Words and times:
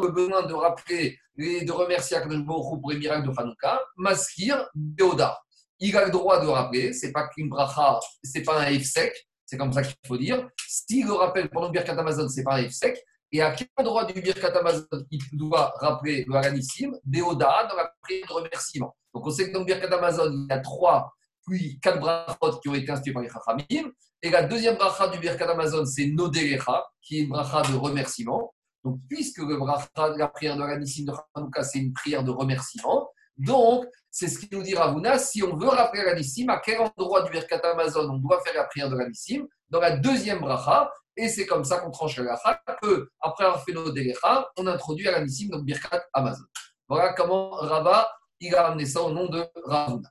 le 0.00 0.08
besoin 0.08 0.42
de 0.42 0.54
rappeler 0.54 1.18
et 1.38 1.64
de 1.64 1.72
remercier 1.72 2.16
Akadosh 2.16 2.44
pour 2.46 2.90
les 2.90 2.98
miracles 2.98 3.28
de 3.28 3.32
Hanouka, 3.36 3.80
Maskir 3.96 4.68
Deoda. 4.74 5.38
Il 5.80 5.96
a 5.96 6.04
le 6.04 6.10
droit 6.10 6.40
de 6.40 6.46
rappeler, 6.46 6.92
c'est 6.92 7.12
pas 7.12 7.28
qu'une 7.28 7.48
bracha, 7.48 7.98
c'est 8.22 8.42
pas 8.42 8.64
un 8.64 8.80
sec, 8.80 9.12
c'est 9.44 9.56
comme 9.56 9.72
ça 9.72 9.82
qu'il 9.82 9.94
faut 10.06 10.16
dire. 10.16 10.48
S'il 10.66 11.06
le 11.06 11.12
rappelle 11.12 11.50
pendant 11.50 11.66
le 11.66 11.72
Birkat 11.72 11.98
Amazon, 11.98 12.28
c'est 12.28 12.44
pas 12.44 12.56
un 12.56 12.68
sec. 12.70 13.02
Et 13.32 13.42
à 13.42 13.50
quel 13.50 13.66
endroit 13.76 14.04
du 14.04 14.20
Birkat 14.20 14.56
Amazon 14.56 14.86
il 15.10 15.20
doit 15.32 15.74
rappeler 15.80 16.24
le 16.28 16.34
Haranissim? 16.36 16.92
Deoda 17.04 17.66
dans 17.68 17.76
la 17.76 17.92
prière 18.00 18.26
de 18.28 18.32
remerciement. 18.32 18.94
Donc 19.12 19.26
on 19.26 19.30
sait 19.30 19.48
que 19.48 19.52
dans 19.52 19.60
le 19.60 19.64
Birkat 19.64 19.92
Amazon, 19.92 20.30
il 20.32 20.46
y 20.48 20.52
a 20.52 20.60
trois, 20.60 21.12
puis 21.44 21.78
quatre 21.80 21.98
brachot 21.98 22.60
qui 22.60 22.68
ont 22.68 22.74
été 22.74 22.90
institués 22.92 23.12
par 23.12 23.22
les 23.22 23.28
Chachamim. 23.28 23.90
Et 24.22 24.30
la 24.30 24.44
deuxième 24.44 24.76
bracha 24.76 25.08
du 25.08 25.18
Birkat 25.18 25.50
Amazon, 25.50 25.84
c'est 25.84 26.06
Nodelecha, 26.06 26.86
qui 27.02 27.18
est 27.18 27.22
une 27.22 27.30
bracha 27.30 27.62
de 27.62 27.76
remerciement. 27.76 28.53
Donc, 28.84 29.00
puisque 29.08 29.38
le 29.38 29.56
bracha, 29.56 29.88
la 30.16 30.28
prière 30.28 30.56
de 30.56 30.62
l'Anissim 30.62 31.06
de 31.06 31.12
Hanouka, 31.34 31.64
c'est 31.64 31.78
une 31.78 31.92
prière 31.92 32.22
de 32.22 32.30
remerciement, 32.30 33.08
donc, 33.36 33.86
c'est 34.10 34.28
ce 34.28 34.38
qui 34.38 34.48
nous 34.52 34.62
dit 34.62 34.74
Ravuna, 34.74 35.18
si 35.18 35.42
on 35.42 35.56
veut 35.56 35.68
rappeler 35.68 36.04
l'Anissim, 36.04 36.48
à 36.48 36.58
quel 36.58 36.80
endroit 36.80 37.22
du 37.22 37.32
Birkat 37.32 37.60
Amazon 37.64 38.08
on 38.12 38.18
doit 38.18 38.40
faire 38.42 38.54
la 38.54 38.64
prière 38.64 38.88
de 38.88 38.96
l'Anissim 38.96 39.46
Dans 39.70 39.80
la 39.80 39.96
deuxième 39.96 40.38
bracha, 40.38 40.92
et 41.16 41.28
c'est 41.28 41.46
comme 41.46 41.64
ça 41.64 41.80
qu'on 41.80 41.90
tranche 41.90 42.16
la 42.18 42.24
bracha, 42.24 42.60
que 42.80 43.10
après 43.20 43.44
avoir 43.44 43.64
fait 43.64 43.72
nos 43.72 43.90
delecha, 43.90 44.48
on 44.56 44.66
introduit 44.66 45.06
l'Anissim 45.06 45.48
dans 45.48 45.58
le 45.58 45.64
Birkat 45.64 46.04
Amazon. 46.12 46.44
Voilà 46.88 47.12
comment 47.14 47.50
Rabat, 47.50 48.12
il 48.40 48.54
a 48.54 48.68
amené 48.68 48.86
ça 48.86 49.02
au 49.02 49.10
nom 49.10 49.28
de 49.28 49.44
Ravuna. 49.64 50.08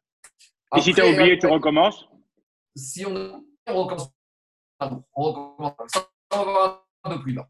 et 0.75 0.81
si 0.81 0.93
tu 0.93 1.01
as 1.01 1.07
oublié, 1.07 1.37
tu 1.37 1.47
recommences? 1.47 2.05
Si 2.75 3.05
on, 3.05 3.45
on 3.67 3.83
recommence, 3.83 4.09
on 4.81 5.21
recommence, 5.21 5.91
on 6.33 6.43
va 6.43 6.83
un 7.05 7.09
peu 7.11 7.21
plus 7.21 7.33
bas. 7.33 7.47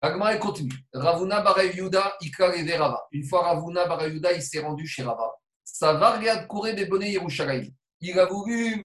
Agma 0.00 0.36
continue. 0.36 0.74
Ravuna 0.92 1.40
Barayuda 1.40 2.16
Ikare 2.20 2.76
Rava. 2.76 3.06
Une 3.10 3.24
fois 3.24 3.42
Ravuna 3.42 3.86
Barayuda, 3.86 4.32
il 4.32 4.42
s'est 4.42 4.60
rendu 4.60 4.86
chez 4.86 5.02
Rava. 5.02 5.34
Ça 5.64 5.94
va 5.94 6.16
regarder 6.16 6.46
courir 6.46 6.74
des 6.74 6.86
bonnets 6.86 7.12
Yerushalayim. 7.12 7.70
Il 8.00 8.18
a 8.18 8.26
voulu, 8.26 8.84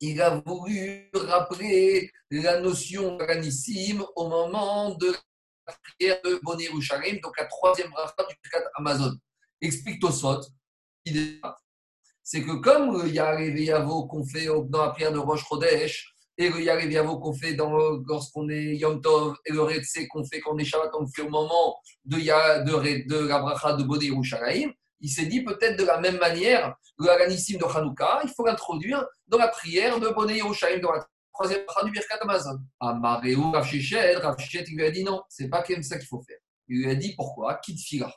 il 0.00 0.20
a 0.20 0.42
voulu 0.44 1.10
rappeler 1.14 2.10
la 2.30 2.60
notion 2.60 3.16
d'Anissim 3.16 4.04
au 4.14 4.28
moment 4.28 4.94
de 4.94 5.14
la 5.66 5.74
prière 5.82 6.20
de 6.22 6.40
Bonnet 6.42 6.64
Yerushalayim, 6.64 7.20
donc 7.22 7.38
la 7.38 7.46
troisième 7.46 7.90
bracha 7.90 8.14
du 8.28 8.34
Birkat 8.42 8.68
Amazon. 8.74 9.16
Explique 9.60 10.00
Tosot. 10.00 10.40
C'est 12.22 12.42
que 12.42 12.60
comme 12.60 13.02
il 13.06 13.14
y 13.14 13.18
a 13.18 13.34
les 13.38 13.72
qu'on 14.08 14.24
fait 14.24 14.46
dans 14.46 14.84
la 14.84 14.90
prière 14.90 15.12
de 15.12 15.18
Rosh 15.18 15.44
Chodesh, 15.48 16.11
et 16.38 16.48
le 16.48 16.60
Yareviavo 16.62 17.18
qu'on 17.18 17.34
fait 17.34 17.56
lorsqu'on 17.56 18.48
est 18.48 18.76
Yom 18.76 19.00
Tov, 19.00 19.36
et 19.44 19.52
le 19.52 19.62
Retse 19.62 19.98
qu'on 20.10 20.24
fait 20.24 20.40
quand 20.40 20.54
on 20.54 20.58
est 20.58 20.64
Shabbat, 20.64 20.90
on 20.98 21.06
fait 21.06 21.22
au 21.22 21.28
moment 21.28 21.76
de, 22.04 22.16
de, 22.16 23.08
de 23.08 23.28
la 23.28 23.38
bracha 23.38 23.74
de 23.74 23.84
Bodé 23.84 24.10
il 25.02 25.10
s'est 25.10 25.26
dit 25.26 25.42
peut-être 25.42 25.76
de 25.76 25.84
la 25.84 26.00
même 26.00 26.18
manière, 26.18 26.76
le 26.98 27.10
Haranissim 27.10 27.58
de 27.58 27.64
Hanouka, 27.64 28.20
il 28.22 28.30
faut 28.30 28.46
l'introduire 28.46 29.04
dans 29.26 29.36
la 29.36 29.48
prière 29.48 29.98
de 29.98 30.08
Bodé 30.08 30.36
Yerushalayim, 30.36 30.80
dans 30.80 30.92
la 30.92 31.04
troisième 31.34 31.64
bracha 31.66 31.84
du 31.84 31.90
Birkat 31.90 32.18
Amazon. 32.20 32.58
Amareu 32.78 33.34
Rav 33.52 33.66
Shechet, 33.66 34.14
Rav 34.16 34.36
il 34.40 34.76
lui 34.76 34.84
a 34.84 34.90
dit 34.92 35.02
non, 35.02 35.22
c'est 35.28 35.48
pas 35.48 35.62
comme 35.62 35.82
ça 35.82 35.98
qu'il 35.98 36.06
faut 36.06 36.22
faire. 36.22 36.38
Il 36.68 36.82
lui 36.82 36.90
a 36.90 36.94
dit 36.94 37.14
pourquoi? 37.16 37.56
Kit 37.56 37.76
Fila. 37.76 38.14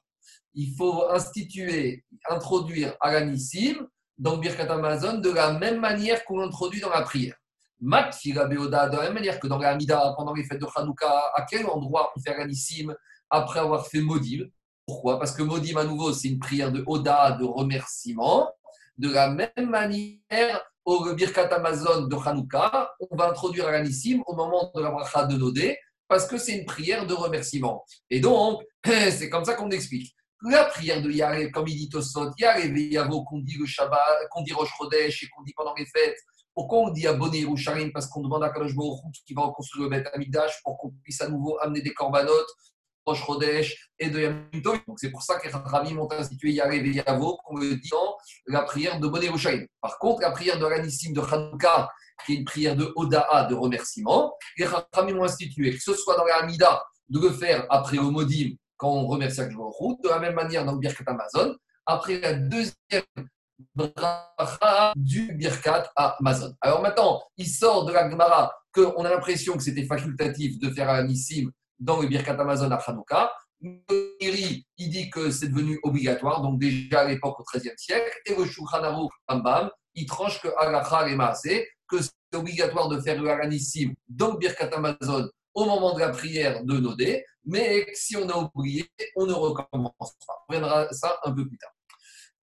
Il 0.53 0.75
faut 0.77 1.09
instituer, 1.09 2.05
introduire 2.30 2.95
Haranissim 3.02 3.88
dans 4.19 4.36
le 4.36 4.41
Birkat 4.41 4.71
Amazon 4.71 5.17
de 5.17 5.31
la 5.31 5.53
même 5.53 5.80
manière 5.80 6.23
qu'on 6.23 6.38
l'introduit 6.38 6.81
dans 6.81 6.89
la 6.89 7.02
prière. 7.02 7.36
Mat 7.81 8.17
Beoda, 8.49 8.89
de 8.89 8.97
la 8.97 9.03
même 9.03 9.13
manière 9.13 9.39
que 9.39 9.47
dans 9.47 9.57
la 9.57 9.69
Hamida, 9.69 10.13
pendant 10.17 10.33
les 10.33 10.43
fêtes 10.43 10.61
de 10.61 10.67
Hanouka, 10.75 11.31
à 11.35 11.45
quel 11.49 11.65
endroit 11.67 12.11
on 12.15 12.21
fait 12.21 12.35
Anissim 12.35 12.93
après 13.29 13.59
avoir 13.59 13.87
fait 13.87 14.01
Modim? 14.01 14.45
Pourquoi? 14.85 15.19
Parce 15.19 15.33
que 15.33 15.43
Modim, 15.43 15.77
à 15.77 15.83
nouveau, 15.83 16.13
c'est 16.13 16.29
une 16.29 16.39
prière 16.39 16.71
de 16.71 16.83
Oda, 16.87 17.31
de 17.31 17.43
remerciement. 17.43 18.49
De 18.97 19.11
la 19.11 19.29
même 19.29 19.69
manière, 19.69 20.61
au 20.85 21.13
Birkat 21.13 21.53
Amazon 21.53 22.07
de 22.07 22.15
Hanouka, 22.15 22.91
on 22.99 23.15
va 23.15 23.30
introduire 23.30 23.67
Anissim 23.67 24.21
au 24.27 24.35
moment 24.35 24.71
de 24.73 24.81
la 24.81 24.91
bracha 24.91 25.25
de 25.25 25.35
Nodé, 25.35 25.77
parce 26.08 26.27
que 26.27 26.37
c'est 26.37 26.58
une 26.58 26.65
prière 26.65 27.05
de 27.05 27.14
remerciement. 27.14 27.83
Et 28.09 28.19
donc, 28.19 28.61
c'est 28.85 29.30
comme 29.30 29.43
ça 29.43 29.55
qu'on 29.55 29.71
explique. 29.71 30.15
La 30.43 30.65
prière 30.65 31.02
de 31.02 31.09
Yare, 31.09 31.49
comme 31.52 31.67
il 31.67 31.75
dit 31.75 31.89
Tosot, 31.89 32.31
Yare 32.37 32.59
Yavo, 32.59 33.23
qu'on 33.23 33.39
dit 33.39 33.58
le 33.58 33.65
Shabbat, 33.65 34.30
qu'on 34.30 34.43
dit 34.43 34.53
Rosh 34.53 34.71
Chodesh 34.77 35.23
et 35.23 35.27
qu'on 35.30 35.41
dit 35.41 35.53
pendant 35.55 35.73
les 35.73 35.85
fêtes, 35.85 36.19
pourquoi 36.55 36.80
on 36.80 36.89
dit 36.89 37.05
abonné 37.05 37.42
Yerushalayim 37.42 37.92
Parce 37.92 38.08
qu'on 38.08 38.21
demande 38.21 38.43
à 38.43 38.49
Kadosh 38.49 38.73
qui 39.26 39.33
va 39.33 39.43
reconstruire 39.43 39.83
le 39.83 39.89
Beth 39.89 40.10
Amidash 40.14 40.64
pour 40.64 40.77
qu'on 40.77 40.92
puisse 41.04 41.21
à 41.21 41.27
nouveau 41.27 41.60
amener 41.61 41.82
des 41.82 41.93
corbanotes, 41.93 42.48
Rosh 43.05 43.23
Chodesh 43.23 43.92
et 43.99 44.10
de 44.10 44.32
Donc 44.61 44.98
c'est 44.98 45.11
pour 45.11 45.21
ça 45.21 45.38
que 45.38 45.48
les 45.48 45.54
Rami 45.54 45.94
ont 45.98 46.11
institué 46.11 46.54
Yarev 46.54 46.86
et 46.86 46.92
Yavo, 46.92 47.38
qu'on 47.44 47.58
le 47.58 47.76
dit 47.76 47.89
dans 47.89 48.17
la 48.48 48.64
prière 48.64 48.99
de 48.99 49.08
Bonné 49.08 49.26
Yerushalayim. 49.26 49.65
Par 49.82 49.99
contre, 49.99 50.21
la 50.21 50.32
prière 50.32 50.58
de 50.58 50.65
l'Anissim 50.65 51.11
de 51.14 51.21
Hanouka, 51.21 51.92
qui 52.26 52.33
est 52.33 52.36
une 52.38 52.45
prière 52.45 52.76
de 52.76 52.92
Oda'a, 52.95 53.45
de 53.45 53.54
remerciement, 53.54 54.33
les 54.58 54.65
Rami 54.65 55.14
ont 55.14 55.23
institué, 55.23 55.71
que 55.71 55.82
ce 55.82 55.94
soit 55.94 56.15
dans 56.15 56.26
la 56.26 56.38
Hamida, 56.38 56.83
de 57.10 57.20
le 57.20 57.32
faire 57.32 57.67
après 57.70 57.98
le 57.98 58.04
Modim, 58.04 58.55
quand 58.77 58.89
on 58.89 59.05
remercie 59.08 59.42
Kadosh 59.42 60.02
de 60.02 60.10
la 60.10 60.20
même 60.20 60.36
manière 60.36 60.65
dans 60.65 60.71
le 60.71 60.80
Birkat 60.80 61.04
Amazon, 61.05 61.55
après 61.86 62.20
la 62.20 62.33
deuxième 62.33 63.04
du 64.95 65.33
Birkat 65.33 65.89
à 65.95 66.17
Amazon. 66.20 66.54
Alors 66.61 66.82
maintenant, 66.82 67.23
il 67.38 67.48
sort 67.48 67.86
de 67.86 67.93
la 67.93 68.10
Gemara 68.10 68.54
qu'on 68.73 69.05
a 69.05 69.10
l'impression 69.10 69.55
que 69.55 69.64
c'était 69.64 69.86
facultatif 69.86 70.60
de 70.60 70.70
faire 70.70 70.89
un 70.89 71.04
nissim 71.04 71.49
dans 71.80 72.02
le 72.02 72.08
Birkat 72.08 72.39
Amazon 72.39 72.71
à 72.71 72.76
Hanouka. 72.76 73.32
Il 73.61 74.64
dit 74.77 75.10
que 75.10 75.32
c'est 75.32 75.48
devenu 75.48 75.80
obligatoire, 75.83 76.42
donc 76.42 76.60
déjà 76.60 77.02
à 77.02 77.05
l'époque 77.05 77.39
au 77.39 77.44
XIIIe 77.44 77.73
siècle. 77.77 78.11
Et 78.26 78.36
le 78.36 78.45
Shulchan 78.45 78.82
il 79.98 80.05
tranche 80.05 80.42
que 80.42 80.49
Alacha 80.58 81.08
et 81.08 81.15
Maaseh, 81.15 81.67
que 81.88 82.02
c'est 82.02 82.11
obligatoire 82.33 82.89
de 82.89 82.99
faire 82.99 83.21
le 83.21 83.30
dans 84.10 84.32
le 84.32 84.38
Birkat 84.38 84.70
Amazon 84.73 85.30
au 85.54 85.65
moment 85.65 85.94
de 85.94 86.02
la 86.02 86.10
prière 86.10 86.64
de 86.64 86.77
Nodé, 86.77 87.26
mais 87.45 87.88
si 87.94 88.17
on 88.17 88.27
a 88.30 88.38
oublié, 88.38 88.89
on 89.15 89.26
ne 89.26 89.33
recommence 89.33 89.94
pas. 90.27 90.44
On 90.49 90.54
verra 90.54 90.92
ça 90.92 91.17
un 91.23 91.32
peu 91.32 91.48
plus 91.48 91.58
tard. 91.58 91.71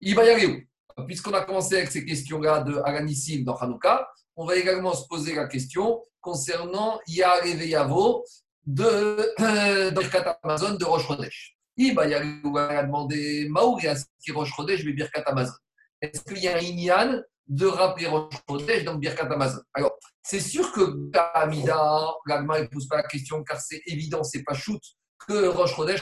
Il 0.01 0.15
va 0.15 0.25
y 0.25 0.31
aller 0.31 0.47
où? 0.47 0.61
Puisqu'on 1.07 1.35
a 1.35 1.43
commencé 1.43 1.77
avec 1.77 1.91
ces 1.91 2.05
questions-là 2.05 2.61
de 2.61 2.77
Aranissim 2.85 3.45
dans 3.45 3.57
Hanouka, 3.57 4.09
on 4.37 4.47
va 4.47 4.57
également 4.57 4.95
se 4.95 5.07
poser 5.07 5.35
la 5.35 5.47
question 5.47 6.03
concernant 6.21 7.01
Yareve 7.07 7.67
Yavo 7.67 8.25
de 8.65 9.91
Birkat 9.91 10.39
Amazon 10.43 10.75
de 10.75 10.85
Roche 10.85 11.07
Chodesh. 11.07 11.57
Y 11.77 11.99
a 11.99 12.83
demandé 12.83 13.49
Maouria 13.49 13.95
qui 14.23 14.33
Roche 14.33 14.53
Chodesh, 14.55 14.85
mais 14.85 14.93
Birkat 14.93 15.23
Amazon. 15.27 15.55
Est-ce 16.01 16.23
qu'il 16.23 16.39
y 16.39 16.49
a 16.49 16.57
un 16.57 16.61
Inyan 16.61 17.23
de 17.47 17.67
rappeler 17.67 18.07
Roche 18.07 18.35
Chodesh 18.49 18.85
dans 18.85 18.95
Birkat 18.95 19.31
Amazon? 19.33 19.61
Alors, 19.75 19.93
c'est 20.23 20.41
sûr 20.41 20.71
que 20.73 21.11
Amida, 21.35 22.15
l'Agma 22.27 22.61
ne 22.61 22.67
pose 22.67 22.87
pas 22.87 22.97
la 22.99 23.03
question 23.03 23.43
car 23.43 23.61
c'est 23.61 23.83
évident, 23.87 24.23
c'est 24.23 24.45
pas 24.45 24.55
shoot 24.55 24.81
que 25.27 25.49
Roche 25.49 25.75
Chodesh 25.75 26.01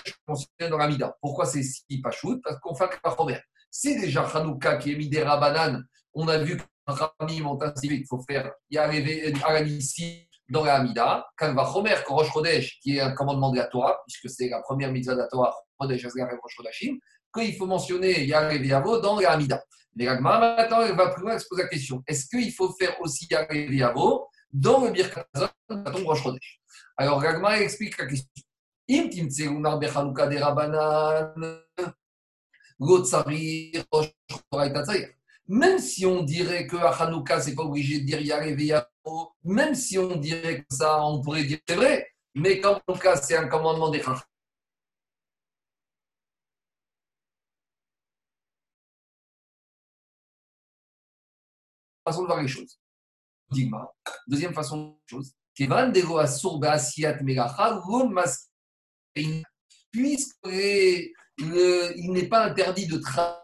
est 0.58 0.68
dans 0.68 0.76
l'Amida. 0.76 1.16
Pourquoi 1.20 1.46
c'est 1.46 1.62
si 1.62 2.00
pas 2.02 2.10
shoot? 2.10 2.40
Parce 2.42 2.58
qu'on 2.60 2.74
fait 2.74 2.84
un 2.84 2.88
Si 3.70 3.98
déjà 4.00 4.26
Hanouka 4.26 4.76
qui 4.76 4.92
est 4.92 4.96
mis 4.96 5.08
des 5.08 5.22
rabanan, 5.22 5.84
on 6.14 6.26
a 6.28 6.38
vu 6.38 6.56
que 6.56 6.62
Rami 6.86 7.42
ont 7.42 7.58
il 7.82 8.06
faut 8.06 8.22
faire 8.28 8.52
arriver 8.76 9.32
ici 9.66 10.28
dans 10.48 10.64
la 10.64 10.76
Hamida, 10.76 11.26
quand 11.36 11.54
va 11.54 11.70
Homer 11.76 11.94
qui 12.82 12.96
est 12.96 13.00
un 13.00 13.12
commandement 13.12 13.52
de 13.52 13.58
la 13.58 13.66
Torah, 13.66 14.00
puisque 14.06 14.28
c'est 14.28 14.48
la 14.48 14.60
première 14.62 14.90
mitzvah 14.90 15.14
de 15.14 15.20
la 15.20 15.28
Torah, 15.28 15.54
Chodesh 15.80 16.04
Asgar 16.04 16.28
Chodashim, 16.48 16.96
qu'il 17.32 17.56
faut 17.56 17.66
mentionner 17.66 18.24
Yarev 18.24 18.64
Yavo 18.64 19.00
dans 19.00 19.20
la 19.20 19.30
Hamida. 19.30 19.62
Mais 19.94 20.08
Ragma, 20.08 20.38
maintenant, 20.40 20.82
elle 20.82 20.96
va 20.96 21.10
plus 21.10 21.22
loin, 21.22 21.34
elle 21.34 21.40
se 21.40 21.46
pose 21.48 21.58
la 21.58 21.68
question 21.68 22.02
est-ce 22.06 22.26
qu'il 22.26 22.52
faut 22.52 22.72
faire 22.72 23.00
aussi 23.00 23.28
Yarev 23.30 23.72
Yavo 23.72 24.26
dans 24.52 24.84
le 24.84 24.90
Birkat 24.90 25.26
Rosh 25.68 26.22
Chodesh? 26.22 26.60
Alors 26.96 27.22
Ragma 27.22 27.60
explique 27.60 27.96
la 27.98 28.06
question. 28.06 28.26
Même 35.48 35.78
si 35.78 36.06
on 36.06 36.22
dirait 36.22 36.66
que 36.66 36.76
à 36.76 36.90
Hanouka, 36.90 37.40
c'est 37.40 37.54
pas 37.54 37.64
obligé 37.64 38.00
de 38.00 38.06
dire 38.06 38.20
Yareve 38.20 38.84
même 39.44 39.74
si 39.74 39.98
on 39.98 40.16
dirait 40.16 40.60
que 40.62 40.74
ça, 40.74 41.04
on 41.04 41.20
pourrait 41.20 41.44
dire 41.44 41.58
c'est 41.68 41.76
vrai, 41.76 42.08
mais 42.34 42.60
comme 42.60 42.78
cas, 43.00 43.16
c'est 43.16 43.36
un 43.36 43.48
commandement 43.48 43.90
des 43.90 44.00
Chacham. 44.00 44.22
façon 52.04 52.22
de 52.22 52.26
voir 52.26 52.42
les 52.42 52.48
choses. 52.48 52.80
Deuxième 54.26 54.54
façon 54.54 54.76
de 54.76 54.82
voir 54.82 54.94
les 54.96 55.08
choses. 55.08 55.34
Puisque 59.92 60.48
il 61.40 62.12
n'est 62.12 62.28
pas 62.28 62.44
interdit 62.44 62.86
de 62.86 62.98
travailler 62.98 63.40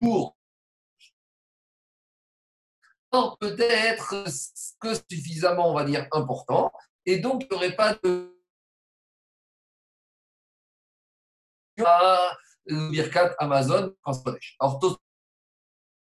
pour 0.00 0.36
peut-être 3.40 4.14
que 4.80 4.94
suffisamment, 5.10 5.70
on 5.70 5.74
va 5.74 5.84
dire, 5.84 6.06
important, 6.12 6.72
et 7.04 7.18
donc 7.18 7.42
il 7.42 7.48
n'y 7.50 7.56
aurait 7.56 7.76
pas 7.76 7.94
de 8.02 8.32
Birkat 12.90 13.34
Amazon 13.38 13.94
Alors, 14.60 14.80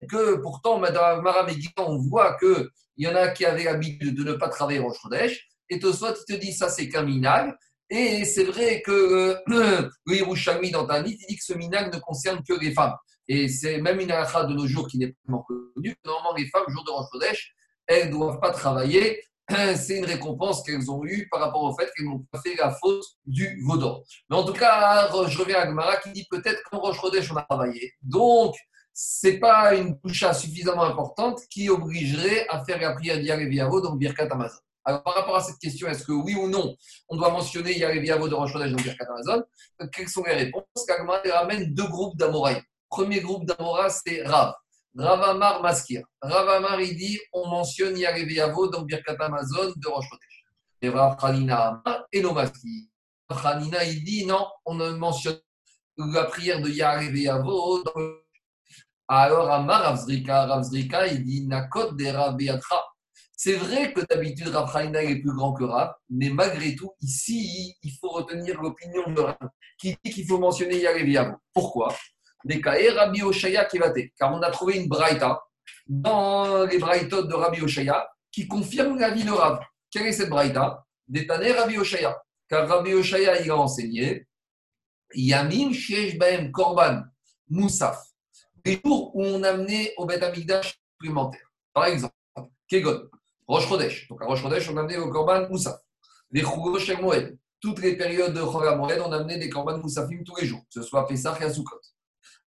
que 0.08 0.36
pourtant, 0.36 0.78
Madame 0.78 1.22
Mara 1.22 1.46
on 1.78 1.98
voit 1.98 2.36
qu'il 2.38 2.68
y 2.96 3.08
en 3.08 3.14
a 3.14 3.28
qui 3.28 3.44
avaient 3.44 3.64
l'habitude 3.64 4.16
de 4.16 4.24
ne 4.24 4.32
pas 4.34 4.48
travailler 4.48 4.80
Rosh 4.80 4.98
Chodesh, 5.00 5.48
et 5.68 5.78
Tosfot 5.78 6.12
te 6.12 6.34
dit 6.34 6.52
ça 6.52 6.68
c'est 6.68 6.88
qu'un 6.88 7.02
minag, 7.02 7.56
et 7.94 8.24
c'est 8.24 8.44
vrai 8.44 8.80
que 8.80 8.90
euh, 8.90 9.88
le 10.06 10.16
Yerushalmi 10.16 10.70
dans 10.70 10.86
Tanit, 10.86 11.18
il 11.20 11.26
dit 11.26 11.36
que 11.36 11.44
ce 11.44 11.52
minag 11.52 11.94
ne 11.94 12.00
concerne 12.00 12.42
que 12.42 12.54
les 12.54 12.72
femmes. 12.72 12.94
Et 13.28 13.48
c'est 13.48 13.82
même 13.82 14.00
une 14.00 14.10
halakha 14.10 14.44
de 14.44 14.54
nos 14.54 14.66
jours 14.66 14.88
qui 14.88 14.96
n'est 14.96 15.08
pas 15.08 15.44
connue. 15.46 15.94
Normalement, 16.02 16.34
les 16.34 16.48
femmes, 16.48 16.64
jour 16.68 16.84
de 16.84 16.90
Rosh 16.90 17.54
elles 17.86 18.06
ne 18.06 18.12
doivent 18.12 18.40
pas 18.40 18.50
travailler. 18.50 19.22
C'est 19.76 19.98
une 19.98 20.06
récompense 20.06 20.62
qu'elles 20.62 20.90
ont 20.90 21.04
eue 21.04 21.28
par 21.30 21.40
rapport 21.40 21.64
au 21.64 21.76
fait 21.76 21.90
qu'elles 21.94 22.06
n'ont 22.06 22.24
pas 22.30 22.40
fait 22.40 22.54
la 22.54 22.70
faute 22.70 23.04
du 23.26 23.62
vaudor. 23.66 24.04
Mais 24.30 24.36
en 24.36 24.44
tout 24.44 24.54
cas, 24.54 25.10
je 25.28 25.38
reviens 25.38 25.58
à 25.58 25.66
Gmara 25.66 25.98
qui 25.98 26.12
dit 26.12 26.26
peut-être 26.30 26.62
qu'en 26.70 26.78
Rosh 26.78 26.98
Chodesh, 26.98 27.30
on 27.30 27.36
a 27.36 27.42
travaillé. 27.42 27.92
Donc, 28.00 28.54
ce 28.94 29.26
n'est 29.26 29.38
pas 29.38 29.74
une 29.74 29.94
boucha 30.02 30.32
suffisamment 30.32 30.84
importante 30.84 31.40
qui 31.50 31.68
obligerait 31.68 32.46
à 32.48 32.64
faire 32.64 32.80
la 32.80 32.92
prière 32.94 33.20
d'Yareviavo, 33.20 33.82
donc 33.82 33.98
Birkat 33.98 34.28
Amazon. 34.30 34.60
Alors, 34.84 35.02
par 35.02 35.14
rapport 35.14 35.36
à 35.36 35.40
cette 35.40 35.58
question, 35.58 35.88
est-ce 35.88 36.04
que 36.04 36.12
oui 36.12 36.34
ou 36.34 36.48
non, 36.48 36.76
on 37.08 37.16
doit 37.16 37.30
mentionner 37.30 37.78
Yareviavo 37.78 38.28
de 38.28 38.34
donc 38.34 38.82
Birkat 38.82 39.06
Amazon 39.08 39.42
Quelles 39.92 40.08
sont 40.08 40.24
les 40.24 40.34
réponses 40.34 40.64
Gagmara 40.88 41.20
ramène 41.32 41.72
deux 41.72 41.86
groupes 41.88 42.16
d'Amoraïs. 42.16 42.62
Premier 42.88 43.20
groupe 43.20 43.46
d'Amora, 43.46 43.88
c'est 43.90 44.22
Rav. 44.22 44.54
Rav 44.96 45.22
Amar 45.22 45.62
Maskir. 45.62 46.02
Rav 46.20 46.48
Amar, 46.48 46.80
il 46.80 46.96
dit 46.96 47.18
on 47.32 47.48
mentionne 47.48 47.96
Yareviavo 47.96 48.68
dans 48.68 48.82
Birkat 48.82 49.16
Amazon 49.18 49.72
de 49.76 49.88
Rosh 49.88 50.08
Chodesh. 50.10 50.44
Et 50.82 50.88
Rav 50.88 51.16
Khalina 51.16 51.82
et 52.12 52.20
no 52.20 52.32
Maskir. 52.32 52.84
Rav 53.28 53.62
il 53.62 54.04
dit 54.04 54.26
non, 54.26 54.46
on 54.66 54.74
ne 54.74 54.90
mentionne 54.90 55.38
la 55.96 56.24
prière 56.24 56.60
de 56.60 56.68
Yareviavo 56.68 57.82
dans 57.84 57.92
alors, 59.14 59.50
Amar 59.50 59.82
Ravzrika, 59.82 60.46
Ravzrika, 60.46 61.06
il 61.06 61.22
dit 61.22 61.46
Nakot 61.46 61.92
de 61.92 62.06
Rav 62.06 62.34
C'est 63.44 63.54
vrai 63.56 63.92
que 63.92 64.02
d'habitude, 64.02 64.54
Rav 64.54 64.94
est 64.94 65.16
plus 65.16 65.32
grand 65.32 65.52
que 65.52 65.64
Rav, 65.64 65.96
mais 66.08 66.30
malgré 66.30 66.76
tout, 66.76 66.92
ici, 67.00 67.76
il 67.82 67.90
faut 68.00 68.10
retenir 68.10 68.62
l'opinion 68.62 69.10
de 69.10 69.20
Rav, 69.20 69.36
qui 69.76 69.96
dit 70.04 70.12
qu'il 70.12 70.28
faut 70.28 70.38
mentionner 70.38 70.76
Yareviavo. 70.76 71.34
Pourquoi? 71.52 71.92
Rabbi 72.48 73.22
Oshaya 73.24 73.64
Car 73.64 74.32
on 74.32 74.40
a 74.42 74.50
trouvé 74.52 74.76
une 74.76 74.88
braïta 74.88 75.42
dans 75.88 76.66
les 76.66 76.78
braïtotes 76.78 77.26
de 77.26 77.34
Rabbi 77.34 77.62
Oshaya 77.62 78.08
qui 78.30 78.46
confirme 78.46 78.96
la 79.00 79.10
vie 79.10 79.24
de 79.24 79.32
Rav. 79.32 79.58
Quelle 79.90 80.06
est 80.06 80.12
cette 80.12 80.30
braïta? 80.30 80.86
Détané 81.08 81.50
Rabbi 81.50 81.78
Oshaya. 81.78 82.16
Car 82.48 82.68
Rabbi 82.68 82.94
Oshaya, 82.94 83.42
il 83.42 83.50
a 83.50 83.56
enseigné 83.56 84.24
Yamim 85.16 85.72
Shesh 85.72 86.16
Baem 86.16 86.52
Korban 86.52 87.02
Moussaf. 87.50 88.04
Les 88.64 88.80
jours 88.84 89.16
où 89.16 89.24
on 89.24 89.42
amenait 89.42 89.94
au 89.96 90.06
Beth 90.06 90.22
Amikdash 90.22 90.78
supplémentaire. 90.92 91.50
Par 91.72 91.86
exemple, 91.86 92.14
Kegon, 92.68 93.08
Rosh 93.46 93.68
Chodesh. 93.68 94.08
Donc 94.08 94.22
à 94.22 94.26
Rosh 94.26 94.42
Chodesh, 94.42 94.68
on 94.70 94.76
amenait 94.76 94.96
au 94.96 95.10
Korban 95.10 95.48
Moussaf. 95.48 95.80
Les 96.30 96.42
Chougosh 96.42 96.90
Moed. 97.00 97.38
Toutes 97.60 97.80
les 97.80 97.96
périodes 97.96 98.34
de 98.34 98.40
Chol 98.40 98.76
Moed, 98.76 99.00
on 99.04 99.12
amenait 99.12 99.38
des 99.38 99.48
Korban 99.48 99.78
Moussafim 99.78 100.22
tous 100.24 100.36
les 100.40 100.46
jours, 100.46 100.60
que 100.60 100.80
ce 100.80 100.82
soit 100.82 101.06
Pessah 101.06 101.36
et 101.40 101.44
Asukot. 101.44 101.80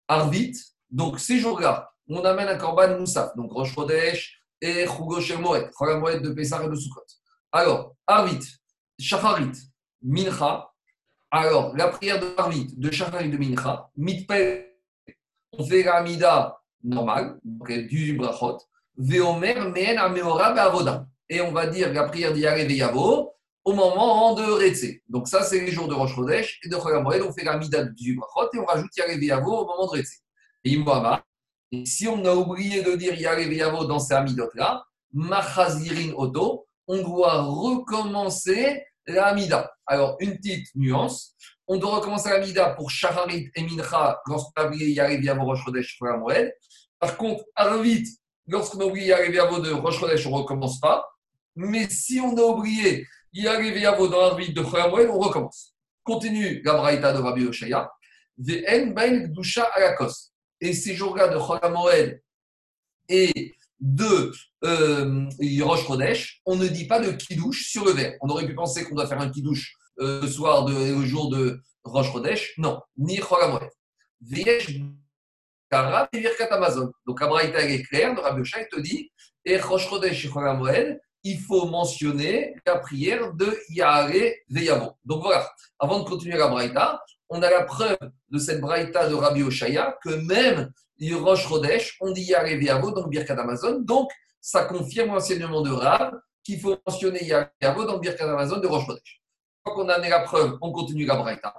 Arvit, 0.08 0.54
donc 0.90 1.20
ces 1.20 1.38
jours-là, 1.38 1.88
on 2.08 2.24
amène 2.24 2.48
un 2.48 2.56
Korban 2.56 2.98
Moussaf, 2.98 3.36
donc 3.36 3.52
Rosh 3.52 3.74
Chodesh 3.74 4.40
et 4.60 4.86
Chougosh 4.86 5.32
Moed, 5.38 5.70
Chol 5.78 6.00
Moed 6.00 6.20
de 6.20 6.30
Pessah 6.30 6.64
et 6.64 6.68
de 6.68 6.74
Sukot. 6.74 7.04
Alors, 7.52 7.94
Arvit, 8.06 8.44
Shacharit, 8.98 9.52
Mincha. 10.02 10.68
Alors, 11.30 11.76
la 11.76 11.88
prière 11.88 12.18
de 12.18 12.34
Arvit, 12.36 12.74
de 12.76 12.90
Shacharit 12.90 13.30
de 13.30 13.36
Mincha, 13.36 13.88
Mitpel 13.96 14.74
on 15.58 15.64
fait 15.64 15.82
la 15.82 15.96
Amida 15.96 16.60
normale, 16.82 17.38
donc 17.44 17.70
du 17.70 18.16
brachot, 18.16 18.58
Veomer 18.96 19.56
ameora 19.98 20.46
avoda. 20.46 21.06
Et 21.28 21.40
on 21.40 21.52
va 21.52 21.66
dire 21.66 21.92
la 21.92 22.04
prière 22.04 22.32
d'Yare 22.32 22.58
Yavo 22.58 23.30
au 23.64 23.72
moment 23.72 24.34
de 24.34 24.42
Retse. 24.42 25.00
Donc 25.08 25.26
ça, 25.26 25.42
c'est 25.42 25.60
les 25.60 25.72
jours 25.72 25.88
de 25.88 25.94
Rosh 25.94 26.14
Chodesh 26.14 26.60
et 26.64 26.68
de 26.68 26.76
Chol 26.76 27.02
On 27.26 27.32
fait 27.32 27.44
la 27.44 27.56
Mida 27.56 27.84
du 27.84 28.14
brachot 28.14 28.50
et 28.52 28.58
on 28.58 28.64
rajoute 28.64 28.94
Yare 28.96 29.10
Yavo 29.10 29.50
au 29.50 29.66
moment 29.66 29.86
de 29.86 29.98
Retse. 29.98 30.20
Et 30.64 30.78
Et 31.72 31.86
si 31.86 32.06
on 32.08 32.24
a 32.24 32.34
oublié 32.34 32.82
de 32.82 32.94
dire 32.94 33.18
Yare 33.18 33.40
Yavo 33.40 33.86
dans 33.86 33.98
ces 33.98 34.14
Amidot-là, 34.14 34.84
Machazirin 35.12 36.12
Oto, 36.16 36.66
on 36.86 37.02
doit 37.02 37.42
recommencer 37.42 38.84
la 39.06 39.26
Amida. 39.28 39.72
Alors, 39.86 40.16
une 40.20 40.36
petite 40.36 40.68
nuance 40.74 41.34
on 41.66 41.78
doit 41.78 41.96
recommencer 41.96 42.30
la 42.30 42.40
Mida 42.40 42.70
pour 42.70 42.90
Shaharit 42.90 43.50
et 43.54 43.62
Mincha 43.62 44.20
lorsqu'on 44.26 44.62
a 44.62 44.66
oublié 44.66 44.90
Yarev 44.90 45.22
Yavo 45.22 45.44
Rosh 45.44 45.64
Chodesh 45.64 45.98
Moed. 46.00 46.52
Par 46.98 47.16
contre, 47.16 47.44
Arvit, 47.54 48.04
lorsqu'on 48.46 48.80
a 48.80 48.84
oublié 48.84 49.08
Yarev 49.08 49.34
Yavo 49.34 49.60
de 49.60 49.70
Rosh 49.70 49.98
Chodesh, 49.98 50.26
on 50.26 50.30
ne 50.30 50.36
recommence 50.36 50.80
pas. 50.80 51.04
Mais 51.56 51.88
si 51.88 52.20
on 52.20 52.36
a 52.36 52.42
oublié 52.42 53.06
Yarev 53.32 53.76
Yavo 53.78 54.08
dans 54.08 54.20
Arvit 54.20 54.52
de 54.52 54.60
Moed, 54.60 55.08
on 55.10 55.18
recommence. 55.18 55.74
Continue 56.02 56.62
la 56.64 56.96
de 56.96 57.18
Rabbi 57.18 57.46
Oshaya. 57.46 57.90
Et 60.60 60.72
ces 60.72 60.94
jours-là 60.94 61.28
de 61.28 61.68
Moed 61.68 62.20
et 63.08 63.54
de 63.80 64.32
euh, 64.64 65.28
Rosh 65.62 65.86
on 66.46 66.56
ne 66.56 66.66
dit 66.66 66.86
pas 66.86 67.00
de 67.00 67.12
kidouche 67.12 67.68
sur 67.68 67.84
le 67.84 67.92
verre. 67.92 68.14
On 68.20 68.28
aurait 68.28 68.46
pu 68.46 68.54
penser 68.54 68.84
qu'on 68.84 68.94
doit 68.94 69.06
faire 69.06 69.20
un 69.20 69.30
kidouche 69.30 69.76
euh, 70.00 70.22
le 70.22 70.28
soir, 70.28 70.64
de, 70.64 70.72
le 70.72 71.04
jour 71.04 71.28
de 71.30 71.60
Rosh 71.84 72.12
Chodesh. 72.12 72.54
Non, 72.58 72.80
ni 72.96 73.18
Choramoed. 73.18 73.68
Et 76.12 76.20
Virkat 76.20 76.46
Amazon. 76.52 76.92
Donc, 77.06 77.20
Abraïta 77.20 77.62
est 77.62 77.82
clair, 77.82 78.14
le 78.14 78.20
Rabbi 78.20 78.42
il 78.42 78.68
te 78.70 78.80
dit, 78.80 79.10
et 79.44 79.58
Rosh 79.58 79.88
Chodesh 79.88 80.24
et 80.24 80.28
Choramoed, 80.28 81.00
il 81.24 81.40
faut 81.40 81.66
mentionner 81.66 82.54
la 82.66 82.78
prière 82.78 83.32
de 83.32 83.58
Yahare 83.70 84.32
Veyavo. 84.48 84.92
Donc 85.04 85.22
voilà, 85.22 85.50
avant 85.78 86.00
de 86.00 86.08
continuer 86.08 86.36
la 86.36 86.48
Braïta, 86.48 87.02
on 87.28 87.42
a 87.42 87.50
la 87.50 87.62
preuve 87.62 87.96
de 88.30 88.38
cette 88.38 88.60
Braïta 88.60 89.08
de 89.08 89.14
Rabbi 89.14 89.42
Oshaya 89.42 89.96
que 90.04 90.10
même 90.10 90.70
Rosh 91.14 91.48
Chodesh, 91.48 91.96
on 92.00 92.12
dit 92.12 92.22
Yahare 92.22 92.58
Veyavo, 92.58 92.92
donc 92.92 93.10
Birkat 93.10 93.34
Amazon. 93.34 93.80
Donc 93.80 94.10
ça 94.40 94.64
confirme 94.64 95.14
l'enseignement 95.14 95.62
de 95.62 95.70
Rab 95.70 96.20
qu'il 96.44 96.60
faut 96.60 96.76
mentionner 96.86 97.24
Yahare 97.24 97.48
Veyavo 97.60 97.84
dans 97.84 97.98
Birkat 97.98 98.30
Amazon 98.30 98.58
de 98.58 98.66
Rosh 98.66 98.86
Chodesh 98.86 99.24
qu'on 99.72 99.88
a 99.88 99.98
la 99.98 100.20
preuve, 100.20 100.58
on 100.60 100.72
continue 100.72 101.06
la 101.06 101.16
braïta. 101.16 101.54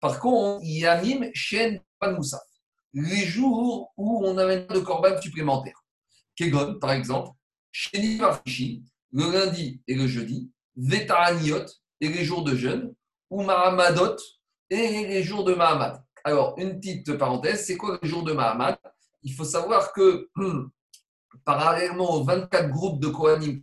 Par 0.00 0.18
contre, 0.18 0.64
Yamim 0.64 1.30
Shen 1.34 1.80
Moussaf. 2.02 2.40
Les 2.94 3.24
jours 3.24 3.92
où 3.96 4.26
on 4.26 4.36
amène 4.38 4.66
de 4.66 4.78
corban 4.80 5.20
supplémentaire. 5.20 5.82
Kegon, 6.36 6.78
par 6.78 6.92
exemple, 6.92 7.30
Sheni 7.70 8.18
le 9.12 9.32
lundi 9.32 9.82
et 9.86 9.94
le 9.94 10.06
jeudi, 10.06 10.50
Vetaraniot 10.76 11.66
et 12.00 12.08
les 12.08 12.24
jours 12.24 12.44
de 12.44 12.54
jeûne, 12.54 12.94
ou 13.30 13.42
Mahamadot 13.42 14.16
et 14.70 15.06
les 15.06 15.22
jours 15.22 15.44
de 15.44 15.54
Mahamad. 15.54 16.02
Alors, 16.24 16.54
une 16.58 16.78
petite 16.78 17.16
parenthèse, 17.16 17.66
c'est 17.66 17.76
quoi 17.76 17.98
les 18.02 18.08
jours 18.08 18.24
de 18.24 18.32
Mahamad? 18.32 18.78
Il 19.22 19.34
faut 19.34 19.44
savoir 19.44 19.92
que, 19.92 20.28
parallèlement 21.44 22.14
aux 22.14 22.24
24 22.24 22.70
groupes 22.70 23.00
de 23.00 23.08
Kohanim 23.08 23.62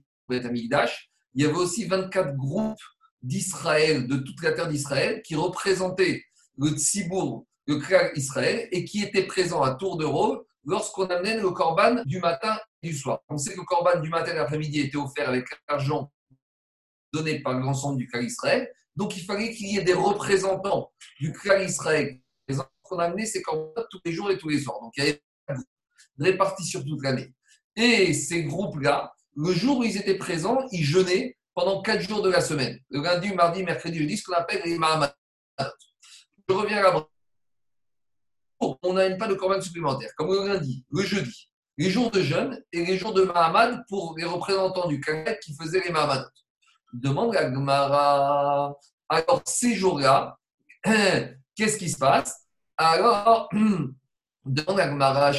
il 1.34 1.42
y 1.42 1.46
avait 1.46 1.56
aussi 1.56 1.86
24 1.86 2.36
groupes 2.36 2.78
d'Israël, 3.22 4.08
de 4.08 4.18
toute 4.18 4.42
la 4.44 4.52
terre 4.54 4.68
d'Israël, 4.68 5.22
qui 5.22 5.36
représentait 5.36 6.24
le 6.58 6.70
Tzibour, 6.70 7.46
le 7.70 7.78
clan 7.78 8.10
Israël, 8.16 8.68
et 8.72 8.84
qui 8.84 9.04
était 9.04 9.28
présent 9.28 9.62
à 9.62 9.76
tour 9.76 9.98
de 9.98 10.06
rôle 10.06 10.44
lorsqu'on 10.66 11.06
amène 11.06 11.40
le 11.40 11.52
corban 11.52 12.02
du 12.04 12.20
matin 12.20 12.58
et 12.82 12.90
du 12.90 12.96
soir. 12.96 13.20
On 13.30 13.38
sait 13.38 13.54
que 13.54 13.60
le 13.60 13.64
corban 13.64 14.00
du 14.00 14.10
matin 14.10 14.32
et 14.32 14.36
l'après-midi 14.36 14.80
était 14.80 14.98
offert 14.98 15.30
avec 15.30 15.46
l'argent 15.70 16.12
donné 17.14 17.42
par 17.42 17.54
l'ensemble 17.54 18.00
du 18.00 18.08
clan 18.08 18.22
Israël. 18.22 18.74
Donc 18.96 19.16
il 19.16 19.24
fallait 19.24 19.54
qu'il 19.54 19.68
y 19.68 19.78
ait 19.78 19.84
des 19.84 19.94
représentants 19.94 20.92
du 21.20 21.32
clan 21.32 21.60
Israël 21.60 22.20
qu'on 22.82 22.98
amenait 22.98 23.28
ces 23.28 23.44
corbans 23.44 23.72
tous 23.92 24.02
les 24.04 24.14
jours 24.14 24.32
et 24.32 24.40
tous 24.40 24.50
les 24.50 24.60
soirs. 24.60 24.80
Donc 24.82 24.92
il 24.98 25.04
y 25.04 25.08
avait 25.08 25.22
répartis 26.20 26.66
sur 26.66 26.84
toute 26.84 27.04
l'année. 27.04 27.36
Et 27.76 28.16
ces 28.16 28.46
groupes-là, 28.46 29.14
le 29.36 29.52
jour 29.54 29.78
où 29.78 29.84
ils 29.84 29.96
étaient 29.96 30.18
présents, 30.18 30.66
ils 30.72 30.84
jeûnaient 30.84 31.38
pendant 31.54 31.84
quatre 31.84 32.02
jours 32.02 32.24
de 32.24 32.32
la 32.32 32.42
semaine. 32.42 32.80
Le 32.90 33.04
lundi, 33.04 33.32
mardi, 33.32 33.62
mercredi, 33.62 34.00
jeudi, 34.00 34.18
ce 34.18 34.24
qu'on 34.24 34.34
appelle 34.34 34.64
les 34.66 34.80
Mahamadot. 34.80 35.14
Je 35.60 36.56
reviens 36.56 36.78
à 36.78 36.82
la 36.82 37.08
On 38.60 38.94
n'a 38.94 39.16
pas 39.16 39.28
de 39.28 39.36
corban 39.36 39.62
supplémentaire, 39.62 40.10
comme 40.18 40.32
le 40.32 40.48
lundi, 40.48 40.84
le 40.92 41.04
jeudi, 41.04 41.50
les 41.78 41.90
jours 41.90 42.12
de 42.12 42.22
jeûne 42.22 42.62
et 42.74 42.86
les 42.86 42.98
jours 42.98 43.14
de 43.14 43.24
Mahamad 43.24 43.86
pour 43.88 44.16
les 44.18 44.26
représentants 44.26 44.88
du 44.88 45.00
Karet 45.00 45.40
qui 45.42 45.56
faisaient 45.56 45.82
les 45.82 45.92
Mahamadot. 45.92 46.28
Demande 46.92 47.34
la 47.34 47.52
Gemara. 47.52 48.76
Alors, 49.08 49.42
ces 49.46 49.76
jours-là, 49.76 50.38
qu'est-ce 51.56 51.78
qui 51.78 51.90
se 51.90 51.98
passe? 51.98 52.48
Alors, 52.76 53.50
demande 54.46 54.78
la 54.78 54.90
Gemara, 54.90 55.32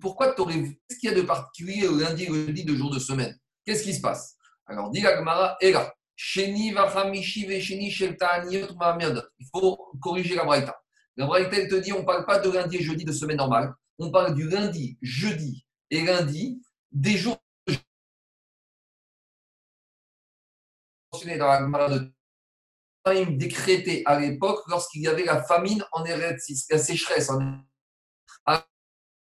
pourquoi 0.00 0.32
tu 0.32 0.42
aurais. 0.42 0.62
Qu'est-ce 0.62 0.98
qu'il 1.00 1.10
y 1.10 1.12
a 1.12 1.16
de 1.16 1.22
particulier 1.22 1.88
le 1.88 2.00
lundi 2.00 2.26
le 2.26 2.46
jeudi 2.46 2.64
de 2.64 2.76
jour 2.76 2.90
de 2.90 3.00
semaine? 3.00 3.36
Qu'est-ce 3.64 3.82
qui 3.82 3.94
se 3.94 4.00
passe? 4.00 4.36
Alors, 4.66 4.90
dit 4.90 5.00
la 5.00 5.16
Gemara. 5.16 5.56
Il 5.60 5.74
faut 9.52 9.90
corriger 10.00 10.36
la 10.36 10.44
Braïta. 10.44 10.76
La 11.16 11.26
Braïta, 11.26 11.56
elle 11.56 11.68
te 11.68 11.76
dit 11.76 11.92
on 11.92 12.00
ne 12.00 12.04
parle 12.04 12.26
pas 12.26 12.38
de 12.38 12.50
lundi 12.50 12.76
et 12.76 12.82
jeudi 12.82 13.04
de 13.04 13.12
semaine 13.12 13.36
normale. 13.36 13.74
On 13.98 14.10
parle 14.10 14.34
du 14.34 14.48
lundi, 14.48 14.98
jeudi 15.00 15.64
et 15.90 16.02
lundi 16.02 16.60
des 16.90 17.16
jours 17.16 17.38
mentionnés 21.12 21.38
dans 21.38 21.46
la 21.46 23.24
décrété 23.26 24.02
à 24.06 24.18
l'époque 24.18 24.62
lorsqu'il 24.68 25.02
y 25.02 25.08
avait 25.08 25.24
la 25.24 25.42
famine 25.42 25.84
en 25.92 26.04
Eretz, 26.04 26.66
la 26.70 26.78
sécheresse 26.78 27.30
en 27.30 27.40
Eretz. 27.40 28.64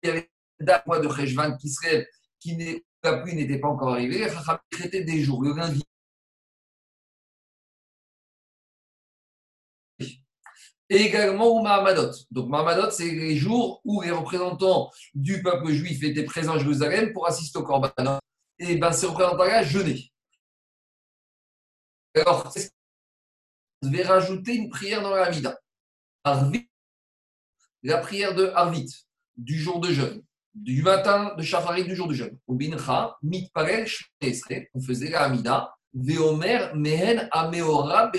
Il 0.02 0.08
y 0.08 0.10
avait 0.10 0.30
un 0.68 0.82
mois 0.86 0.98
de 0.98 1.08
Cheshvan 1.08 1.56
qui 1.56 1.70
serait, 1.70 2.08
qui 2.38 2.82
la 3.02 3.18
pluie 3.18 3.34
n'était 3.34 3.58
pas 3.58 3.68
encore 3.68 3.94
arrivée. 3.94 4.26
Il 4.26 4.68
décrété 4.70 5.04
des 5.04 5.22
jours, 5.22 5.42
le 5.42 5.54
lundi. 5.54 5.82
Et 10.92 10.96
également 10.96 11.46
au 11.46 11.62
Mahamadot. 11.62 12.10
Donc 12.32 12.48
Mahamadot, 12.48 12.90
c'est 12.90 13.10
les 13.10 13.36
jours 13.36 13.80
où 13.84 14.02
les 14.02 14.10
représentants 14.10 14.90
du 15.14 15.40
peuple 15.40 15.70
juif 15.70 16.02
étaient 16.02 16.24
présents 16.24 16.54
à 16.54 16.58
Jérusalem 16.58 17.12
pour 17.12 17.28
assister 17.28 17.58
au 17.58 17.62
Corban. 17.62 18.18
Et 18.58 18.76
ben, 18.76 18.92
ces 18.92 19.06
représentants-là 19.06 19.62
jeûnaient. 19.62 20.10
Alors, 22.16 22.52
je 23.82 23.88
vais 23.88 24.02
rajouter 24.02 24.56
une 24.56 24.68
prière 24.68 25.00
dans 25.00 25.14
la 25.14 25.30
Mida. 25.30 25.56
la 27.82 27.98
prière 27.98 28.34
de 28.34 28.46
Arvit, 28.48 29.06
du 29.36 29.58
jour 29.58 29.80
de 29.80 29.92
jeûne, 29.92 30.22
du 30.54 30.82
matin 30.82 31.34
de 31.36 31.42
Shafarit 31.42 31.84
du 31.84 31.94
jour 31.94 32.08
de 32.08 32.14
jeûne. 32.14 32.36
On 32.48 32.58
faisait 34.80 35.10
la 35.10 35.22
Amida, 35.22 35.72
Veomer, 35.94 36.74
Mehen, 36.74 37.28
Ameora, 37.30 38.10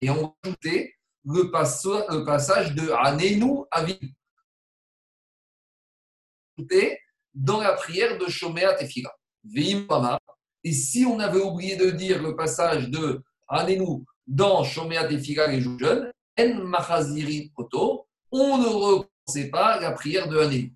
Et 0.00 0.10
on 0.10 0.34
rajoutait 0.42 0.93
le, 1.24 2.24
passage 2.24 2.74
de 2.74 2.90
Anenu, 2.90 3.64
Avit. 3.70 3.98
Dans 7.34 7.60
la 7.60 7.72
prière 7.72 8.16
de 8.18 8.26
Shomeat 8.28 8.80
et 8.80 8.88
Et 10.62 10.72
si 10.72 11.04
on 11.04 11.18
avait 11.18 11.40
oublié 11.40 11.76
de 11.76 11.90
dire 11.90 12.22
le 12.22 12.36
passage 12.36 12.88
de 12.90 13.22
Anenu 13.48 14.04
dans 14.26 14.62
Shomeat 14.64 15.10
et 15.10 15.16
les 15.16 15.60
jours 15.60 15.78
jeunes, 15.78 16.10
En 16.38 16.54
Machaziri 16.64 17.52
Oto, 17.56 18.06
on 18.30 18.58
ne 18.58 18.66
reconnaissait 18.66 19.50
pas 19.50 19.80
la 19.80 19.92
prière 19.92 20.28
de 20.28 20.38
Anenu 20.38 20.74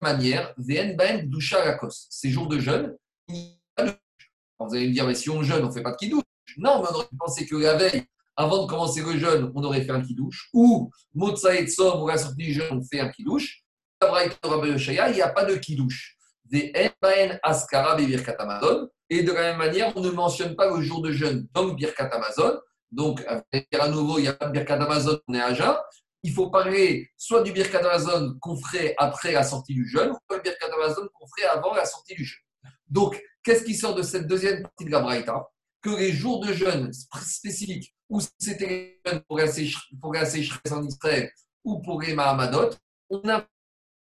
manière, 0.00 0.54
VN 0.56 0.96
Ben 0.96 1.28
Dusha 1.28 1.64
Lakos. 1.64 2.06
Ces 2.08 2.30
jours 2.30 2.48
de 2.48 2.58
jeûne, 2.58 2.96
vous 3.28 4.74
allez 4.74 4.88
me 4.88 4.92
dire, 4.92 5.06
mais 5.06 5.14
si 5.14 5.30
on 5.30 5.42
jeûne, 5.42 5.64
on 5.64 5.68
ne 5.68 5.72
fait 5.72 5.82
pas 5.82 5.92
de 5.92 5.96
kidouche. 5.96 6.24
Non, 6.56 6.82
mais 6.82 6.88
on 6.90 6.94
aurait 6.94 7.08
pensé 7.18 7.46
que 7.46 7.56
la 7.56 7.76
veille, 7.76 8.04
avant 8.40 8.62
de 8.62 8.68
commencer 8.68 9.02
le 9.02 9.18
jeûne, 9.18 9.52
on 9.54 9.62
aurait 9.62 9.82
fait 9.82 9.92
un 9.92 10.00
kidouche. 10.00 10.48
Ou 10.54 10.90
Motsa 11.14 11.54
et 11.54 11.66
Tsom, 11.66 12.02
ou 12.02 12.08
la 12.08 12.16
sortie 12.16 12.36
du 12.36 12.52
jeûne, 12.52 12.78
on 12.78 12.82
fait 12.82 13.00
un 13.00 13.10
kidouche. 13.10 13.62
Il 14.02 15.14
n'y 15.14 15.22
a 15.22 15.28
pas 15.28 15.44
de 15.44 15.56
kidouche. 15.56 16.16
Ben 16.50 17.38
Askara 17.42 18.00
Et 18.00 19.22
de 19.22 19.32
la 19.32 19.40
même 19.40 19.58
manière, 19.58 19.92
on 19.94 20.00
ne 20.00 20.10
mentionne 20.10 20.56
pas 20.56 20.74
le 20.74 20.82
jour 20.82 21.02
de 21.02 21.12
jeûne 21.12 21.46
dans 21.52 21.68
Birkat 21.68 22.10
Amazon. 22.12 22.58
Donc, 22.90 23.24
à 23.26 23.88
nouveau, 23.88 24.18
il 24.18 24.22
n'y 24.22 24.28
a 24.28 24.32
pas 24.32 24.46
de 24.46 24.52
Birkat 24.52 24.82
Amazon, 24.82 25.20
on 25.28 25.34
est 25.34 25.40
à 25.40 25.54
jeun 25.54 25.76
il 26.22 26.32
faut 26.32 26.50
parler 26.50 27.10
soit 27.16 27.42
du 27.42 27.52
Birkat 27.52 27.78
Amazon 27.78 28.36
qu'on 28.40 28.56
ferait 28.56 28.94
après 28.98 29.32
la 29.32 29.42
sortie 29.42 29.74
du 29.74 29.88
jeûne, 29.88 30.12
soit 30.26 30.38
du 30.38 30.42
Birkat 30.42 30.70
Amazon 30.74 31.08
qu'on 31.14 31.26
ferait 31.26 31.48
avant 31.48 31.74
la 31.74 31.84
sortie 31.84 32.14
du 32.14 32.24
jeûne. 32.24 32.72
Donc, 32.88 33.22
qu'est-ce 33.42 33.64
qui 33.64 33.74
sort 33.74 33.94
de 33.94 34.02
cette 34.02 34.26
deuxième 34.26 34.62
partie 34.62 34.84
de 34.84 34.90
la 34.90 35.00
Braïta? 35.00 35.48
Que 35.82 35.90
les 35.90 36.12
jours 36.12 36.44
de 36.44 36.52
jeûne 36.52 36.92
spécifiques, 36.92 37.94
ou 38.10 38.20
c'était 38.38 39.00
pour 39.28 39.38
la, 39.38 39.46
sécheresse 39.46 40.72
en 40.72 40.82
Israël, 40.82 41.32
ou 41.64 41.80
pour 41.80 42.02
les 42.02 42.12
Mahamadot, 42.12 42.70
on 43.08 43.26
a 43.28 43.46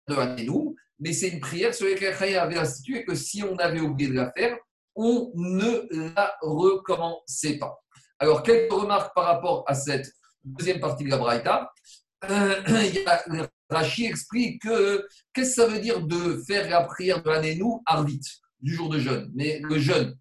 de 0.09 0.43
nous, 0.45 0.75
mais 0.99 1.13
c'est 1.13 1.29
une 1.29 1.41
prière 1.41 1.73
sur 1.73 1.87
laquelle 1.87 2.15
Chaya 2.15 2.43
avait 2.43 2.59
institué 2.59 3.05
que 3.05 3.15
si 3.15 3.43
on 3.43 3.57
avait 3.57 3.81
oublié 3.81 4.11
de 4.11 4.17
la 4.17 4.33
faire, 4.33 4.59
on 4.97 5.31
ne 5.35 6.13
la 6.15 6.37
recommençait 6.43 7.59
pas. 7.59 7.79
Alors, 8.19 8.43
quelques 8.43 8.73
remarques 8.73 9.15
par 9.15 9.25
rapport 9.25 9.65
à 9.67 9.75
cette 9.75 10.11
deuxième 10.45 10.81
partie 10.81 11.05
de 11.05 11.11
la 11.11 11.19
Braïta, 11.19 11.71
euh, 12.31 13.47
Rachi 13.71 14.07
explique 14.07 14.63
que 14.63 15.07
qu'est-ce 15.33 15.57
que 15.57 15.63
ça 15.63 15.67
veut 15.67 15.81
dire 15.81 16.01
de 16.03 16.43
faire 16.47 16.69
la 16.69 16.83
prière 16.83 17.23
de 17.23 17.31
l'Anénou 17.31 17.83
Arvit, 17.87 18.21
du 18.61 18.75
jour 18.75 18.89
de 18.89 18.99
jeûne? 18.99 19.31
Mais 19.35 19.61
le 19.61 19.79
jeûne, 19.79 20.17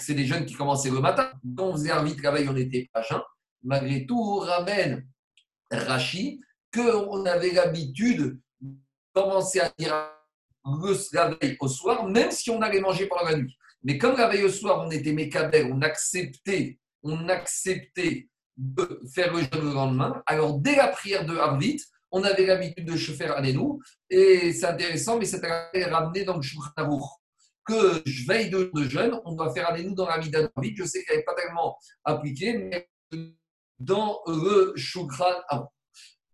c'est 0.00 0.14
des 0.14 0.26
jeunes 0.26 0.46
qui 0.46 0.54
commençaient 0.54 0.90
le 0.90 1.00
matin. 1.00 1.30
Quand 1.56 1.68
on 1.68 1.72
faisait 1.72 1.90
Arvit, 1.90 2.16
la 2.22 2.30
veille, 2.30 2.48
on 2.48 2.56
était 2.56 2.88
à 2.94 3.02
jeun. 3.02 3.20
Malgré 3.62 4.06
tout, 4.06 4.38
ramène 4.38 5.06
Rachi 5.70 6.40
qu'on 6.74 7.24
avait 7.26 7.52
l'habitude 7.52 8.40
de 8.60 8.70
commencer 9.14 9.60
à 9.60 9.72
dire 9.78 9.94
la 11.12 11.34
veille 11.40 11.56
au 11.60 11.68
soir, 11.68 12.06
même 12.06 12.30
si 12.30 12.50
on 12.50 12.60
allait 12.62 12.80
manger 12.80 13.06
pendant 13.06 13.24
la 13.30 13.36
nuit. 13.36 13.56
Mais 13.84 13.98
comme 13.98 14.16
la 14.16 14.28
veille 14.28 14.44
au 14.44 14.48
soir, 14.48 14.84
on 14.86 14.90
était 14.90 15.12
mécabel, 15.12 15.70
on 15.72 15.82
acceptait, 15.82 16.78
on 17.02 17.28
acceptait 17.28 18.28
de 18.56 19.00
faire 19.12 19.32
le 19.32 19.40
jeûne 19.40 19.64
le 19.64 19.74
lendemain. 19.74 20.22
Alors, 20.26 20.58
dès 20.58 20.76
la 20.76 20.88
prière 20.88 21.26
de 21.26 21.36
Harvit, 21.36 21.82
on 22.10 22.22
avait 22.22 22.46
l'habitude 22.46 22.84
de 22.84 22.96
se 22.96 23.12
faire 23.12 23.36
Anénou, 23.36 23.80
et 24.10 24.52
c'est 24.52 24.66
intéressant, 24.66 25.18
mais 25.18 25.24
c'est 25.24 25.44
ramené 25.90 26.24
dans 26.24 26.36
le 26.36 26.42
Shulchan 26.42 26.88
que 27.64 28.02
je 28.04 28.26
veille 28.26 28.50
de, 28.50 28.70
jeûne, 28.88 29.20
on 29.24 29.34
doit 29.34 29.52
faire 29.52 29.68
Anénou 29.70 29.94
dans 29.94 30.08
la 30.08 30.18
Mida 30.18 30.42
d'Arvit. 30.42 30.74
Je 30.76 30.84
sais 30.84 31.04
qu'elle 31.04 31.18
n'est 31.18 31.24
pas 31.24 31.34
tellement 31.34 31.76
appliquée, 32.04 32.54
mais 32.58 32.88
dans 33.78 34.20
le 34.26 34.72
Shulchan 34.76 35.42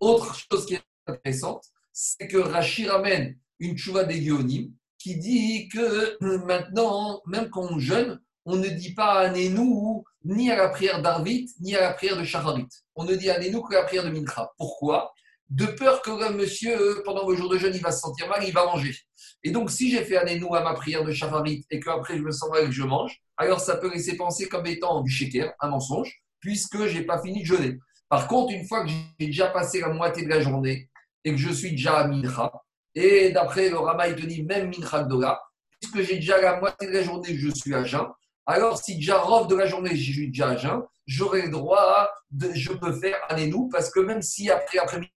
Autre 0.01 0.35
chose 0.35 0.67
qui 0.67 0.75
est 0.75 0.83
intéressante, 1.07 1.65
c'est 1.93 2.29
que 2.29 2.39
Rachid 2.39 2.89
ramène 2.89 3.39
une 3.59 3.77
chouva 3.77 4.05
des 4.05 4.21
Guionim 4.21 4.73
qui 4.99 5.17
dit 5.17 5.69
que 5.69 6.17
maintenant, 6.47 7.23
même 7.27 7.51
quand 7.51 7.67
on 7.71 7.79
jeûne, 7.79 8.21
on 8.45 8.57
ne 8.57 8.69
dit 8.69 8.95
pas 8.95 9.21
Anénou 9.21 10.05
ni 10.25 10.51
à 10.51 10.57
la 10.57 10.69
prière 10.69 11.03
d'Arvit, 11.03 11.51
ni 11.61 11.75
à 11.75 11.81
la 11.81 11.93
prière 11.93 12.17
de 12.17 12.25
Shacharit. 12.25 12.67
On 12.95 13.05
ne 13.05 13.15
dit 13.15 13.31
Anénou 13.31 13.63
que 13.63 13.75
la 13.75 13.85
prière 13.85 14.05
de 14.05 14.11
Mincha. 14.11 14.51
Pourquoi? 14.57 15.13
De 15.49 15.67
peur 15.67 16.03
que 16.03 16.11
le 16.11 16.37
monsieur, 16.37 17.03
pendant 17.05 17.29
le 17.29 17.35
jour 17.35 17.49
de 17.49 17.57
jeûne, 17.57 17.75
il 17.75 17.81
va 17.81 17.91
se 17.91 18.01
sentir 18.01 18.29
mal, 18.29 18.45
il 18.47 18.53
va 18.53 18.67
manger. 18.67 18.95
Et 19.43 19.51
donc, 19.51 19.71
si 19.71 19.91
j'ai 19.91 20.05
fait 20.05 20.17
Anénou 20.17 20.55
à 20.55 20.63
ma 20.63 20.75
prière 20.75 21.05
de 21.05 21.13
Shacharit 21.13 21.65
et 21.71 21.81
qu'après 21.81 22.19
je 22.19 22.23
me 22.23 22.33
sens 22.33 22.51
mal 22.51 22.65
et 22.65 22.67
que 22.67 22.73
je 22.73 22.83
mange, 22.83 23.23
alors 23.37 23.61
ça 23.61 23.77
peut 23.77 23.91
laisser 23.91 24.17
penser 24.17 24.49
comme 24.49 24.67
étant 24.67 25.01
du 25.01 25.11
sheker, 25.11 25.53
un 25.61 25.69
mensonge, 25.69 26.23
puisque 26.41 26.87
je 26.87 26.99
n'ai 26.99 27.05
pas 27.05 27.23
fini 27.23 27.43
de 27.43 27.47
jeûner. 27.47 27.79
Par 28.09 28.27
contre, 28.27 28.53
une 28.53 28.67
fois 28.67 28.85
que 28.85 28.91
j'ai 28.91 29.27
déjà 29.27 29.49
passé 29.49 29.81
la 29.81 29.89
moitié 29.89 30.25
de 30.25 30.29
la 30.29 30.41
journée 30.41 30.91
et 31.25 31.31
que 31.31 31.39
je 31.39 31.51
suis 31.51 31.71
déjà 31.71 31.99
à 31.99 32.09
Mincha, 32.09 32.53
et 32.95 33.31
d'après 33.31 33.71
le 33.71 33.79
Rama, 33.79 34.09
il 34.09 34.17
te 34.17 34.27
dit 34.27 34.43
même 34.43 34.71
Mincha 34.71 35.05
Dola, 35.05 35.41
puisque 35.81 36.03
j'ai 36.03 36.17
déjà 36.17 36.41
la 36.41 36.59
moitié 36.59 36.89
de 36.89 36.93
la 36.93 37.03
journée 37.03 37.37
je 37.37 37.51
suis 37.51 37.75
à 37.75 37.85
jeun, 37.85 38.07
alors 38.49 38.79
si 38.79 38.97
déjà 38.97 39.23
de 39.47 39.55
la 39.55 39.67
journée, 39.67 39.95
j'ai 39.95 40.23
eu 40.23 40.29
déjà 40.29 40.57
jeun, 40.57 40.83
j'aurai 41.07 41.43
le 41.43 41.51
droit 41.51 41.81
à, 41.81 42.11
de, 42.31 42.51
je 42.55 42.73
peux 42.73 42.95
faire 42.95 43.19
un 43.29 43.37
énou, 43.37 43.69
parce 43.69 43.91
que 43.91 44.01
même 44.01 44.23
si 44.23 44.51
après 44.51 44.79
après-midi, 44.79 45.13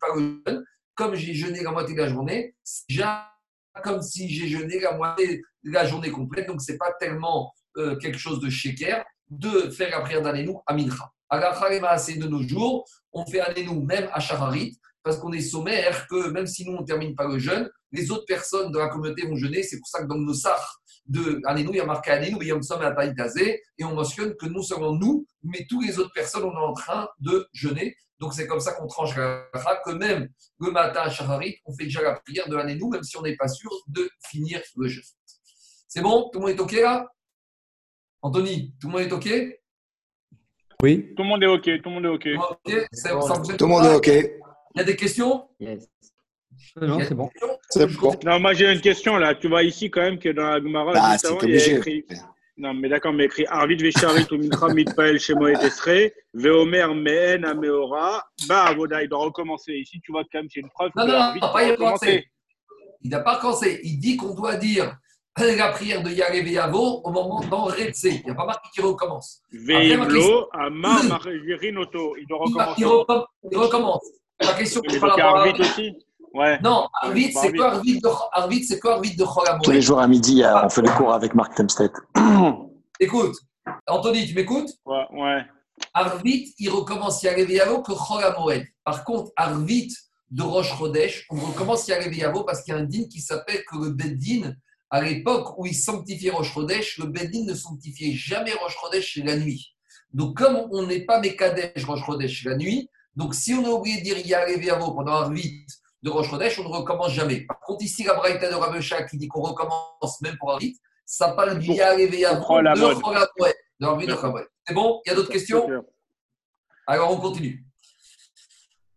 pas 0.00 0.14
le 0.14 0.42
jeûne, 0.46 0.64
comme 0.94 1.14
j'ai 1.14 1.34
jeûné 1.34 1.62
la 1.62 1.70
moitié 1.70 1.94
de 1.94 2.00
la 2.00 2.08
journée, 2.08 2.54
déjà 2.88 3.28
comme 3.82 4.02
si 4.02 4.28
j'ai 4.28 4.48
jeûné 4.48 4.80
la 4.80 4.96
moitié 4.96 5.42
de 5.64 5.70
la 5.70 5.86
journée 5.86 6.10
complète, 6.10 6.46
donc 6.46 6.60
ce 6.60 6.72
n'est 6.72 6.78
pas 6.78 6.92
tellement 7.00 7.52
euh, 7.76 7.96
quelque 7.96 8.18
chose 8.18 8.40
de 8.40 8.50
chéquer 8.50 9.02
de 9.30 9.70
faire 9.70 9.90
la 9.90 10.00
prière 10.00 10.22
d'un 10.22 10.34
énou 10.34 10.60
à 10.66 10.74
Mincha. 10.74 11.10
À 11.30 11.38
la 11.40 11.98
c'est 11.98 12.16
de 12.16 12.28
nos 12.28 12.42
jours, 12.42 12.86
on 13.12 13.24
fait 13.24 13.40
un 13.40 13.54
énou 13.54 13.82
même 13.82 14.08
à 14.12 14.20
Shacharit, 14.20 14.78
parce 15.02 15.16
qu'on 15.16 15.32
est 15.32 15.40
sommaire 15.40 16.06
que 16.08 16.28
même 16.28 16.46
si 16.46 16.64
nous 16.64 16.76
on 16.76 16.82
ne 16.82 16.86
termine 16.86 17.14
pas 17.14 17.26
le 17.26 17.38
jeûne, 17.38 17.68
les 17.90 18.10
autres 18.10 18.26
personnes 18.26 18.70
de 18.70 18.78
la 18.78 18.88
communauté 18.88 19.26
vont 19.26 19.36
jeûner. 19.36 19.62
C'est 19.62 19.78
pour 19.78 19.88
ça 19.88 20.02
que 20.02 20.08
dans 20.08 20.18
nos 20.18 20.34
sars 20.34 20.82
de 21.06 21.40
Anénou, 21.46 21.70
il 21.72 21.78
y 21.78 21.80
a 21.80 21.86
marqué 21.86 22.10
Anénou, 22.10 22.42
Yom 22.42 22.62
Som 22.62 22.80
et 22.82 23.62
et 23.78 23.84
on 23.84 23.94
mentionne 23.94 24.34
que 24.36 24.46
non 24.46 24.62
seulement 24.62 24.92
nous, 24.92 25.26
mais 25.42 25.66
toutes 25.68 25.86
les 25.86 25.98
autres 25.98 26.12
personnes, 26.14 26.44
on 26.44 26.52
est 26.52 26.64
en 26.64 26.74
train 26.74 27.08
de 27.18 27.48
jeûner. 27.52 27.96
Donc 28.22 28.34
c'est 28.34 28.46
comme 28.46 28.60
ça 28.60 28.72
qu'on 28.74 28.86
tranche 28.86 29.16
la 29.16 29.48
que 29.84 29.90
même 29.90 30.28
le 30.60 30.70
matin 30.70 31.00
à 31.00 31.10
Shacharit, 31.10 31.56
on 31.66 31.74
fait 31.74 31.86
déjà 31.86 32.02
la 32.02 32.20
prière 32.20 32.48
de 32.48 32.56
Anénou, 32.56 32.88
même 32.88 33.02
si 33.02 33.16
on 33.16 33.22
n'est 33.22 33.34
pas 33.34 33.48
sûr 33.48 33.68
de 33.88 34.08
finir 34.30 34.62
le 34.76 34.86
jeûne. 34.86 35.02
C'est 35.88 36.02
bon? 36.02 36.30
Tout 36.32 36.38
le 36.38 36.46
monde 36.46 36.56
est 36.56 36.60
OK 36.60 36.70
là? 36.70 37.08
Anthony, 38.22 38.72
tout 38.80 38.86
le 38.86 38.92
monde 38.92 39.02
est 39.02 39.12
OK? 39.12 39.28
Oui. 40.84 41.12
Tout 41.16 41.22
le 41.24 41.28
monde 41.28 41.42
est 41.42 41.46
OK, 41.48 41.64
tout 41.64 41.88
le 41.88 41.90
monde 41.90 42.04
est 42.04 42.08
OK. 42.08 42.28
Tout 43.58 43.64
le 43.64 43.66
monde 43.66 43.86
est 43.86 43.94
OK? 43.96 44.06
Il 44.06 44.78
y 44.78 44.80
a 44.80 44.84
des 44.84 44.94
questions? 44.94 45.48
Yes. 45.58 45.88
Non, 46.80 47.00
c'est 47.00 47.16
bon. 47.16 47.28
Non, 48.24 48.38
moi 48.38 48.54
j'ai 48.54 48.72
une 48.72 48.80
question 48.80 49.16
là. 49.16 49.34
Tu 49.34 49.48
vois 49.48 49.64
ici 49.64 49.90
quand 49.90 50.02
même 50.02 50.20
que 50.20 50.28
dans 50.28 50.46
la 50.48 50.60
Gemara, 50.60 50.92
ah, 50.94 51.18
c'est 51.18 51.26
obligé. 51.26 51.74
Écrit... 51.74 52.04
Non, 52.58 52.74
mais 52.74 52.88
d'accord, 52.88 53.12
mais 53.14 53.24
écrit 53.24 53.46
Arvid 53.48 53.80
Vesharit 53.80 54.26
ou 54.30 54.36
Mincha 54.36 54.68
Mitpael 54.68 55.18
Shemo 55.18 55.48
et 55.48 55.52
Esre, 55.52 56.12
Veomer 56.34 56.94
Mehen 56.94 57.44
Ameora, 57.44 58.22
Bah 58.46 58.64
Avoda, 58.64 59.02
il 59.02 59.08
doit 59.08 59.24
recommencer. 59.24 59.72
Ici, 59.72 60.00
tu 60.04 60.12
vois 60.12 60.22
quand 60.30 60.40
même, 60.40 60.48
c'est 60.52 60.60
une 60.60 60.68
preuve. 60.68 60.90
Non, 60.94 61.06
non, 61.06 61.34
non, 61.34 61.52
pas 61.52 61.64
il 61.64 61.76
commencé. 61.76 62.26
Il 63.00 63.10
n'a 63.10 63.20
pas 63.20 63.38
commencé. 63.38 63.80
Il 63.84 63.98
dit 63.98 64.16
qu'on 64.16 64.34
doit 64.34 64.56
dire 64.56 64.96
la 65.38 65.68
prière 65.70 66.02
de 66.02 66.10
Yarev 66.10 66.46
et 66.46 66.52
Yavo 66.52 67.00
au 67.04 67.10
moment 67.10 67.40
dans 67.50 67.64
Retse. 67.64 68.04
Il 68.04 68.22
n'y 68.22 68.30
a 68.30 68.34
pas 68.34 68.44
marqué 68.44 68.68
qui 68.74 68.82
recommence. 68.82 69.40
Veimlo, 69.50 70.48
Amar, 70.52 71.02
Margerinoto. 71.04 72.16
Il 72.18 72.26
doit 72.26 72.38
recommencer. 72.38 72.82
Il, 73.50 73.56
recommence. 73.56 74.04
La 74.40 74.52
question 74.54 74.82
rapport 75.00 75.38
à. 75.38 75.48
aussi 75.48 75.94
Ouais. 76.34 76.58
Non, 76.62 76.88
Arvid, 77.02 77.32
c'est 77.36 77.52
quoi 77.52 77.72
Arvid 77.72 78.02
de, 78.02 78.08
Arvid, 78.32 78.64
c'est 78.64 78.78
quoi 78.78 78.94
Arvid 78.94 79.18
de 79.18 79.24
Tous 79.62 79.70
les 79.70 79.82
jours 79.82 80.00
à 80.00 80.08
midi, 80.08 80.42
on 80.44 80.68
fait 80.68 80.82
le 80.82 80.90
cours 80.90 81.12
avec 81.12 81.34
Marc 81.34 81.54
Temstedt. 81.54 81.92
Écoute, 83.00 83.36
Anthony, 83.86 84.26
tu 84.26 84.34
m'écoutes? 84.34 84.70
Ouais, 84.86 85.04
ouais. 85.12 85.42
Arvit, 85.94 86.54
il 86.58 86.70
recommence 86.70 87.22
Yavo 87.22 87.82
que 87.82 87.92
Chol 87.92 88.66
Par 88.84 89.04
contre, 89.04 89.32
Arvit 89.36 89.94
de 90.30 90.42
Roche 90.42 90.76
Chodesh, 90.78 91.26
on 91.30 91.36
recommence 91.36 91.88
Yavo 91.88 92.44
parce 92.44 92.62
qu'il 92.62 92.74
y 92.74 92.76
a 92.76 92.80
un 92.80 92.84
din 92.84 93.04
qui 93.10 93.20
s'appelle 93.20 93.62
que 93.70 93.76
le 93.76 93.90
Beddin, 93.90 94.54
à 94.90 95.02
l'époque 95.02 95.58
où 95.58 95.66
il 95.66 95.74
sanctifiait 95.74 96.30
Roche 96.30 96.52
Chodesh, 96.52 96.98
le 96.98 97.06
Beddin 97.06 97.44
ne 97.44 97.54
sanctifiait 97.54 98.14
jamais 98.14 98.52
Roche 98.54 98.76
Chodesh 98.80 99.16
la 99.24 99.36
nuit. 99.36 99.74
Donc, 100.12 100.36
comme 100.36 100.68
on 100.70 100.86
n'est 100.86 101.04
pas 101.04 101.20
Mekadesh 101.20 101.84
Roche 101.84 102.04
Chodesh 102.04 102.44
la 102.44 102.56
nuit, 102.56 102.88
donc 103.16 103.34
si 103.34 103.52
on 103.52 103.64
a 103.64 103.70
oublié 103.70 103.98
de 103.98 104.04
dire 104.04 104.18
Yavo 104.18 104.92
pendant 104.92 105.12
Arvit 105.12 105.66
de 106.02 106.10
Roche 106.10 106.30
Chodesh, 106.30 106.58
on 106.58 106.64
ne 106.64 106.68
recommence 106.68 107.12
jamais. 107.12 107.42
Par 107.42 107.60
contre, 107.60 107.84
ici, 107.84 108.02
la 108.04 108.14
Braïta 108.14 108.50
de 108.50 108.54
Rabesha 108.54 109.04
qui 109.04 109.16
dit 109.16 109.28
qu'on 109.28 109.42
recommence 109.42 110.20
même 110.20 110.36
pour 110.38 110.52
Arvit, 110.52 110.78
ça 111.06 111.32
parle 111.32 111.58
du 111.58 111.70
Yavo 111.72 112.06
de 112.06 113.84
Arvit 113.84 114.06
de 114.06 114.14
Chabret. 114.14 114.46
C'est 114.66 114.74
bon 114.74 115.00
Il 115.04 115.10
y 115.10 115.12
a 115.12 115.14
d'autres 115.14 115.30
questions 115.30 115.66
Alors, 116.86 117.12
on 117.12 117.20
continue. 117.20 117.64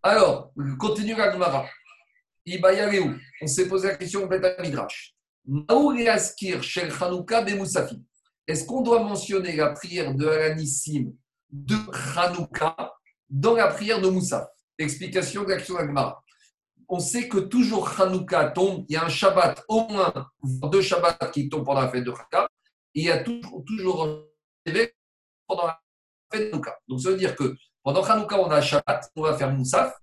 Alors, 0.01 0.51
continue 0.79 1.15
la 1.15 1.31
Gemara. 1.31 1.65
On 3.41 3.47
s'est 3.47 3.67
posé 3.67 3.87
la 3.87 3.95
question 3.95 4.23
au 4.23 4.27
Beth 4.27 4.59
Midrash. 4.59 5.15
Est-ce 8.47 8.65
qu'on 8.65 8.81
doit 8.81 9.03
mentionner 9.03 9.55
la 9.55 9.71
prière 9.71 10.13
de 10.13 10.27
Alanissim 10.27 11.13
de 11.51 11.75
Hanouka 12.15 12.93
dans 13.29 13.55
la 13.55 13.67
prière 13.67 13.99
de 13.99 14.09
Moussaf? 14.09 14.47
Explication 14.77 15.43
de 15.43 15.49
l'action 15.49 15.75
de 15.75 15.79
la 15.79 16.15
On 16.87 16.99
sait 16.99 17.27
que 17.27 17.39
toujours 17.39 17.99
Hanouka 17.99 18.51
tombe, 18.51 18.85
il 18.87 18.93
y 18.93 18.97
a 18.97 19.05
un 19.05 19.09
Shabbat, 19.09 19.63
au 19.67 19.87
moins 19.87 20.13
deux 20.43 20.81
Shabbats 20.81 21.17
qui 21.33 21.49
tombent 21.49 21.65
pendant 21.65 21.81
la 21.81 21.89
fête 21.89 22.03
de 22.03 22.11
Hanouka, 22.11 22.47
et 22.93 22.99
il 22.99 23.05
y 23.05 23.11
a 23.11 23.23
toujours, 23.23 23.63
toujours 23.65 24.25
pendant 25.47 25.67
la 25.67 25.79
fête 26.31 26.43
de 26.43 26.53
Hanouka. 26.53 26.77
Donc 26.87 27.01
ça 27.01 27.09
veut 27.09 27.17
dire 27.17 27.35
que 27.35 27.55
pendant 27.83 28.03
Hanouka, 28.03 28.39
on 28.39 28.49
a 28.51 28.61
Shabbat, 28.61 29.11
on 29.15 29.21
va 29.21 29.37
faire 29.37 29.51
Moussaf, 29.51 29.95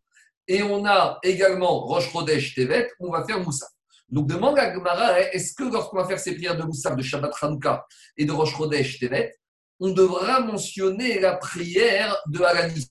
et 0.48 0.62
on 0.62 0.84
a 0.84 1.18
également 1.22 1.80
Rosh 1.80 2.10
Chodesh 2.10 2.54
Tevet, 2.54 2.90
on 3.00 3.10
va 3.10 3.24
faire 3.24 3.40
Moussaf. 3.40 3.70
Donc 4.08 4.26
demande 4.26 4.58
à 4.58 4.72
Gemara, 4.72 5.20
est-ce 5.20 5.54
que 5.54 5.64
lorsqu'on 5.64 5.96
va 5.96 6.06
faire 6.06 6.18
ces 6.18 6.34
prières 6.34 6.56
de 6.56 6.64
Moussaf, 6.64 6.96
de 6.96 7.02
Shabbat 7.02 7.32
Hanouka 7.40 7.86
et 8.16 8.24
de 8.24 8.32
Rosh 8.32 8.56
Chodesh 8.56 8.98
Tevet, 8.98 9.34
on 9.80 9.90
devra 9.90 10.40
mentionner 10.40 11.18
la 11.18 11.36
prière 11.36 12.16
de 12.26 12.42
Halanis 12.42 12.88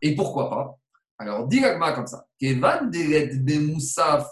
Et 0.00 0.14
pourquoi 0.14 0.48
pas? 0.48 0.78
Alors, 1.18 1.46
dit 1.46 1.62
comme 1.62 2.06
ça, 2.06 2.26
Kevan 2.38 2.90
Moussaf 3.60 4.26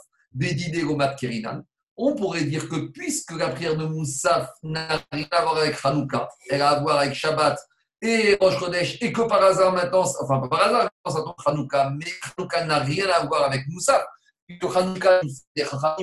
on 1.96 2.14
pourrait 2.16 2.44
dire 2.44 2.68
que 2.68 2.90
puisque 2.90 3.32
la 3.32 3.50
prière 3.50 3.76
de 3.76 3.86
Moussaf 3.86 4.50
n'a 4.62 5.00
rien 5.12 5.26
à 5.30 5.42
voir 5.42 5.58
avec 5.58 5.76
Hanouka, 5.82 6.28
elle 6.50 6.60
a 6.60 6.70
à 6.70 6.80
voir 6.80 6.98
avec 6.98 7.14
Shabbat 7.14 7.58
et 8.02 8.36
Rosh 8.40 8.58
Chodesh, 8.58 8.98
et 9.00 9.12
que 9.12 9.22
par 9.22 9.42
hasard 9.42 9.72
maintenant, 9.72 10.04
enfin 10.20 10.40
pas 10.40 10.48
par 10.48 10.66
hasard, 10.66 10.90
ça 11.06 11.22
tombe 11.22 11.34
Hanouka, 11.46 11.90
mais 11.90 12.06
Hanouka 12.36 12.64
n'a 12.64 12.80
rien 12.80 13.06
à 13.08 13.24
voir 13.24 13.44
avec 13.44 13.66
Moussaf. 13.68 14.04
Puisque 14.46 14.76
Hanouka, 14.76 15.20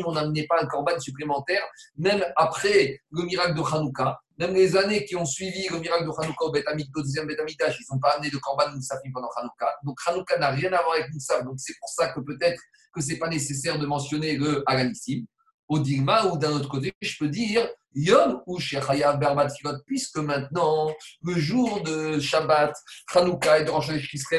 on 0.05 0.11
n'amenait 0.13 0.47
pas 0.47 0.61
un 0.61 0.65
corban 0.65 0.99
supplémentaire, 0.99 1.63
même 1.97 2.25
après 2.35 2.99
le 3.11 3.23
miracle 3.23 3.53
de 3.53 3.61
Hanouka, 3.61 4.19
même 4.37 4.53
les 4.55 4.75
années 4.75 5.05
qui 5.05 5.15
ont 5.15 5.25
suivi 5.25 5.67
le 5.69 5.79
miracle 5.79 6.05
de 6.05 6.09
Hanouka 6.09 6.45
au, 6.45 6.49
au 6.49 7.01
deuxième 7.01 7.27
Betamikdash, 7.27 7.77
ils 7.79 7.93
n'ont 7.93 7.99
pas 7.99 8.15
amené 8.15 8.31
de 8.31 8.37
corban 8.37 8.71
Moussafim 8.73 9.11
pendant 9.13 9.29
Hanouka. 9.35 9.75
Donc 9.83 9.99
Hanouka 10.05 10.39
n'a 10.39 10.49
rien 10.49 10.73
à 10.73 10.81
voir 10.81 10.95
avec 10.95 11.13
Moussaf, 11.13 11.43
donc 11.43 11.55
c'est 11.57 11.75
pour 11.79 11.89
ça 11.89 12.09
que 12.09 12.19
peut-être 12.21 12.59
que 12.93 13.01
ce 13.01 13.09
n'est 13.09 13.19
pas 13.19 13.29
nécessaire 13.29 13.77
de 13.77 13.85
mentionner 13.85 14.37
le 14.37 14.63
Aganissim 14.65 15.25
au 15.69 15.79
Digma, 15.79 16.25
ou 16.25 16.37
d'un 16.37 16.51
autre 16.51 16.67
côté, 16.67 16.91
je 17.01 17.17
peux 17.17 17.29
dire 17.29 17.65
Yom 17.93 18.41
ou 18.45 18.59
Shechayav 18.59 19.19
Berbat 19.19 19.47
puisque 19.85 20.17
maintenant, 20.17 20.93
le 21.23 21.33
jour 21.33 21.81
de 21.81 22.19
Shabbat, 22.19 22.73
Hanouka 23.13 23.59
et 23.59 23.63
de 23.63 23.69
Rosh 23.69 23.91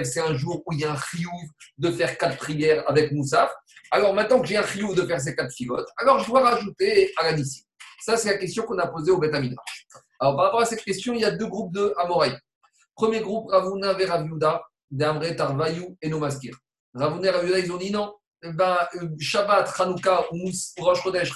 c'est 0.05 0.21
un 0.21 0.35
jour 0.35 0.63
où 0.67 0.73
il 0.73 0.81
y 0.81 0.85
a 0.85 0.93
un 0.93 0.97
chiyuv 0.97 1.49
de 1.79 1.91
faire 1.91 2.17
quatre 2.19 2.37
prières 2.37 2.85
avec 2.89 3.13
Moussaf. 3.13 3.51
Alors 3.95 4.15
maintenant 4.15 4.41
que 4.41 4.47
j'ai 4.47 4.57
un 4.57 4.67
chiyuv 4.67 4.95
de 4.95 5.03
faire 5.03 5.21
ces 5.21 5.37
quatre 5.37 5.53
figotes, 5.53 5.89
alors 5.99 6.19
je 6.19 6.27
dois 6.27 6.41
rajouter 6.41 7.13
à 7.19 7.31
la 7.31 7.37
Ça, 8.01 8.17
c'est 8.17 8.31
la 8.31 8.39
question 8.39 8.63
qu'on 8.63 8.79
a 8.79 8.87
posée 8.87 9.11
au 9.11 9.19
Beth 9.19 9.35
Alors 9.35 10.35
par 10.35 10.47
rapport 10.47 10.63
à 10.63 10.65
cette 10.65 10.83
question, 10.83 11.13
il 11.13 11.21
y 11.21 11.27
a 11.27 11.31
deux 11.31 11.47
groupes 11.47 11.75
de 11.75 11.93
Amoraï. 11.99 12.35
Premier 12.95 13.21
groupe, 13.21 13.51
Ravuna 13.51 13.93
Veraviuda, 13.93 14.63
d'Amre 14.91 15.37
Tarvayou 15.37 15.99
et 16.01 16.09
Nomaskir. 16.09 16.57
Ravuna 16.95 17.29
et 17.29 17.31
Ravuna, 17.33 17.59
ils 17.59 17.71
ont 17.71 17.77
dit 17.77 17.91
non, 17.91 18.15
ben, 18.43 18.79
euh, 18.95 19.09
Shabbat, 19.19 19.71
Hanouka 19.79 20.25
ou 20.33 20.51
Rosh 20.79 21.03
Chodesh, 21.03 21.31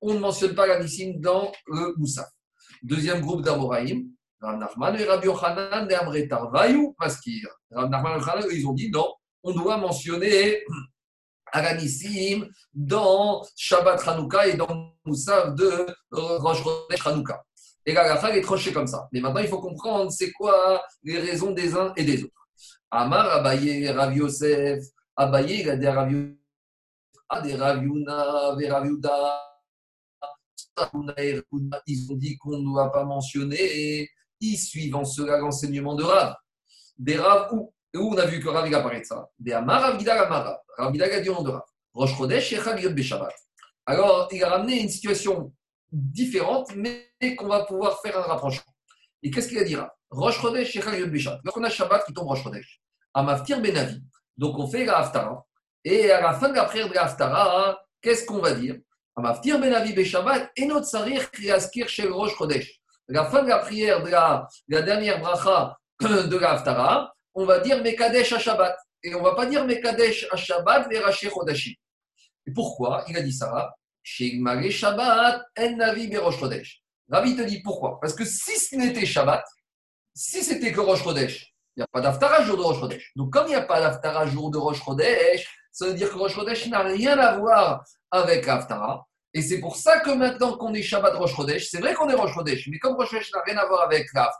on 0.00 0.14
ne 0.14 0.18
mentionne 0.18 0.56
pas 0.56 0.66
la 0.66 0.80
Nissim 0.80 1.20
dans 1.20 1.52
le 1.68 1.94
Moussaf. 1.96 2.28
Deuxième 2.82 3.20
groupe 3.20 3.42
d'Amoraïm, 3.42 4.08
Rav 4.40 4.58
Nachman 4.58 4.96
et 4.96 5.04
Rabbi 5.04 5.28
et 5.28 6.28
Vayou 6.52 6.96
Maskir. 6.98 7.48
Rav 7.70 7.88
Nachman 7.88 8.20
et 8.50 8.54
ils 8.56 8.66
ont 8.66 8.74
dit 8.74 8.90
non, 8.90 9.14
on 9.44 9.52
doit 9.52 9.76
mentionner 9.76 10.64
Alanissim 11.52 12.48
dans 12.72 13.44
Shabbat 13.56 14.06
Hanouka 14.06 14.46
et 14.46 14.54
dans 14.54 14.92
Moussaf 15.04 15.54
de 15.54 15.86
Rosh 16.10 16.62
Chodesh 16.62 17.06
Hanouka. 17.06 17.42
Et 17.86 17.92
la 17.92 18.04
Gacha 18.04 18.36
est 18.36 18.42
tranchée 18.42 18.72
comme 18.72 18.86
ça. 18.86 19.08
Mais 19.12 19.20
maintenant, 19.20 19.40
il 19.40 19.48
faut 19.48 19.60
comprendre 19.60 20.10
c'est 20.10 20.30
quoi 20.32 20.82
les 21.02 21.18
raisons 21.18 21.52
des 21.52 21.74
uns 21.74 21.92
et 21.96 22.04
des 22.04 22.22
autres. 22.22 22.48
Amar 22.90 23.30
Abaye 23.30 23.88
Rav 23.88 24.14
Yosef, 24.14 24.82
Abaye, 25.16 25.60
il 25.60 25.86
a 25.86 25.92
Rav 25.92 26.10
des 27.42 27.54
Raviuna, 27.54 28.56
des 28.56 28.68
Raviuda, 28.68 29.48
ils 31.86 32.12
ont 32.12 32.14
dit 32.14 32.36
qu'on 32.38 32.58
ne 32.58 32.64
doit 32.64 32.90
pas 32.92 33.04
mentionner, 33.04 34.08
et 34.40 34.56
suivant 34.56 35.04
cela 35.04 35.38
l'enseignement 35.38 35.94
de 35.94 36.04
Rav. 36.04 36.34
Des 36.96 37.16
Rav 37.16 37.52
où, 37.52 37.72
où 37.96 38.14
on 38.14 38.18
a 38.18 38.26
vu 38.26 38.40
que 38.40 38.48
Rav 38.48 38.72
apparaît 38.72 39.00
de 39.00 39.04
ça? 39.04 39.28
Amar, 39.54 39.84
a 39.84 39.92
de 39.92 41.50
Rav. 41.50 41.62
Rosh 41.94 42.16
Chodesh 42.16 42.52
et 42.52 42.56
Chag 42.56 42.86
Beshabbat. 42.94 43.34
Alors, 43.86 44.28
il 44.30 44.44
a 44.44 44.50
ramené 44.50 44.80
une 44.80 44.88
situation 44.88 45.52
différente, 45.90 46.74
mais 46.76 47.10
qu'on 47.36 47.48
va 47.48 47.64
pouvoir 47.64 48.00
faire 48.00 48.18
un 48.18 48.22
rapprochement. 48.22 48.72
Et 49.22 49.30
qu'est-ce 49.30 49.48
qu'il 49.48 49.58
a 49.58 49.64
dit 49.64 49.74
Rav? 49.74 49.90
Rosh 50.10 50.40
Chodesh 50.40 50.76
et 50.76 50.82
Chag 50.82 51.02
Beshabbat. 51.10 51.40
Lorsqu'on 51.44 51.64
a 51.64 51.70
Shabbat 51.70 52.04
qui 52.04 52.12
tombe 52.12 52.28
Rosh 52.28 52.42
Chodesh, 52.42 52.80
Amaftir 53.14 53.60
Benavi. 53.60 54.02
Donc, 54.36 54.58
on 54.58 54.68
fait 54.68 54.84
la 54.84 54.98
Haftara. 54.98 55.44
Et 55.84 56.10
à 56.10 56.20
la 56.20 56.34
fin 56.34 56.50
de 56.50 56.54
la 56.54 56.64
prière 56.64 56.88
de 56.88 56.94
la 56.94 57.04
Haftara, 57.04 57.80
qu'est-ce 58.02 58.26
qu'on 58.26 58.38
va 58.38 58.52
dire? 58.52 58.76
Amaftir 59.16 59.58
Benavi 59.58 59.94
Beshabbat 59.94 60.50
et 60.54 60.66
notre 60.66 60.86
sarir 60.86 61.30
Kriaskir 61.30 61.88
chez 61.88 62.06
Rosh 62.06 62.36
Chodesh. 62.36 62.80
La 63.08 63.24
fin 63.24 63.42
de 63.42 63.48
la 63.48 63.58
prière 63.58 64.02
de 64.02 64.10
la, 64.10 64.46
la 64.68 64.82
dernière 64.82 65.18
bracha 65.20 65.76
de 66.00 66.36
la 66.36 66.52
Haftara, 66.52 67.12
on 67.34 67.44
va 67.44 67.60
dire 67.60 67.82
Mekadesh 67.82 68.32
à 68.32 68.38
Shabbat. 68.38 68.76
Et 69.02 69.14
on 69.14 69.22
va 69.22 69.34
pas 69.34 69.46
dire 69.46 69.64
Mekadesh 69.64 70.26
à 70.30 70.36
Shabbat 70.36 70.88
Chodeshi. 71.12 71.78
Et 72.46 72.52
pourquoi 72.52 73.04
Il 73.08 73.16
a 73.16 73.22
dit 73.22 73.32
ça? 73.32 73.74
Chez 74.02 74.40
Shabbat, 74.70 75.42
En 75.58 75.76
Navi 75.76 76.08
Berosh 76.08 76.38
Chodesh. 76.38 76.82
Ravi 77.10 77.36
te 77.36 77.42
dit 77.42 77.62
pourquoi? 77.62 77.98
Parce 78.00 78.14
que 78.14 78.24
si 78.24 78.58
ce 78.58 78.76
n'était 78.76 79.06
Shabbat, 79.06 79.44
si 80.14 80.42
c'était 80.42 80.72
que 80.72 80.80
Rosh 80.80 81.02
Chodesh, 81.02 81.54
il 81.76 81.80
n'y 81.80 81.84
a 81.84 81.86
pas 81.86 82.00
d'Aftara 82.00 82.42
jour 82.42 82.56
de 82.56 82.62
Rosh. 82.62 83.12
Donc, 83.16 83.32
comme 83.32 83.46
il 83.46 83.50
n'y 83.50 83.54
a 83.54 83.62
pas 83.62 83.80
d'Aftara 83.80 84.26
jour 84.26 84.50
de 84.50 84.58
Rosh 84.58 84.82
Chodesh, 84.84 85.48
ça 85.72 85.86
veut 85.86 85.94
dire 85.94 86.10
que 86.10 86.18
Rosh 86.18 86.34
Chodesh 86.34 86.66
n'a 86.68 86.80
rien 86.80 87.16
à 87.18 87.38
voir 87.38 87.84
avec 88.10 88.44
l'Aftara. 88.44 89.06
Et 89.32 89.42
c'est 89.42 89.60
pour 89.60 89.76
ça 89.76 90.00
que 90.00 90.10
maintenant 90.10 90.56
qu'on 90.56 90.74
est 90.74 90.82
Shabbat 90.82 91.14
Rosh 91.14 91.34
Chodesh, 91.34 91.68
c'est 91.70 91.78
vrai 91.78 91.94
qu'on 91.94 92.08
est 92.08 92.14
Rosh 92.14 92.34
Chodesh, 92.34 92.68
mais 92.68 92.78
comme 92.78 92.96
Rosh 92.96 93.12
n'a 93.12 93.42
rien 93.46 93.56
à 93.56 93.66
voir 93.66 93.82
avec 93.82 94.08
la 94.12 94.30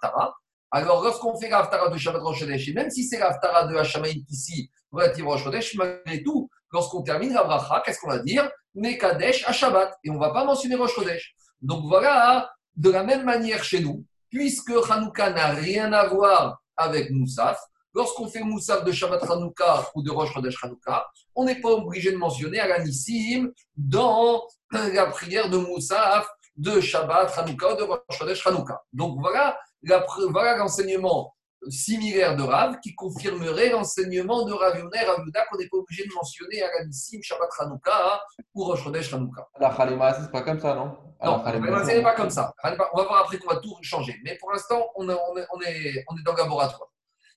alors 0.71 1.03
lorsqu'on 1.03 1.39
fait 1.39 1.49
l'Aftara 1.49 1.89
de 1.89 1.97
Shabbat 1.97 2.23
Rosh 2.23 2.41
Chodesh, 2.41 2.69
et 2.69 2.73
même 2.75 2.91
si 2.91 3.05
c'est 3.05 3.19
l'Aftara 3.19 3.65
de 3.67 3.77
Hashamaït 3.77 4.25
ici, 4.31 4.71
relative 4.91 5.27
Rosh 5.27 5.45
Chodesh, 5.45 5.75
malgré 5.77 6.23
tout, 6.23 6.51
lorsqu'on 6.73 7.03
termine 7.03 7.33
la 7.33 7.45
bracha, 7.45 7.83
qu'est-ce 7.85 8.01
qu'on 8.01 8.11
va 8.11 8.19
dire? 8.19 8.51
Mekadesh 8.75 9.47
à 9.47 9.53
Shabbat. 9.53 9.97
Et 10.05 10.11
on 10.11 10.15
ne 10.15 10.21
va 10.21 10.31
pas 10.31 10.45
mentionner 10.45 10.77
Rosh 10.77 10.95
Chodesh. 10.95 11.35
Donc 11.61 11.85
voilà, 11.87 12.51
de 12.77 12.91
la 12.91 13.03
même 13.03 13.25
manière 13.25 13.65
chez 13.65 13.81
nous, 13.81 14.05
puisque 14.31 14.73
Hanouka 14.91 15.31
n'a 15.31 15.49
rien 15.49 15.93
à 15.93 16.07
voir 16.07 16.61
avec 16.77 17.11
Moussaf, 17.11 17.59
lorsqu'on 17.95 18.29
fait 18.29 18.43
Moussaf 18.43 18.85
de 18.85 18.93
Shabbat 18.93 19.23
Hanouka 19.29 19.91
ou 19.95 20.03
de 20.03 20.11
Rosh 20.11 20.33
Chodesh 20.33 20.63
Hanouka, 20.63 21.07
on 21.35 21.45
n'est 21.45 21.61
pas 21.61 21.71
obligé 21.71 22.13
de 22.13 22.17
mentionner 22.17 22.61
Alanissim 22.61 23.51
dans 23.77 24.47
la 24.71 25.07
prière 25.07 25.49
de 25.49 25.57
Moussaf 25.57 26.29
de 26.57 26.81
Shabbat 26.81 27.37
Hanouka 27.39 27.73
ou 27.73 27.77
de 27.77 27.83
Rosh 27.83 28.01
Chodesh 28.11 28.47
Hanouka. 28.47 28.83
Donc 28.93 29.19
voilà, 29.19 29.59
voilà 29.83 30.57
l'enseignement 30.57 31.35
similaire 31.69 32.37
de 32.37 32.43
Rav 32.43 32.79
qui 32.81 32.95
confirmerait 32.95 33.71
l'enseignement 33.71 34.45
de 34.45 34.53
Rav 34.53 34.79
Yonah 34.79 35.05
Rav 35.07 35.27
Yuda 35.27 35.45
qu'on 35.47 35.59
n'est 35.59 35.69
pas 35.69 35.77
obligé 35.77 36.07
de 36.07 36.13
mentionner 36.15 36.63
à 36.63 36.69
l'Anissim, 36.79 37.21
Shabbat 37.21 37.51
Hanouka 37.59 38.23
ou 38.55 38.65
Rosh 38.65 38.85
Chodesh 38.85 39.13
Hanouka. 39.13 39.47
La 39.59 39.75
Khalima, 39.75 40.15
c'est 40.15 40.31
pas 40.31 40.43
comme 40.43 40.61
ça, 40.61 40.75
non? 40.75 40.97
Non, 41.23 41.45
ce 41.45 41.87
n'est 41.87 42.03
pas 42.03 42.15
comme 42.15 42.31
ça. 42.31 42.55
On 42.63 42.71
va 42.71 43.05
voir 43.05 43.25
après 43.25 43.39
qu'on 43.39 43.53
va 43.53 43.61
tout 43.61 43.77
changer. 43.83 44.17
Mais 44.25 44.37
pour 44.37 44.53
l'instant, 44.53 44.89
on, 44.95 45.09
est, 45.09 45.13
on, 45.13 45.37
est, 45.37 45.47
on, 45.53 45.61
est, 45.63 46.05
on 46.09 46.17
est 46.17 46.23
dans 46.23 46.33
le 46.33 46.39
laboratoire. 46.39 46.89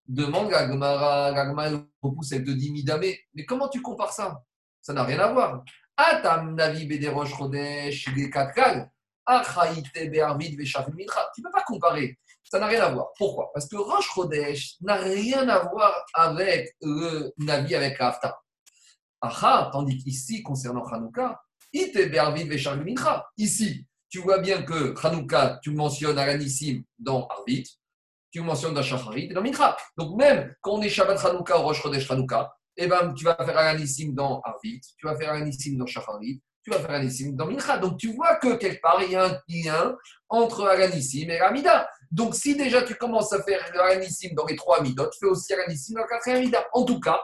Demande 0.07 0.53
à 0.53 0.67
Gmara, 0.67 1.31
Gmara 1.31 1.69
repousse 2.01 2.33
avec 2.33 2.45
de 2.45 2.53
dimidamé. 2.53 3.19
Mais 3.33 3.45
comment 3.45 3.69
tu 3.69 3.81
compares 3.81 4.13
ça? 4.13 4.43
Ça 4.81 4.93
n'a 4.93 5.03
rien 5.03 5.19
à 5.19 5.33
voir. 5.33 5.63
Atam 5.97 6.55
Navi 6.55 6.85
Bede 6.85 7.07
Rosh 7.07 7.35
Chodesh, 7.35 8.07
les 8.15 8.29
Katkal. 8.29 8.91
Tu 9.27 9.33
ne 9.33 11.43
peux 11.43 11.51
pas 11.51 11.63
comparer. 11.63 12.19
Ça 12.51 12.59
n'a 12.59 12.67
rien 12.67 12.83
à 12.83 12.89
voir. 12.89 13.13
Pourquoi? 13.17 13.49
Parce 13.53 13.65
que 13.65 13.77
Rosh 13.77 14.09
Chodesh 14.13 14.75
n'a 14.81 14.95
rien 14.95 15.47
à 15.47 15.59
voir 15.69 15.93
avec 16.13 16.75
le 16.81 17.31
Navi, 17.37 17.75
avec 17.75 17.97
l'Aftar. 17.97 18.43
Aha, 19.21 19.69
tandis 19.71 19.97
qu'ici, 20.03 20.43
concernant 20.43 20.85
Hanouka, 20.85 21.41
Ici, 23.37 23.87
tu 24.09 24.19
vois 24.19 24.39
bien 24.39 24.63
que 24.63 24.93
Hanouka, 25.01 25.59
tu 25.63 25.71
mentionnes 25.71 26.17
à 26.19 26.27
dans 26.99 27.25
Arvit, 27.27 27.63
tu 28.29 28.41
mentionnes 28.41 28.73
dans 28.73 28.83
Shacharit 28.83 29.27
et 29.31 29.33
dans 29.33 29.41
Mincha. 29.41 29.77
Donc 29.95 30.17
même 30.17 30.53
quand 30.59 30.71
on 30.71 30.81
est 30.81 30.89
Shabbat 30.89 31.23
Hanouka 31.23 31.57
ou 31.57 31.61
Rosh 31.61 31.81
Chodesh 31.81 32.11
Hanouka, 32.11 32.53
eh 32.75 32.87
ben, 32.87 33.13
tu 33.13 33.23
vas 33.23 33.37
faire 33.37 33.55
l'Anissim 33.55 34.11
dans 34.11 34.41
Arvit, 34.41 34.81
tu 34.97 35.05
vas 35.05 35.15
faire 35.15 35.33
l'Anissim 35.33 35.77
dans 35.77 35.85
Shacharit, 35.85 36.41
tu 36.63 36.71
vas 36.71 36.79
faire 36.79 36.91
Anissim 36.91 37.31
dans 37.31 37.47
Mincha. 37.47 37.77
Donc 37.77 37.97
tu 37.97 38.13
vois 38.13 38.35
que 38.35 38.55
quelque 38.55 38.81
part, 38.81 39.01
il 39.03 39.11
y 39.11 39.15
a 39.15 39.25
un 39.25 39.39
lien 39.47 39.95
entre 40.27 40.67
Aganissim 40.67 41.29
et 41.29 41.39
Amida. 41.39 41.89
Donc 42.11 42.35
si 42.35 42.55
déjà 42.55 42.81
tu 42.83 42.95
commences 42.95 43.31
à 43.31 43.41
faire 43.41 43.63
Aganissim 43.79 44.35
dans 44.35 44.45
les 44.45 44.55
trois 44.55 44.79
Amidot, 44.79 45.09
tu 45.09 45.19
fais 45.19 45.27
aussi 45.27 45.53
Aganissim 45.53 45.95
dans 45.95 46.01
le 46.01 46.07
quatrième 46.07 46.39
Amida. 46.41 46.65
En 46.73 46.83
tout 46.83 46.99
cas, 46.99 47.21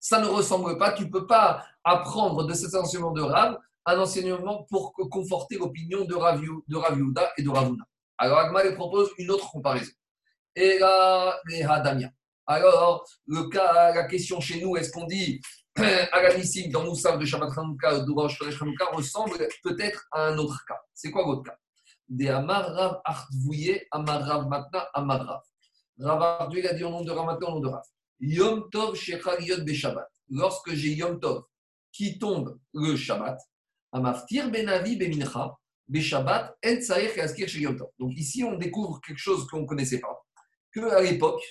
ça 0.00 0.20
ne 0.20 0.26
ressemble 0.26 0.76
pas. 0.78 0.92
Tu 0.92 1.04
ne 1.04 1.10
peux 1.10 1.26
pas 1.26 1.64
apprendre 1.82 2.44
de 2.44 2.52
cet 2.52 2.74
enseignement 2.74 3.12
de 3.12 3.22
Rav 3.22 3.58
un 3.86 3.98
enseignement 3.98 4.64
pour 4.64 4.92
conforter 4.92 5.56
l'opinion 5.56 6.04
de 6.04 6.14
Rav, 6.14 6.40
de 6.40 6.76
et 7.38 7.42
de 7.42 7.48
Ravuna. 7.48 7.84
Alors 8.18 8.38
Agma 8.38 8.70
propose 8.72 9.10
une 9.16 9.30
autre 9.30 9.50
comparaison. 9.50 9.92
Et 10.54 10.78
là, 10.78 11.38
les. 11.46 11.64
Alors, 12.46 13.06
le 13.26 13.48
cas, 13.48 13.94
la 13.94 14.04
question 14.04 14.40
chez 14.40 14.60
nous, 14.60 14.76
est-ce 14.76 14.90
qu'on 14.90 15.06
dit 15.06 15.40
Aganissim 15.76 16.70
dans 16.70 16.84
Moussaf 16.84 17.18
de 17.18 17.24
Shabbat 17.24 17.50
ou 17.56 18.04
d'Ourash 18.04 18.42
Hanouka 18.42 18.86
ressemble 18.92 19.38
peut-être 19.62 20.06
à 20.12 20.26
un 20.26 20.38
autre 20.38 20.64
cas? 20.66 20.80
C'est 20.92 21.10
quoi 21.10 21.24
votre 21.24 21.44
cas? 21.44 21.56
Des 22.08 22.28
Amarav 22.28 23.00
Artvouye, 23.04 23.80
Amarav 23.90 24.48
Matna, 24.48 24.88
Amarav. 24.94 25.42
Rav 25.98 26.22
Artvouye 26.22 26.66
a 26.66 26.74
dit 26.74 26.84
au 26.84 26.90
nom 26.90 27.02
de 27.02 27.10
Rav 27.10 27.38
au 27.40 27.50
nom 27.50 27.60
de 27.60 27.68
Rav. 27.68 27.82
Yom 28.20 28.68
Tov 28.70 28.94
Shechal 28.96 29.44
Yod 29.44 29.64
Beshabbat. 29.64 30.08
Lorsque 30.30 30.72
j'ai 30.74 30.94
Yom 30.94 31.20
Tov 31.20 31.44
qui 31.92 32.18
tombe 32.18 32.58
le 32.74 32.96
Shabbat, 32.96 33.38
Amaftir 33.92 34.50
Benavi 34.50 34.96
Bemincha, 34.96 35.56
Beshabbat, 35.88 36.54
En 36.64 36.76
Tsaïr 36.80 37.16
Yaskir 37.16 37.48
chez 37.48 37.60
Yom 37.60 37.76
Tov. 37.76 37.88
Donc 37.98 38.12
ici, 38.16 38.44
on 38.44 38.56
découvre 38.56 39.00
quelque 39.00 39.18
chose 39.18 39.46
qu'on 39.46 39.62
ne 39.62 39.66
connaissait 39.66 40.00
pas. 40.00 40.24
Que 40.72 40.80
à 40.90 41.02
l'époque, 41.02 41.42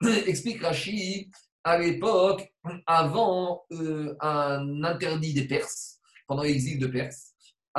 explique 0.26 0.62
Rashi, 0.62 1.30
à 1.64 1.78
l'époque, 1.78 2.52
avant 2.86 3.64
euh, 3.72 4.16
un 4.20 4.84
interdit 4.84 5.34
des 5.34 5.46
Perses, 5.46 5.98
pendant 6.26 6.42
l'exil 6.42 6.78
de 6.78 6.86
Perse, 6.86 7.34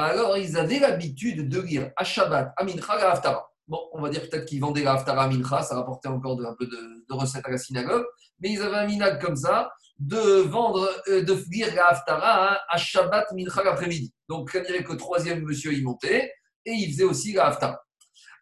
alors 0.06 0.38
ils 0.38 0.58
avaient 0.58 0.80
l'habitude 0.80 1.50
de 1.50 1.62
lire 1.62 1.92
à 1.96 2.04
Shabbat, 2.04 2.54
à 2.56 2.64
Mincha, 2.64 2.94
à 2.94 3.12
Haftara. 3.12 3.50
Bon, 3.68 3.80
on 3.94 4.02
va 4.02 4.10
dire 4.10 4.22
peut-être 4.22 4.46
qu'ils 4.46 4.62
vendaient 4.62 4.84
la 4.84 4.94
Haftara 4.94 5.24
à 5.24 5.28
Mincha, 5.28 5.62
ça 5.62 5.76
rapportait 5.76 6.08
encore 6.08 6.40
un 6.42 6.56
peu 6.58 6.66
de, 6.66 7.06
recettes 7.10 7.46
à 7.46 7.52
la 7.52 7.58
synagogue, 7.58 8.06
mais 8.40 8.52
ils 8.52 8.62
avaient 8.62 8.78
un 8.78 8.86
minag 8.86 9.22
comme 9.22 9.36
ça 9.36 9.72
de 9.98 10.42
vendre, 10.42 10.90
euh, 11.10 11.22
de 11.22 11.34
lire 11.52 11.74
la 11.76 11.88
Haftara 11.88 12.60
à 12.70 12.78
Shabbat, 12.78 13.32
Mincha 13.34 13.64
l'après-midi. 13.64 14.14
Donc, 14.28 14.52
on 14.56 14.62
dirait 14.62 14.84
que 14.84 14.92
le 14.92 14.98
troisième 14.98 15.44
monsieur 15.44 15.74
y 15.74 15.82
montait 15.82 16.32
et 16.66 16.72
il 16.72 16.92
faisait 16.92 17.04
aussi 17.04 17.34
la 17.34 17.48
Haftara. 17.48 17.80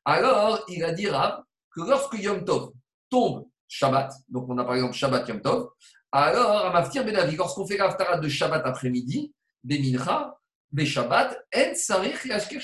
Alors, 0.06 0.64
il 0.70 0.84
a 0.84 0.92
dit 0.92 1.10
Rab 1.10 1.44
que 1.76 1.82
lorsque 1.82 2.14
Yom 2.22 2.46
Tov 2.46 2.72
tombe 3.10 3.46
Shabbat, 3.68 4.14
donc 4.30 4.46
on 4.50 4.58
a 4.58 4.64
par 4.64 4.76
exemple 4.76 4.94
Shabbat 4.94 5.28
Yom 5.28 5.42
Tov, 5.42 5.70
alors 6.12 6.66
à 6.66 6.72
Maftir 6.72 7.04
Benavi, 7.04 7.36
lorsqu'on 7.36 7.68
fait 7.68 7.78
l'Aftara 7.78 8.18
de 8.18 8.30
Shabbat 8.30 8.66
après-midi, 8.66 9.34
Bemincha, 9.64 10.38
Shabbat, 10.86 11.38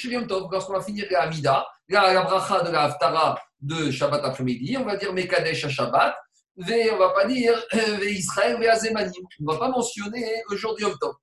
Yom 0.04 0.28
Tov, 0.28 0.50
lorsqu'on 0.52 0.74
va 0.74 0.82
finir 0.82 1.06
la 1.10 1.24
Amida, 1.24 1.66
la, 1.90 2.14
la 2.14 2.22
bracha 2.24 2.62
de 2.62 2.72
l'Aftara 2.72 3.40
de 3.62 3.92
Shabbat 3.92 4.24
après-midi, 4.24 4.78
on 4.78 4.84
va 4.84 4.98
dire 4.98 5.14
Mekadesh 5.14 5.66
à 5.66 5.70
Shabbat, 5.70 6.16
et 6.58 6.92
on 6.92 6.96
ne 6.96 7.00
va 7.00 7.10
pas 7.10 7.26
dire 7.26 7.60
Ve 7.72 8.12
Israël, 8.12 8.58
Ve 8.60 8.68
Azemanim, 8.68 9.12
on 9.40 9.44
ne 9.44 9.52
va 9.54 9.60
pas 9.60 9.70
mentionner 9.70 10.44
le 10.50 10.58
jour 10.58 10.76
de 10.76 10.82
Yom 10.82 10.96
Tov. 11.00 11.14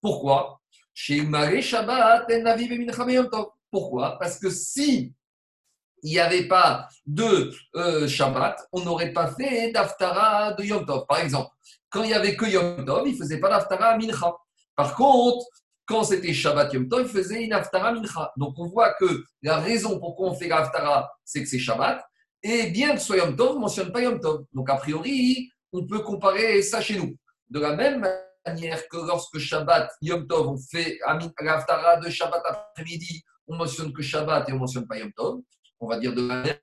Pourquoi 0.00 0.60
Shabbat, 0.94 2.26
Yom 2.28 3.28
Tov. 3.30 3.46
Pourquoi 3.70 4.18
Parce 4.18 4.38
que 4.38 4.50
si 4.50 5.14
il 6.04 6.10
n'y 6.10 6.18
avait 6.18 6.48
pas 6.48 6.88
de 7.06 7.52
Shabbat, 8.08 8.66
on 8.72 8.80
n'aurait 8.80 9.12
pas 9.12 9.32
fait 9.34 9.70
d'Aftara 9.70 10.52
de 10.54 10.64
Yom 10.64 10.84
Tov. 10.84 11.06
Par 11.06 11.20
exemple, 11.20 11.50
quand 11.88 12.02
il 12.02 12.08
n'y 12.08 12.14
avait 12.14 12.36
que 12.36 12.46
Yom 12.46 12.84
Tov, 12.84 13.06
il 13.06 13.12
ne 13.12 13.18
faisait 13.18 13.38
pas 13.38 13.48
d'Aftara 13.48 13.90
à 13.90 13.96
Mincha. 13.96 14.34
Par 14.74 14.94
contre, 14.96 15.46
quand 15.86 16.04
c'était 16.04 16.32
Shabbat 16.32 16.72
Yom 16.72 16.88
Tov, 16.88 17.02
il 17.02 17.08
faisait 17.08 17.44
une 17.44 17.52
Aftara 17.52 17.92
Mincha. 17.92 18.32
Donc 18.36 18.54
on 18.58 18.68
voit 18.68 18.94
que 18.94 19.24
la 19.42 19.58
raison 19.58 19.98
pourquoi 19.98 20.30
on 20.30 20.34
fait 20.34 20.48
l'Aftara, 20.48 21.10
c'est 21.24 21.42
que 21.42 21.48
c'est 21.48 21.58
Shabbat. 21.58 22.02
Et 22.42 22.70
bien 22.70 22.94
que 22.94 23.00
ce 23.00 23.06
soit 23.06 23.18
Yom 23.18 23.36
Tov, 23.36 23.52
on 23.52 23.54
ne 23.56 23.60
mentionne 23.60 23.92
pas 23.92 24.02
Yom 24.02 24.20
Tov. 24.20 24.44
Donc 24.52 24.70
a 24.70 24.76
priori, 24.76 25.50
on 25.72 25.86
peut 25.86 26.00
comparer 26.00 26.62
ça 26.62 26.80
chez 26.80 26.98
nous. 26.98 27.16
De 27.48 27.60
la 27.60 27.74
même 27.74 28.06
manière 28.46 28.88
que 28.88 28.96
lorsque 28.96 29.38
Shabbat, 29.38 29.90
Yom 30.00 30.26
Tov, 30.26 30.48
on 30.48 30.56
fait 30.56 30.98
l'Aftara 31.40 31.96
de 31.98 32.08
Shabbat 32.08 32.42
après-midi, 32.44 33.22
on 33.46 33.56
mentionne 33.56 33.92
que 33.92 34.02
Shabbat 34.02 34.48
et 34.48 34.52
on 34.52 34.56
ne 34.56 34.60
mentionne 34.60 34.86
pas 34.86 34.98
Yom 34.98 35.12
Tov 35.12 35.40
on 35.82 35.88
va 35.88 35.98
dire 35.98 36.14
de 36.14 36.22
manière 36.22 36.58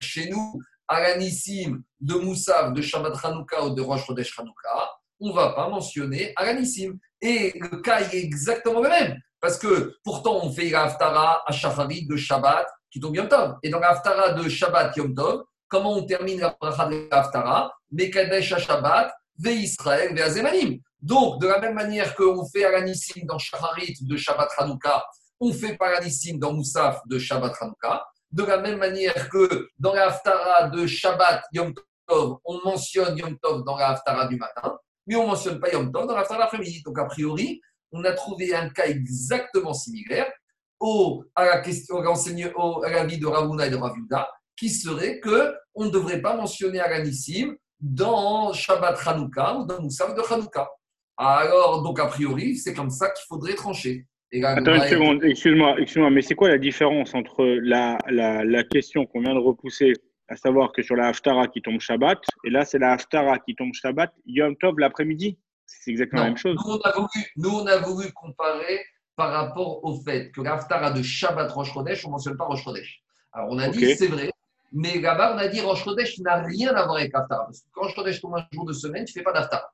chez 0.00 0.28
nous, 0.30 0.60
à 0.86 1.00
l'anissim 1.00 1.82
de 2.00 2.14
Moussaf, 2.14 2.72
de 2.72 2.82
Shabbat 2.82 3.14
Hanouka 3.24 3.64
ou 3.64 3.74
de 3.74 3.82
Rosh 3.82 4.06
Chodesh 4.06 4.38
Hanouka, 4.38 4.97
on 5.20 5.28
ne 5.28 5.34
va 5.34 5.50
pas 5.52 5.68
mentionner 5.68 6.34
l'anissim. 6.38 6.98
Et 7.20 7.58
le 7.58 7.80
cas 7.80 8.00
est 8.00 8.14
exactement 8.14 8.80
le 8.80 8.88
même. 8.88 9.18
Parce 9.40 9.58
que 9.58 9.94
pourtant, 10.04 10.40
on 10.42 10.52
fait 10.52 10.70
l'Aftara 10.70 11.42
à 11.46 11.52
Shacharit 11.52 12.06
de 12.06 12.16
Shabbat 12.16 12.66
qui 12.90 13.00
tombe 13.00 13.16
Yom 13.16 13.28
Tov. 13.28 13.56
Et 13.62 13.70
dans 13.70 13.80
l'Aftara 13.80 14.32
de 14.32 14.48
Shabbat 14.48 14.96
Yom 14.96 15.14
Tov, 15.14 15.44
comment 15.68 15.94
on 15.94 16.04
termine 16.04 16.40
la 16.40 16.56
de 16.60 17.08
l'Aftara 17.10 17.72
Mekadesh 17.90 18.52
à 18.52 18.58
Shabbat, 18.58 19.12
Ve 19.38 19.48
Israël, 19.48 20.14
Ve 20.14 20.20
Azemanim. 20.20 20.78
Donc, 21.00 21.40
de 21.40 21.46
la 21.46 21.60
même 21.60 21.74
manière 21.74 22.14
qu'on 22.16 22.44
fait 22.48 22.64
Alanissim 22.64 23.24
dans 23.24 23.38
Shacharit 23.38 23.98
de 24.00 24.16
Shabbat 24.16 24.48
Hanouka, 24.58 25.04
on 25.40 25.52
fait 25.52 25.76
pas 25.76 25.88
Alanissim 25.96 26.38
dans 26.38 26.52
Moussaf 26.52 27.00
de 27.06 27.18
Shabbat 27.18 27.54
Hanouka. 27.60 28.04
De 28.32 28.44
la 28.44 28.58
même 28.58 28.78
manière 28.78 29.28
que 29.28 29.68
dans 29.78 29.94
la 29.94 30.08
Haftara 30.08 30.68
de 30.68 30.86
Shabbat 30.86 31.44
Yom 31.52 31.72
Tov, 32.06 32.38
on 32.44 32.60
mentionne 32.64 33.16
Yom 33.16 33.38
Tov 33.38 33.64
dans 33.64 33.76
la 33.76 33.90
Haftara 33.90 34.26
du 34.26 34.36
matin, 34.36 34.76
mais 35.08 35.16
on 35.16 35.22
ne 35.22 35.28
mentionne 35.28 35.58
pas 35.58 35.72
Yom 35.72 35.90
Tov 35.90 36.06
dans 36.06 36.14
la 36.14 36.20
Haftara 36.20 36.40
l'après-midi. 36.40 36.82
Donc, 36.84 36.98
a 36.98 37.06
priori, 37.06 37.60
on 37.90 38.04
a 38.04 38.12
trouvé 38.12 38.54
un 38.54 38.68
cas 38.68 38.86
exactement 38.86 39.72
similaire 39.72 40.30
au, 40.78 41.24
à 41.34 41.46
la 41.46 41.60
question, 41.60 41.96
au, 41.96 42.84
à 42.84 42.90
l'avis 42.90 43.18
de 43.18 43.26
Ravuna 43.26 43.66
et 43.66 43.70
de 43.70 43.76
Ravuda, 43.76 44.28
qui 44.56 44.68
serait 44.68 45.18
que 45.18 45.54
on 45.74 45.86
ne 45.86 45.90
devrait 45.90 46.20
pas 46.20 46.36
mentionner 46.36 46.80
Aranissim 46.80 47.56
dans 47.80 48.52
Shabbat 48.52 48.98
Hanouka 49.06 49.56
ou 49.56 49.64
dans 49.64 49.80
Moussaf 49.80 50.14
de 50.14 50.20
Hanouka. 50.20 50.68
Alors, 51.16 51.82
donc, 51.82 51.98
a 51.98 52.06
priori, 52.06 52.56
c'est 52.56 52.74
comme 52.74 52.90
ça 52.90 53.10
qu'il 53.10 53.24
faudrait 53.26 53.54
trancher. 53.54 54.06
Attends 54.42 54.74
une 54.74 54.82
seconde, 54.82 55.24
excuse-moi, 55.24 55.80
excuse 55.80 56.04
mais 56.12 56.20
c'est 56.20 56.34
quoi 56.34 56.50
la 56.50 56.58
différence 56.58 57.14
entre 57.14 57.44
la, 57.62 57.96
la, 58.10 58.44
la 58.44 58.62
question 58.62 59.06
qu'on 59.06 59.22
vient 59.22 59.34
de 59.34 59.40
repousser, 59.40 59.94
à 60.28 60.36
savoir 60.36 60.72
que 60.72 60.82
sur 60.82 60.94
la 60.94 61.08
Haftara 61.08 61.48
qui 61.48 61.62
tombe 61.62 61.80
Shabbat, 61.80 62.18
et 62.44 62.50
là 62.50 62.64
c'est 62.64 62.78
la 62.78 62.92
Haftara 62.92 63.38
qui 63.38 63.54
tombe 63.54 63.72
Shabbat, 63.72 64.12
Yom 64.26 64.56
Tov 64.56 64.78
l'après-midi 64.78 65.38
C'est 65.66 65.90
exactement 65.90 66.22
la 66.22 66.28
même 66.28 66.36
chose. 66.36 66.56
Nous 66.64 66.74
on, 66.74 66.80
a 66.80 66.92
voulu, 66.92 67.08
nous, 67.36 67.50
on 67.50 67.66
a 67.66 67.76
voulu 67.78 68.12
comparer 68.12 68.84
par 69.16 69.32
rapport 69.32 69.82
au 69.84 70.00
fait 70.00 70.30
que 70.30 70.42
la 70.42 70.54
Haftara 70.54 70.90
de 70.90 71.02
Shabbat 71.02 71.50
Rosh 71.50 71.72
Chodesh, 71.72 72.04
on 72.04 72.08
ne 72.08 72.12
mentionne 72.12 72.36
pas 72.36 72.44
Rosh 72.44 72.62
Chodesh. 72.62 73.02
Alors 73.32 73.48
on 73.50 73.58
a 73.58 73.68
dit, 73.68 73.94
c'est 73.94 74.08
vrai, 74.08 74.30
mais 74.72 75.00
là-bas 75.00 75.34
on 75.34 75.38
a 75.38 75.48
dit 75.48 75.60
Rosh 75.60 75.82
Chodesh 75.82 76.18
n'a 76.18 76.42
rien 76.42 76.74
à 76.74 76.84
voir 76.84 76.96
avec 76.96 77.14
Haftara. 77.14 77.44
Parce 77.44 77.60
que 77.60 77.66
quand 77.72 77.82
Rosh 77.82 77.94
Chodesh 77.94 78.20
tombe 78.20 78.36
un 78.36 78.46
jour 78.52 78.66
de 78.66 78.72
semaine, 78.72 79.04
tu 79.04 79.12
ne 79.12 79.20
fais 79.20 79.24
pas 79.24 79.32
d'Haftara. 79.32 79.72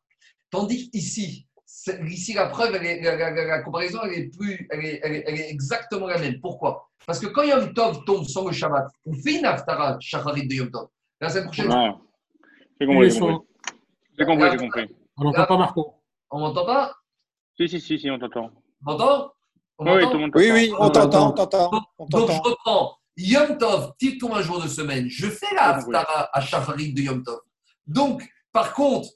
Tandis 0.51 0.89
qu'ici, 0.89 1.49
Ici, 2.07 2.35
la 2.35 2.47
preuve, 2.47 2.73
la, 2.73 3.63
comparaison, 3.63 4.01
elle 4.05 4.13
est, 4.13 4.37
plus, 4.37 4.67
elle 4.71 4.85
est, 4.85 5.01
elle, 5.03 5.41
est, 5.41 5.51
exactement 5.51 6.07
la 6.07 6.19
même. 6.19 6.41
Pourquoi? 6.41 6.89
Parce 7.07 7.19
que 7.19 7.27
quand 7.27 7.43
Yom 7.43 7.75
Tov 7.75 8.05
tombe 8.05 8.25
sans 8.25 8.47
le 8.47 8.53
Shabbat, 8.53 8.87
on 9.05 9.13
fait 9.13 9.39
une 9.39 9.45
Haftara 9.45 9.99
Shacharit 10.01 10.47
de 10.47 10.55
Yom 10.55 10.71
Tov. 10.71 10.89
La 11.21 11.29
semaine 11.29 11.47
prochaine. 11.47 11.71
J'ai 12.81 12.87
compris, 12.87 13.11
j'ai 13.11 13.21
compris. 13.21 13.47
J'ai 14.19 14.25
compris, 14.25 14.51
j'ai 14.51 14.57
compris. 14.57 14.97
On 15.17 15.25
n'entend 15.25 15.47
pas, 15.47 15.57
Marco. 15.59 15.95
On 16.31 16.39
m'entend 16.39 16.65
pas? 16.65 16.95
Si, 17.57 17.69
si, 17.69 17.81
si, 17.81 17.99
si, 17.99 18.11
on 18.11 18.19
t'entend. 18.19 18.51
On 18.87 18.93
m'entend? 18.93 19.33
Oui, 19.81 19.91
oui, 20.35 20.51
oui, 20.53 20.73
on 20.79 20.89
t'entend, 20.91 21.31
on 21.31 21.33
t'entend. 21.33 21.71
Donc, 22.09 22.31
je 22.31 22.41
reprends. 22.41 22.97
Yom 23.17 23.59
Tov, 23.59 23.93
petit 23.99 24.19
un 24.33 24.43
jour 24.43 24.63
de 24.63 24.69
semaine, 24.69 25.09
je 25.09 25.27
fais 25.27 25.55
la 25.55 25.77
Haftara 25.77 26.31
à 26.33 26.41
Shacharit 26.41 26.93
de 26.95 27.03
Yom 27.03 27.23
Tov. 27.23 27.41
Donc, 27.87 28.23
par 28.53 28.73
contre, 28.73 29.09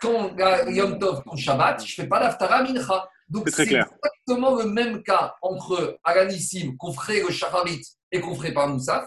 quand 0.00 0.36
Yom 0.68 0.98
Tov, 0.98 1.22
quand 1.24 1.36
Shabbat, 1.36 1.84
je 1.84 1.92
ne 1.92 2.04
fais 2.04 2.08
pas 2.08 2.20
l'Aftara 2.20 2.62
Mincha. 2.62 3.08
Donc, 3.28 3.48
C'est 3.48 3.66
clair. 3.66 3.88
exactement 4.02 4.56
le 4.56 4.64
même 4.64 5.02
cas 5.02 5.34
entre 5.40 5.98
Alanissim, 6.02 6.76
qu'on 6.76 6.92
ferait 6.92 7.20
le 7.20 7.30
Shacharit 7.30 7.82
et 8.10 8.20
qu'on 8.20 8.34
ferait 8.34 8.52
par 8.52 8.68
Moussaf, 8.68 9.06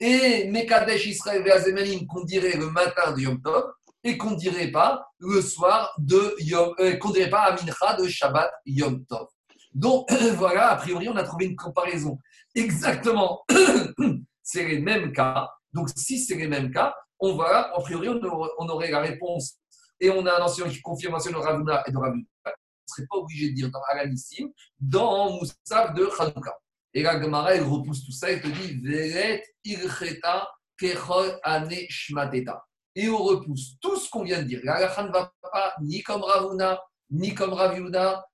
et 0.00 0.48
Mekadesh 0.50 1.06
Israël 1.06 1.44
et 1.46 2.06
qu'on 2.06 2.24
dirait 2.24 2.56
le 2.56 2.70
matin 2.70 3.12
de 3.12 3.20
Yom 3.20 3.40
Tov, 3.40 3.70
et 4.02 4.16
qu'on 4.16 4.32
dirait 4.32 4.72
pas 4.72 5.06
le 5.18 5.40
soir 5.42 5.94
de 5.98 6.34
Yom, 6.40 6.74
euh, 6.80 6.96
qu'on 6.96 7.10
dirait 7.10 7.30
pas 7.30 7.42
à 7.42 7.52
Mincha 7.52 7.94
de 7.94 8.08
Shabbat 8.08 8.50
Yom 8.66 9.04
Tov. 9.04 9.28
Donc, 9.72 10.10
voilà, 10.36 10.70
a 10.70 10.76
priori, 10.76 11.08
on 11.08 11.16
a 11.16 11.22
trouvé 11.22 11.44
une 11.46 11.56
comparaison. 11.56 12.18
Exactement, 12.54 13.44
c'est 14.42 14.64
les 14.64 14.80
mêmes 14.80 15.12
cas. 15.12 15.48
Donc, 15.72 15.90
si 15.94 16.18
c'est 16.18 16.34
les 16.34 16.48
mêmes 16.48 16.72
cas, 16.72 16.94
on 17.20 17.36
va, 17.36 17.70
a 17.72 17.80
priori, 17.80 18.08
on 18.08 18.68
aurait 18.68 18.90
la 18.90 19.00
réponse. 19.00 19.59
Et 20.00 20.10
on 20.10 20.24
a 20.26 20.38
un 20.38 20.42
ancien 20.42 20.68
qui 20.68 20.80
confirme 20.80 21.14
de 21.14 21.36
Ravuna 21.36 21.82
et 21.86 21.92
de 21.92 21.96
Ravuna. 21.96 22.24
On 22.44 22.50
ne 22.50 22.52
serait 22.86 23.06
pas 23.08 23.16
obligé 23.16 23.50
de 23.50 23.54
dire 23.54 23.70
dans 23.70 23.82
Alanissim, 23.90 24.48
dans 24.78 25.32
Moussaf 25.32 25.94
de 25.94 26.08
Hanouka. 26.18 26.58
Et 26.92 27.02
la 27.02 27.20
Gemara, 27.20 27.54
elle 27.54 27.62
repousse 27.62 28.04
tout 28.04 28.12
ça 28.12 28.30
et 28.30 28.40
te 28.40 28.48
dit 28.48 28.80
Veret 28.82 29.44
ilcheta 29.64 30.50
kechol 30.76 31.38
ane 31.44 31.86
shmateta. 31.88 32.64
Et 32.96 33.08
on 33.08 33.18
repousse 33.18 33.78
tout 33.80 33.96
ce 33.96 34.10
qu'on 34.10 34.24
vient 34.24 34.42
de 34.42 34.48
dire. 34.48 34.60
La 34.64 34.80
ne 34.80 35.12
va 35.12 35.32
pas 35.40 35.74
ni 35.82 36.02
comme 36.02 36.22
Ravuna, 36.22 36.80
ni 37.10 37.34
comme 37.34 37.52
Rav 37.52 37.78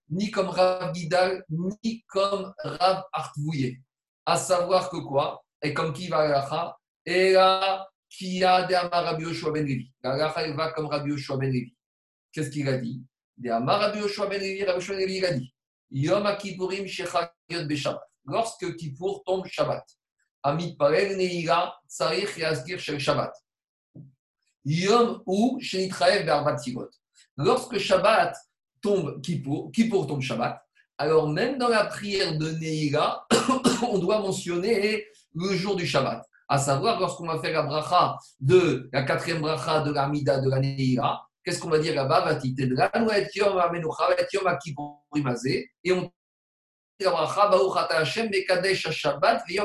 ni 0.09 0.31
comme 0.31 0.48
Rav 0.48 0.92
ni 1.50 2.02
comme 2.09 2.52
Rav 2.59 3.05
Artvouye. 3.12 3.79
À 4.24 4.37
savoir 4.37 4.88
que 4.90 4.96
quoi? 4.96 5.42
Et 5.62 5.74
comme 5.74 5.92
qui 5.92 6.09
va 6.09 6.29
la 6.29 6.76
Et 7.05 7.33
là, 7.33 7.87
qui 8.16 8.42
a 8.42 8.62
de 8.66 8.74
Amar 8.74 9.05
Rabbi 9.05 9.24
Yoshua 9.24 9.50
ben 9.52 9.66
Levi. 9.66 9.92
La 10.02 10.29
va 10.29 10.72
comme 10.72 10.87
Rabbi 10.87 11.11
Yoshua 11.11 11.37
ben 11.37 11.52
Levi. 11.52 11.74
Qu'est-ce 12.33 12.50
qu'il 12.50 12.68
a 12.68 12.79
dit? 12.79 13.02
De 13.37 13.50
Amar 13.50 13.79
Rabbi 13.79 13.98
Yoshua 13.98 14.26
ben 14.26 14.40
Levi, 14.40 14.64
Rabbi 14.64 14.79
Yoshua 14.79 14.96
ben 14.96 15.07
Levi, 15.07 15.16
il 15.18 15.24
a 15.26 15.33
dit 15.33 15.55
Yom 15.90 16.24
HaKippurim 16.24 16.87
Shechayot 16.87 17.66
Beshabbat. 17.66 18.00
Lorsque 18.24 18.76
Kippour 18.76 19.22
tombe 19.24 19.46
Shabbat. 19.46 19.85
Amit 20.42 20.76
Parel 20.76 21.16
Neila 21.16 21.74
Tsarich 21.87 22.37
Yazgir 22.38 22.79
Shel 22.79 22.98
Shabbat. 22.98 23.33
Yom 24.64 25.22
ou 25.26 25.59
Shenitraev 25.61 26.24
Be'arbat 26.24 26.59
Sigot. 26.59 26.90
Lorsque 27.37 27.79
Shabbat 27.79 28.35
tombe 28.81 29.20
Kippour, 29.20 29.70
Kippour 29.72 30.07
tombe 30.07 30.22
Shabbat, 30.22 30.62
alors 30.96 31.29
même 31.29 31.59
dans 31.59 31.68
la 31.68 31.85
prière 31.85 32.38
de 32.38 32.50
Neila, 32.52 33.26
on 33.83 33.98
doit 33.98 34.20
mentionner 34.20 35.07
le 35.35 35.55
jour 35.55 35.76
du 35.76 35.87
Shabbat. 35.87 36.26
À 36.49 36.59
savoir, 36.59 37.01
lorsqu'on 37.01 37.27
va 37.27 37.39
faire 37.41 37.53
la 37.53 37.63
bracha 37.63 38.17
de 38.41 38.89
la 38.93 39.03
quatrième 39.03 39.41
bracha 39.41 39.81
de 39.81 39.93
la 39.93 40.09
Mida 40.09 40.39
de 40.39 40.49
la 40.49 40.61
Neila, 40.61 41.21
qu'est-ce 41.45 41.59
qu'on 41.61 41.71
va 41.71 41.79
dire 41.79 41.95
là-bas? 41.95 42.39
Et 45.85 45.93
on 45.93 46.11
bracha, 47.01 47.49
Baruch 47.49 47.77
Ata 47.77 47.99
Hashem, 47.99 48.31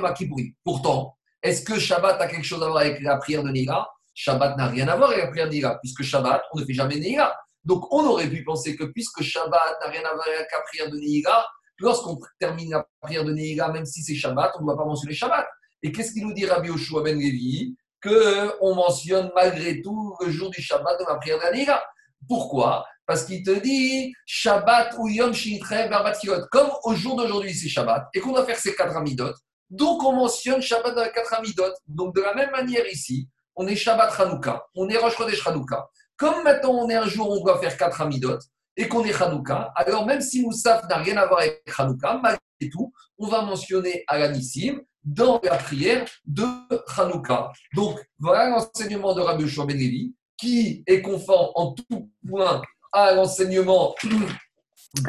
HaKippurim. 0.04 0.54
Pourtant, 0.64 1.18
est-ce 1.44 1.64
que 1.64 1.80
Shabbat 1.80 2.20
a 2.22 2.28
quelque 2.28 2.46
chose 2.46 2.62
à 2.64 2.68
voir 2.68 2.80
avec 2.80 3.02
la 3.02 3.18
prière 3.18 3.44
de 3.44 3.50
Neila 3.50 3.88
Shabbat 4.14 4.58
n'a 4.58 4.68
rien 4.68 4.88
à 4.88 4.96
voir 4.96 5.12
avec 5.12 5.24
la 5.24 5.30
prière 5.30 5.48
de 5.48 5.54
Neila, 5.54 5.80
puisque 5.82 6.04
Shabbat, 6.04 6.44
on 6.54 6.60
ne 6.60 6.66
fait 6.66 6.74
jamais 6.74 6.98
Neila. 6.98 7.36
Donc, 7.64 7.92
on 7.94 8.06
aurait 8.06 8.30
pu 8.30 8.44
penser 8.44 8.76
que 8.76 8.86
puisque 8.86 9.22
Shabbat 9.22 9.80
n'a 9.82 9.90
rien 9.90 10.02
à 10.02 10.14
voir 10.14 10.26
avec 10.28 10.48
la 10.52 10.62
prière 10.62 10.90
de 10.90 10.98
Neila, 10.98 11.46
lorsqu'on 11.80 12.20
termine 12.40 12.72
la 12.72 12.86
prière 13.02 13.24
de 13.24 13.34
Neila, 13.34 13.70
même 13.70 13.86
si 13.86 14.04
c'est 14.04 14.16
Shabbat, 14.16 14.52
on 14.58 14.62
ne 14.62 14.66
doit 14.66 14.78
pas 14.78 14.86
mentionner 14.86 15.14
Shabbat. 15.14 15.46
Et 15.84 15.92
qu'est-ce 15.92 16.12
qu'il 16.12 16.26
nous 16.26 16.34
dit 16.34 16.46
Rabbi 16.46 16.70
Yoshua 16.70 17.04
ben 17.04 17.18
Levi? 17.18 17.76
Qu'on 18.04 18.76
mentionne 18.76 19.32
malgré 19.36 19.82
tout 19.82 20.16
le 20.20 20.32
jour 20.32 20.50
du 20.50 20.62
Shabbat 20.62 21.00
de 21.00 21.06
la 21.08 21.16
prière 21.16 21.38
de. 21.40 21.82
Pourquoi? 22.28 22.86
Parce 23.06 23.26
qu'il 23.26 23.44
te 23.44 23.52
dit 23.52 24.14
Shabbat 24.26 24.96
ou 24.98 25.08
Yom. 25.08 25.34
Comme 26.52 26.70
au 26.84 26.96
jour 26.96 27.16
d'aujourd'hui, 27.16 27.54
c'est 27.54 27.70
Shabbat, 27.70 28.08
et 28.14 28.20
qu'on 28.20 28.32
doit 28.32 28.46
faire 28.46 28.58
ces 28.58 28.74
quatre 28.74 28.96
amidot, 28.96 29.34
donc 29.70 30.04
on 30.04 30.14
mentionne 30.14 30.62
Shabbat 30.62 30.96
dans 30.96 31.04
les 31.04 31.12
quatre 31.12 31.34
amidot. 31.34 31.74
Donc, 31.88 32.16
de 32.16 32.22
la 32.22 32.34
même 32.34 32.52
manière 32.52 32.88
ici, 32.88 33.28
on 33.56 33.68
est 33.68 33.76
Shabbat 33.76 34.20
Hanouka, 34.20 34.66
on 34.76 34.88
est 34.90 34.98
Rosh 34.98 35.16
Chodesh 35.16 35.46
Hanouka. 35.46 35.88
Comme 36.18 36.44
maintenant 36.44 36.72
on 36.72 36.90
est 36.90 36.96
un 36.96 37.08
jour 37.08 37.30
où 37.30 37.34
on 37.34 37.44
doit 37.44 37.60
faire 37.60 37.76
quatre 37.76 38.02
amidot 38.02 38.38
et 38.78 38.88
qu'on 38.88 39.04
est 39.04 39.22
Hanouka, 39.22 39.72
alors 39.76 40.06
même 40.06 40.22
si 40.22 40.42
Moussaf 40.42 40.88
n'a 40.88 40.98
rien 40.98 41.18
à 41.18 41.26
voir 41.26 41.42
avec 41.42 41.64
Hanouka, 41.78 42.20
malgré 42.22 42.40
tout, 42.72 42.94
on 43.18 43.28
va 43.28 43.42
mentionner 43.42 44.04
Alanissim 44.08 44.80
dans 45.04 45.40
la 45.44 45.58
prière 45.58 46.06
de 46.26 46.46
Hanouka. 46.98 47.52
Donc 47.76 48.00
voilà 48.20 48.50
l'enseignement 48.50 49.14
de 49.14 49.22
Rabbi 49.22 49.44
ben 49.44 49.78
Levi, 49.78 50.14
qui 50.38 50.84
est 50.88 51.02
conforme 51.02 51.52
en 51.56 51.74
tout 51.74 52.10
point 52.28 52.62
à 52.92 53.14
l'enseignement 53.14 53.96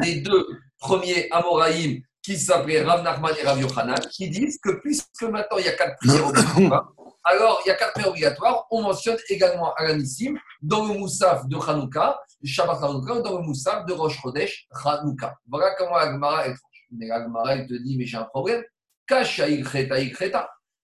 des 0.01 0.21
deux 0.21 0.47
premiers 0.79 1.27
Amoraïm 1.31 2.01
qui 2.21 2.37
s'appelaient 2.37 2.83
Rav 2.83 3.03
Nachman 3.03 3.33
et 3.39 3.45
Rav 3.45 3.59
Yochanan, 3.59 3.99
qui 4.11 4.29
disent 4.29 4.57
que 4.59 4.71
puisque 4.79 5.23
maintenant 5.23 5.57
il 5.57 5.65
y 5.65 5.69
a 5.69 5.73
quatre 5.73 5.97
prières 5.97 6.27
obligatoires, 6.27 6.93
alors 7.25 7.61
il 7.65 7.67
y 7.67 7.71
a 7.71 7.75
quatre 7.75 7.93
prières 7.93 8.09
obligatoires, 8.09 8.65
on 8.71 8.81
mentionne 8.81 9.17
également 9.29 9.73
Alanissim 9.75 10.35
dans 10.61 10.85
le 10.85 10.97
Moussaf 10.97 11.45
de 11.47 11.57
Hanouka, 11.57 12.19
Shabbat 12.43 12.81
Hanouka, 12.81 13.15
ou 13.15 13.21
dans 13.21 13.37
le 13.37 13.43
Moussaf 13.43 13.85
de 13.85 13.93
Rosh 13.93 14.21
Chodesh 14.21 14.67
Hanouka. 14.85 15.35
Voilà 15.47 15.75
comment 15.77 15.97
la 15.97 16.13
Gemara 16.13 16.47
est. 16.47 16.55
Mais 16.95 17.07
la 17.07 17.23
Gemara, 17.23 17.55
elle 17.55 17.67
te 17.67 17.73
dit, 17.73 17.97
mais 17.97 18.05
j'ai 18.05 18.17
un 18.17 18.23
problème. 18.23 18.63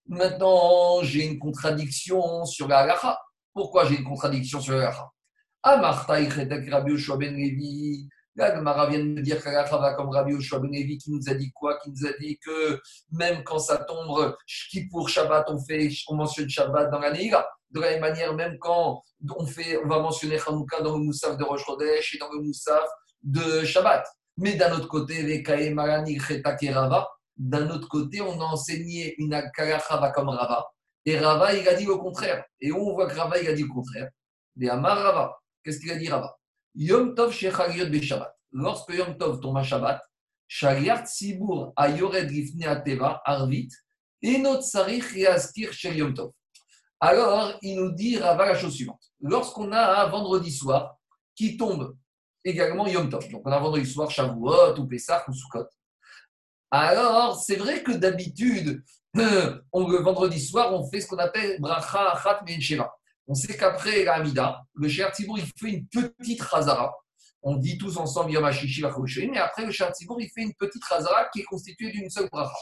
Maintenant, 0.06 1.02
j'ai 1.02 1.24
une 1.24 1.38
contradiction 1.38 2.44
sur 2.44 2.68
la 2.68 2.78
halacha. 2.80 3.18
Pourquoi 3.52 3.84
j'ai 3.86 3.96
une 3.96 4.04
contradiction 4.04 4.60
sur 4.60 4.74
la 4.74 4.88
halacha? 4.88 5.08
Amarta 5.62 6.20
ilcheta 6.20 6.56
Rabbi 6.70 6.92
Yoshua 6.92 7.16
ben 7.16 7.34
Levi. 7.34 8.08
La 8.36 8.54
Gemara 8.54 8.88
vient 8.88 9.00
de 9.00 9.04
me 9.04 9.20
dire 9.22 9.42
qu'Alacha 9.42 9.76
va 9.76 9.94
comme 9.94 10.08
Rabbi 10.10 10.32
Yoshua 10.32 10.58
ben 10.60 10.70
qui 10.70 11.10
nous 11.10 11.28
a 11.28 11.34
dit 11.34 11.50
quoi? 11.52 11.78
Qui 11.78 11.90
nous 11.90 12.06
a 12.06 12.12
dit 12.18 12.38
que 12.38 12.80
même 13.12 13.42
quand 13.44 13.58
ça 13.58 13.76
tombe, 13.78 14.36
pour 14.90 15.08
Shabbat, 15.08 15.46
on, 15.48 15.58
fait, 15.58 15.90
on 16.08 16.14
mentionne 16.16 16.48
Shabbat 16.48 16.90
dans 16.90 17.00
la 17.00 17.12
Neila. 17.12 17.46
De 17.70 17.80
la 17.80 17.90
même 17.90 18.00
manière, 18.00 18.34
même 18.34 18.56
quand 18.58 19.02
on, 19.36 19.46
fait, 19.46 19.78
on 19.84 19.88
va 19.88 20.00
mentionner 20.00 20.38
Hanouka 20.44 20.80
dans 20.80 20.96
le 20.98 21.04
Moussaf 21.04 21.36
de 21.36 21.44
Rosh 21.44 21.62
et 21.68 22.18
dans 22.18 22.32
le 22.32 22.42
Moussaf 22.42 22.84
de 23.22 23.64
Shabbat. 23.64 24.04
Mais 24.38 24.54
d'un 24.54 24.72
autre 24.72 24.88
côté, 24.88 25.22
les 25.22 25.42
Kae 25.42 25.70
Marani 25.74 26.18
Cheta 26.18 26.56
Rava, 26.72 27.08
d'un 27.40 27.70
autre 27.70 27.88
côté, 27.88 28.20
on 28.20 28.38
a 28.38 28.44
enseigné 28.44 29.14
une 29.16 29.42
Kalacha 29.56 30.12
comme 30.14 30.28
Rava. 30.28 30.66
Et 31.06 31.18
Rava, 31.18 31.54
il 31.54 31.66
a 31.66 31.74
dit 31.74 31.86
le 31.86 31.96
contraire. 31.96 32.44
Et 32.60 32.70
on 32.70 32.92
voit 32.92 33.08
que 33.08 33.16
Rava, 33.16 33.40
il 33.40 33.48
a 33.48 33.54
dit 33.54 33.62
le 33.62 33.68
contraire. 33.68 34.10
Mais 34.56 34.68
Amar 34.68 34.98
Rava, 34.98 35.38
qu'est-ce 35.64 35.80
qu'il 35.80 35.90
a 35.90 35.96
dit 35.96 36.10
Rava? 36.10 36.36
Yom 36.74 37.14
Tov 37.14 37.32
Shechaliot 37.32 37.88
Be 37.88 38.02
Shabbat. 38.02 38.30
Lorsque 38.52 38.92
Yom 38.92 39.16
Tov 39.16 39.40
tombe 39.40 39.56
à 39.56 39.62
Shabbat, 39.62 40.02
Shaliart 40.46 41.06
Sibur 41.06 41.72
Ayored 41.76 42.28
Lifne 42.28 42.64
Ateva 42.64 43.22
Arvit, 43.24 43.70
et 44.20 44.36
notre 44.36 44.62
Sarich 44.62 45.14
Yaskir 45.14 45.72
Shel 45.72 45.96
Yom 45.96 46.12
Tov. 46.12 46.32
Alors, 47.00 47.54
il 47.62 47.76
nous 47.76 47.90
dit 47.90 48.18
Rava 48.18 48.44
la 48.44 48.54
chose 48.54 48.74
suivante. 48.74 49.00
Lorsqu'on 49.20 49.72
a 49.72 50.02
un 50.04 50.10
vendredi 50.10 50.52
soir 50.52 50.98
qui 51.34 51.56
tombe 51.56 51.96
également 52.44 52.86
Yom 52.86 53.08
Tov, 53.08 53.26
donc 53.30 53.46
on 53.46 53.50
a 53.50 53.56
un 53.56 53.60
vendredi 53.60 53.90
soir 53.90 54.10
Shavuot 54.10 54.78
ou 54.78 54.86
Pessah 54.86 55.24
ou 55.26 55.32
Sukkot, 55.32 55.68
alors 56.70 57.40
c'est 57.40 57.56
vrai 57.56 57.82
que 57.82 57.92
d'habitude, 57.92 58.82
on, 59.72 59.88
le 59.88 59.98
vendredi 59.98 60.40
soir, 60.40 60.72
on 60.72 60.88
fait 60.88 61.00
ce 61.00 61.08
qu'on 61.08 61.18
appelle 61.18 61.60
Bracha 61.60 62.12
Achat 62.12 62.44
Sheva. 62.60 62.92
On 63.26 63.34
sait 63.34 63.56
qu'après 63.56 64.04
la 64.04 64.14
Hamida, 64.14 64.62
le 64.74 64.88
Cher 64.88 65.12
Tzibour, 65.12 65.38
il 65.38 65.46
fait 65.46 65.76
une 65.76 65.86
petite 65.86 66.42
Chazara. 66.42 66.94
On 67.42 67.56
dit 67.56 67.78
tous 67.78 67.96
ensemble 67.96 68.32
Yom 68.32 68.44
mais 68.44 69.38
après 69.38 69.64
le 69.64 69.72
Cher 69.72 69.92
Tzibour, 69.92 70.20
il 70.20 70.28
fait 70.28 70.42
une 70.42 70.54
petite 70.54 70.82
Chazara 70.84 71.28
qui 71.32 71.40
est 71.40 71.44
constituée 71.44 71.90
d'une 71.90 72.10
seule 72.10 72.28
Bracha. 72.30 72.52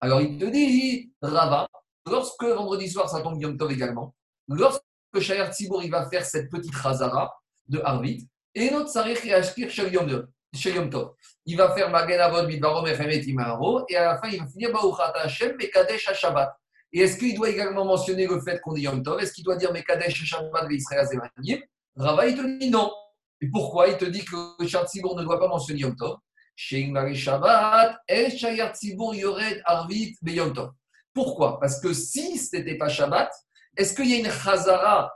Alors 0.00 0.20
il 0.20 0.38
te 0.38 0.44
dit, 0.46 1.12
Rava, 1.22 1.68
lorsque 2.06 2.44
vendredi 2.44 2.90
soir 2.90 3.08
ça 3.08 3.20
tombe 3.20 3.40
Yom 3.40 3.56
Tov 3.56 3.70
également, 3.70 4.14
lorsque 4.48 4.82
Shayar 5.18 5.52
Tzibour 5.52 5.82
il 5.82 5.90
va 5.90 6.08
faire 6.08 6.24
cette 6.24 6.50
petite 6.50 6.74
Chazara 6.74 7.32
de 7.68 7.80
Harvit, 7.84 8.28
et 8.54 8.70
notre 8.70 8.88
Sarich 8.88 9.24
et 9.24 9.32
Ashkir 9.32 9.70
Shel 9.70 9.92
Yom 9.92 10.90
Tov, 10.90 11.14
il 11.44 11.56
va 11.56 11.74
faire 11.74 11.90
Magen 11.90 12.46
Bidvarom 12.46 12.86
Echemet 12.86 13.20
Imaro, 13.20 13.84
et 13.88 13.96
à 13.96 14.04
la 14.12 14.18
fin 14.18 14.28
il 14.28 14.40
va 14.40 14.46
finir 14.46 14.72
Baruchat 14.72 15.12
Hashem 15.16 15.56
Mekadesh 15.56 16.08
HaShabbat. 16.08 16.56
Et 16.92 17.00
est-ce 17.00 17.16
qu'il 17.16 17.34
doit 17.34 17.48
également 17.48 17.84
mentionner 17.84 18.26
le 18.26 18.40
fait 18.40 18.60
qu'on 18.60 18.76
est 18.76 18.82
Yom 18.82 19.02
Tov? 19.02 19.20
Est-ce 19.20 19.32
qu'il 19.32 19.44
doit 19.44 19.56
dire 19.56 19.72
Mekadesh 19.72 20.22
HaShabbat 20.22 20.66
Israël 20.70 21.06
Zemanim 21.06 21.62
Rava 21.96 22.26
il 22.26 22.36
te 22.36 22.58
dit 22.58 22.70
non. 22.70 22.92
Et 23.40 23.48
pourquoi? 23.50 23.88
Il 23.88 23.96
te 23.96 24.04
dit 24.04 24.24
que 24.24 24.36
le 24.60 24.66
Shayar 24.66 24.86
Tzibour 24.86 25.16
ne 25.16 25.24
doit 25.24 25.40
pas 25.40 25.48
mentionner 25.48 25.80
Yom 25.80 25.96
Tov 25.96 26.18
Shabbat, 26.54 27.96
Tzibour 28.74 29.14
Yored 29.14 29.62
Arvit 29.64 30.16
Tov. 30.54 30.70
Pourquoi? 31.12 31.58
Parce 31.60 31.80
que 31.80 31.92
si 31.92 32.38
ce 32.38 32.56
n'était 32.56 32.78
pas 32.78 32.88
Shabbat, 32.88 33.30
est-ce 33.76 33.94
qu'il 33.94 34.10
y 34.10 34.14
a 34.14 34.18
une 34.18 34.30
Chazara 34.30 35.12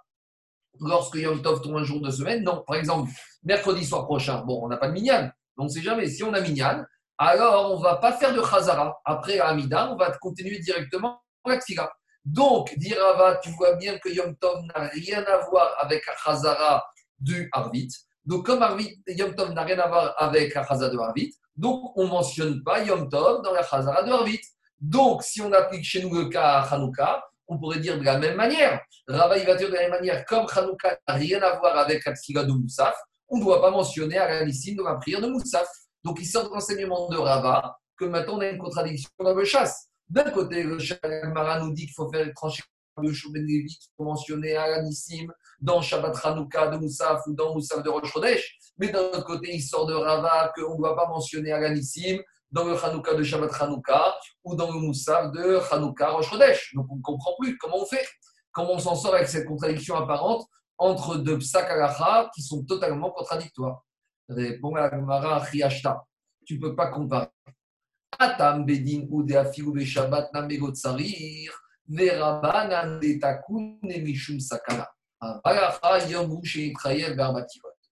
lorsque 0.80 1.14
Yom 1.14 1.40
Tov 1.40 1.60
tombe 1.60 1.76
un 1.76 1.84
jour 1.84 2.00
de 2.00 2.10
semaine? 2.10 2.42
Non. 2.42 2.64
Par 2.66 2.76
exemple, 2.76 3.10
mercredi 3.44 3.84
soir 3.84 4.06
prochain, 4.06 4.42
bon, 4.44 4.64
on 4.64 4.68
n'a 4.68 4.76
pas 4.76 4.88
de 4.88 4.92
Minyan, 4.92 5.30
on 5.58 5.64
ne 5.64 5.68
sait 5.68 5.82
jamais. 5.82 6.08
Si 6.08 6.22
on 6.22 6.32
a 6.32 6.40
Minyan, 6.40 6.84
alors 7.18 7.72
on 7.72 7.78
ne 7.78 7.82
va 7.82 7.96
pas 7.96 8.12
faire 8.12 8.34
de 8.34 8.42
Chazara. 8.42 8.98
Après 9.04 9.38
Amida, 9.40 9.90
on 9.90 9.96
va 9.96 10.10
continuer 10.18 10.58
directement 10.58 11.20
la 11.46 11.58
tfila. 11.58 11.90
Donc, 12.24 12.74
dit 12.76 12.92
Rava, 12.92 13.36
tu 13.36 13.50
vois 13.50 13.74
bien 13.76 13.98
que 13.98 14.08
Yom 14.08 14.36
Tov 14.36 14.64
n'a 14.64 14.88
rien 14.88 15.22
à 15.22 15.38
voir 15.48 15.76
avec 15.78 16.04
la 16.06 16.14
Chazara 16.16 16.84
du 17.18 17.48
Arvit. 17.52 17.88
Donc, 18.24 18.44
comme 18.44 18.62
Arvit, 18.62 19.00
Yom 19.06 19.34
Tov 19.34 19.52
n'a 19.52 19.62
rien 19.62 19.78
à 19.78 19.86
voir 19.86 20.14
avec 20.18 20.52
la 20.54 20.66
Chazara 20.66 20.90
de 20.90 20.98
Arvit, 20.98 21.32
donc 21.54 21.92
on 21.96 22.04
ne 22.04 22.10
mentionne 22.10 22.62
pas 22.64 22.82
Yom 22.82 23.08
Tov 23.08 23.42
dans 23.42 23.52
la 23.52 23.62
Chazara 23.62 24.02
de 24.02 24.10
Arvit. 24.10 24.40
Donc, 24.80 25.22
si 25.22 25.40
on 25.40 25.52
applique 25.52 25.84
chez 25.84 26.02
nous 26.02 26.12
le 26.12 26.28
cas 26.28 26.58
à 26.58 26.74
Hanouka, 26.74 27.22
on 27.48 27.58
pourrait 27.58 27.78
dire 27.78 27.96
de 27.96 28.04
la 28.04 28.18
même 28.18 28.36
manière. 28.36 28.80
Rava, 29.06 29.38
il 29.38 29.46
va 29.46 29.54
dire 29.54 29.68
de 29.68 29.74
la 29.74 29.82
même 29.82 29.92
manière, 29.92 30.24
comme 30.24 30.46
Hanouka 30.52 30.98
n'a 31.06 31.14
rien 31.14 31.40
à 31.42 31.56
voir 31.58 31.78
avec 31.78 32.04
la 32.04 32.12
tfila 32.12 32.42
de 32.42 32.50
Moussaf, 32.50 32.96
on 33.28 33.38
ne 33.38 33.42
doit 33.42 33.60
pas 33.60 33.70
mentionner 33.70 34.18
à 34.18 34.28
l'Anissim 34.28 34.74
dans 34.76 34.84
la 34.84 34.96
prière 34.96 35.20
de 35.20 35.28
Moussaf. 35.28 35.68
Donc, 36.04 36.18
il 36.20 36.26
sort 36.26 36.48
de 36.48 36.54
l'enseignement 36.54 37.08
de 37.08 37.16
Rava 37.16 37.76
que 37.96 38.04
maintenant 38.04 38.36
on 38.36 38.40
a 38.40 38.48
une 38.48 38.58
contradiction 38.58 39.10
dans 39.18 39.34
le 39.34 39.44
chasse. 39.44 39.88
D'un 40.08 40.30
côté, 40.30 40.62
le 40.62 41.32
Mara 41.32 41.60
nous 41.60 41.72
dit 41.72 41.86
qu'il 41.86 41.94
faut 41.94 42.10
faire 42.10 42.30
trancher 42.34 42.62
le 43.02 43.12
Shouben 43.12 43.44
Lévi 43.44 43.76
qu'il 43.78 43.90
faut 43.96 44.04
mentionner 44.04 44.56
à 44.56 44.80
dans 45.60 45.80
Shabbat 45.80 46.16
Hanouka 46.24 46.68
de 46.68 46.78
Moussaf 46.78 47.22
ou 47.26 47.34
dans 47.34 47.54
Moussaf 47.54 47.82
de 47.82 47.88
Rosh 47.88 48.12
Chodesh. 48.12 48.58
Mais 48.78 48.88
d'un 48.88 49.00
autre 49.00 49.24
côté, 49.24 49.54
il 49.54 49.62
sort 49.62 49.86
de 49.86 49.94
Rava 49.94 50.52
qu'on 50.54 50.72
ne 50.72 50.78
doit 50.78 50.94
pas 50.94 51.08
mentionner 51.08 51.52
à 51.52 51.60
dans 52.52 52.64
le 52.64 52.84
Hanouka 52.84 53.14
de 53.14 53.22
Shabbat 53.22 53.50
Hanouka 53.60 54.14
ou 54.44 54.54
dans 54.54 54.70
le 54.70 54.78
Moussaf 54.78 55.32
de 55.32 55.58
Hanouka 55.72 56.10
Rosh 56.10 56.30
Chodesh. 56.30 56.74
Donc 56.74 56.86
on 56.90 56.96
ne 56.96 57.02
comprend 57.02 57.34
plus 57.38 57.56
comment 57.58 57.82
on 57.82 57.86
fait. 57.86 58.06
Comment 58.52 58.74
on 58.74 58.78
s'en 58.78 58.94
sort 58.94 59.14
avec 59.14 59.28
cette 59.28 59.46
contradiction 59.46 59.96
apparente 59.96 60.46
entre 60.78 61.16
deux 61.16 61.38
psak 61.38 61.70
qui 62.34 62.42
sont 62.42 62.64
totalement 62.64 63.10
contradictoires. 63.10 63.82
Répond 64.28 64.74
la 64.74 64.90
Gemara. 64.90 65.46
Tu 66.44 66.56
ne 66.56 66.60
peux 66.60 66.74
pas 66.74 66.88
comparer. 66.88 67.28
Atam 68.18 68.64
bedin 68.64 69.06
ou 69.10 69.22
de 69.22 69.34
Shabbat. 69.84 70.30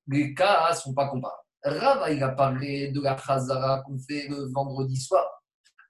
Les 0.06 0.34
cas 0.34 0.70
ne 0.70 0.74
sont 0.74 0.94
pas 0.94 1.08
comparables. 1.08 1.40
Rava, 1.64 2.10
il 2.10 2.22
a 2.22 2.28
parlé 2.28 2.88
de 2.92 3.00
la 3.00 3.16
chazara 3.16 3.82
qu'on 3.86 3.98
fait 3.98 4.28
le 4.28 4.52
vendredi 4.52 4.96
soir. 4.96 5.24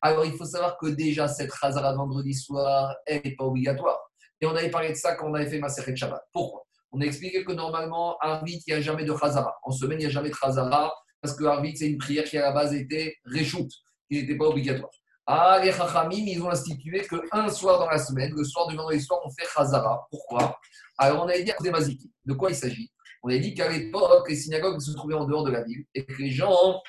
Alors, 0.01 0.25
il 0.25 0.33
faut 0.35 0.45
savoir 0.45 0.79
que 0.79 0.87
déjà, 0.87 1.27
cette 1.27 1.53
chazara 1.53 1.95
vendredi 1.95 2.35
soir, 2.35 2.95
elle 3.07 3.23
n'est 3.25 3.35
pas 3.35 3.45
obligatoire. 3.45 3.99
Et 4.41 4.47
on 4.47 4.55
avait 4.55 4.71
parlé 4.71 4.91
de 4.91 4.95
ça 4.95 5.17
quand 5.17 5.31
on 5.31 5.35
avait 5.35 5.49
fait 5.49 5.59
ma 5.59 5.69
Shabbat. 5.69 6.23
Pourquoi? 6.33 6.64
On 6.95 7.01
a 7.01 7.07
expliqué 7.07 7.45
que 7.45 7.51
normalement, 7.51 8.17
Arvit, 8.21 8.63
il 8.69 8.73
n'y 8.73 8.79
a 8.79 8.81
jamais 8.81 9.05
de 9.05 9.13
chazara. 9.13 9.53
En 9.65 9.73
semaine, 9.73 9.99
il 9.99 10.03
n'y 10.03 10.07
a 10.07 10.11
jamais 10.11 10.31
de 10.31 10.35
chazara 10.35 10.95
parce 11.21 11.35
que 11.35 11.43
Arvit, 11.45 11.77
c'est 11.77 11.89
une 11.89 11.99
prière 11.99 12.23
qui 12.23 12.39
à 12.39 12.43
la 12.43 12.53
base 12.53 12.73
était 12.73 13.17
réchoute, 13.25 13.73
qui 14.09 14.21
n'était 14.21 14.37
pas 14.37 14.47
obligatoire. 14.47 14.93
Ah, 15.27 15.61
les 15.61 15.73
Chachamim, 15.73 16.25
ils 16.25 16.41
ont 16.41 16.51
institué 16.51 17.05
qu'un 17.05 17.49
soir 17.49 17.81
dans 17.81 17.91
la 17.91 17.99
semaine, 17.99 18.33
le 18.37 18.45
soir 18.45 18.69
du 18.69 18.77
vendredi 18.77 19.03
soir, 19.03 19.19
on 19.25 19.31
fait 19.31 19.47
chazara. 19.53 20.07
Pourquoi? 20.09 20.57
Alors, 20.97 21.25
on 21.25 21.29
avait 21.29 21.43
dit 21.43 21.51
à 21.51 21.71
Maziki. 21.71 22.13
De 22.25 22.35
quoi 22.35 22.51
il 22.51 22.55
s'agit? 22.55 22.93
On 23.25 23.29
a 23.29 23.39
dit 23.39 23.55
qu'à 23.55 23.69
l'époque, 23.73 24.29
les 24.29 24.37
synagogues 24.37 24.81
se 24.81 24.93
trouvaient 24.93 25.15
en 25.15 25.25
dehors 25.25 25.43
de 25.43 25.51
la 25.51 25.65
ville 25.65 25.85
et 25.95 26.05
que 26.05 26.23
les 26.23 26.31
gens, 26.31 26.81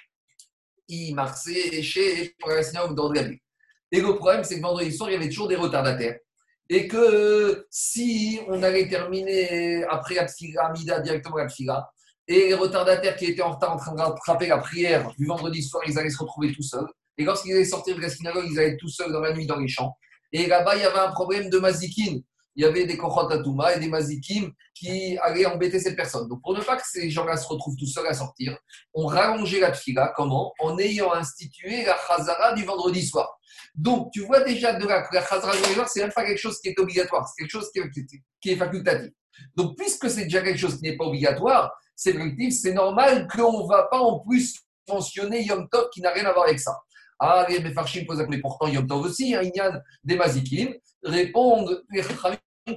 ils 0.87 1.15
marchaient 1.15 1.81
chez 1.81 2.35
la 2.45 2.61
synagogue 2.61 2.95
de 2.95 3.15
la 3.15 3.23
ville. 3.23 3.39
Et 3.91 4.01
le 4.01 4.15
problème, 4.15 4.43
c'est 4.43 4.57
que 4.57 4.61
vendredi 4.61 4.91
soir, 4.91 5.09
il 5.09 5.13
y 5.13 5.15
avait 5.15 5.29
toujours 5.29 5.47
des 5.47 5.55
retardataires 5.55 6.19
et 6.69 6.87
que 6.87 7.67
si 7.69 8.39
on 8.47 8.63
allait 8.63 8.87
terminer 8.87 9.83
après 9.85 10.15
la 10.15 10.69
Mida 10.71 10.99
directement 10.99 11.37
la 11.37 11.47
Tfila, 11.47 11.89
et 12.27 12.47
les 12.47 12.53
retardataires 12.55 13.15
qui 13.15 13.25
étaient 13.25 13.41
en 13.41 13.53
retard 13.53 13.73
en 13.73 13.77
train 13.77 13.93
de 13.93 14.01
rattraper 14.01 14.47
la 14.47 14.57
prière 14.57 15.11
du 15.17 15.27
vendredi 15.27 15.61
soir, 15.61 15.83
ils 15.87 15.97
allaient 15.97 16.09
se 16.09 16.17
retrouver 16.17 16.51
tout 16.53 16.63
seuls. 16.63 16.87
Et 17.17 17.23
lorsqu'ils 17.23 17.53
allaient 17.53 17.65
sortir 17.65 17.95
de 17.95 18.01
la 18.01 18.09
synagogue, 18.09 18.45
ils 18.49 18.59
allaient 18.59 18.77
tout 18.77 18.89
seuls 18.89 19.11
dans 19.11 19.19
la 19.19 19.33
nuit 19.33 19.45
dans 19.45 19.57
les 19.57 19.67
champs. 19.67 19.95
Et 20.31 20.47
là-bas, 20.47 20.75
il 20.75 20.81
y 20.81 20.85
avait 20.85 20.99
un 20.99 21.11
problème 21.11 21.49
de 21.49 21.59
mazikin. 21.59 22.19
Il 22.57 22.63
y 22.63 22.65
avait 22.65 22.85
des 22.85 22.97
kochot 22.97 23.29
et 23.29 23.79
des 23.79 23.87
mazikim 23.87 24.51
qui 24.73 25.17
allaient 25.19 25.45
embêter 25.45 25.79
ces 25.79 25.95
personnes. 25.95 26.27
Donc, 26.27 26.41
pour 26.41 26.57
ne 26.57 26.61
pas 26.61 26.77
que 26.77 26.87
ces 26.87 27.09
gens-là 27.09 27.37
se 27.37 27.47
retrouvent 27.47 27.75
tout 27.77 27.85
seuls 27.85 28.07
à 28.07 28.13
sortir, 28.13 28.57
on 28.93 29.05
rallongeait 29.05 29.59
la 29.59 29.71
tfila. 29.71 30.13
Comment? 30.15 30.53
En 30.59 30.77
ayant 30.79 31.13
institué 31.13 31.83
la 31.85 31.97
chazara 32.07 32.53
du 32.53 32.63
vendredi 32.63 33.05
soir. 33.05 33.34
Donc, 33.77 34.11
tu 34.11 34.21
vois 34.21 34.41
déjà 34.41 34.73
de 34.73 34.85
la, 34.85 35.07
la 35.11 35.21
chazara 35.21 35.51
du 35.51 35.57
vendredi 35.57 35.73
soir, 35.75 35.89
c'est 35.89 36.01
même 36.01 36.13
pas 36.13 36.25
quelque 36.25 36.39
chose 36.39 36.59
qui 36.59 36.69
est 36.69 36.79
obligatoire, 36.79 37.27
c'est 37.27 37.43
quelque 37.43 37.51
chose 37.51 37.69
qui 37.71 38.51
est, 38.51 38.55
facultatif. 38.55 39.11
Donc, 39.55 39.77
puisque 39.77 40.09
c'est 40.09 40.23
déjà 40.23 40.41
quelque 40.41 40.57
chose 40.57 40.77
qui 40.77 40.83
n'est 40.83 40.95
pas 40.95 41.05
obligatoire, 41.05 41.71
c'est 41.95 42.11
effectif, 42.11 42.53
c'est 42.53 42.73
normal 42.73 43.27
qu'on 43.27 43.63
ne 43.63 43.67
va 43.67 43.83
pas 43.83 43.99
en 43.99 44.19
plus 44.19 44.55
mentionner 44.87 45.43
Yom 45.43 45.67
Tov 45.69 45.89
qui 45.93 46.01
n'a 46.01 46.11
rien 46.11 46.25
à 46.25 46.33
voir 46.33 46.45
avec 46.45 46.59
ça. 46.59 46.77
Ah, 47.19 47.45
les 47.49 47.59
Mefarshim 47.59 48.05
posent 48.05 48.25
mais 48.29 48.39
pourtant 48.39 48.67
Yom 48.67 48.87
Tov 48.87 49.05
aussi, 49.05 49.35
hein, 49.35 49.41
a 49.59 49.79
des 50.03 50.15
Mazikim, 50.15 50.73
répondent 51.03 51.83
les 51.89 52.03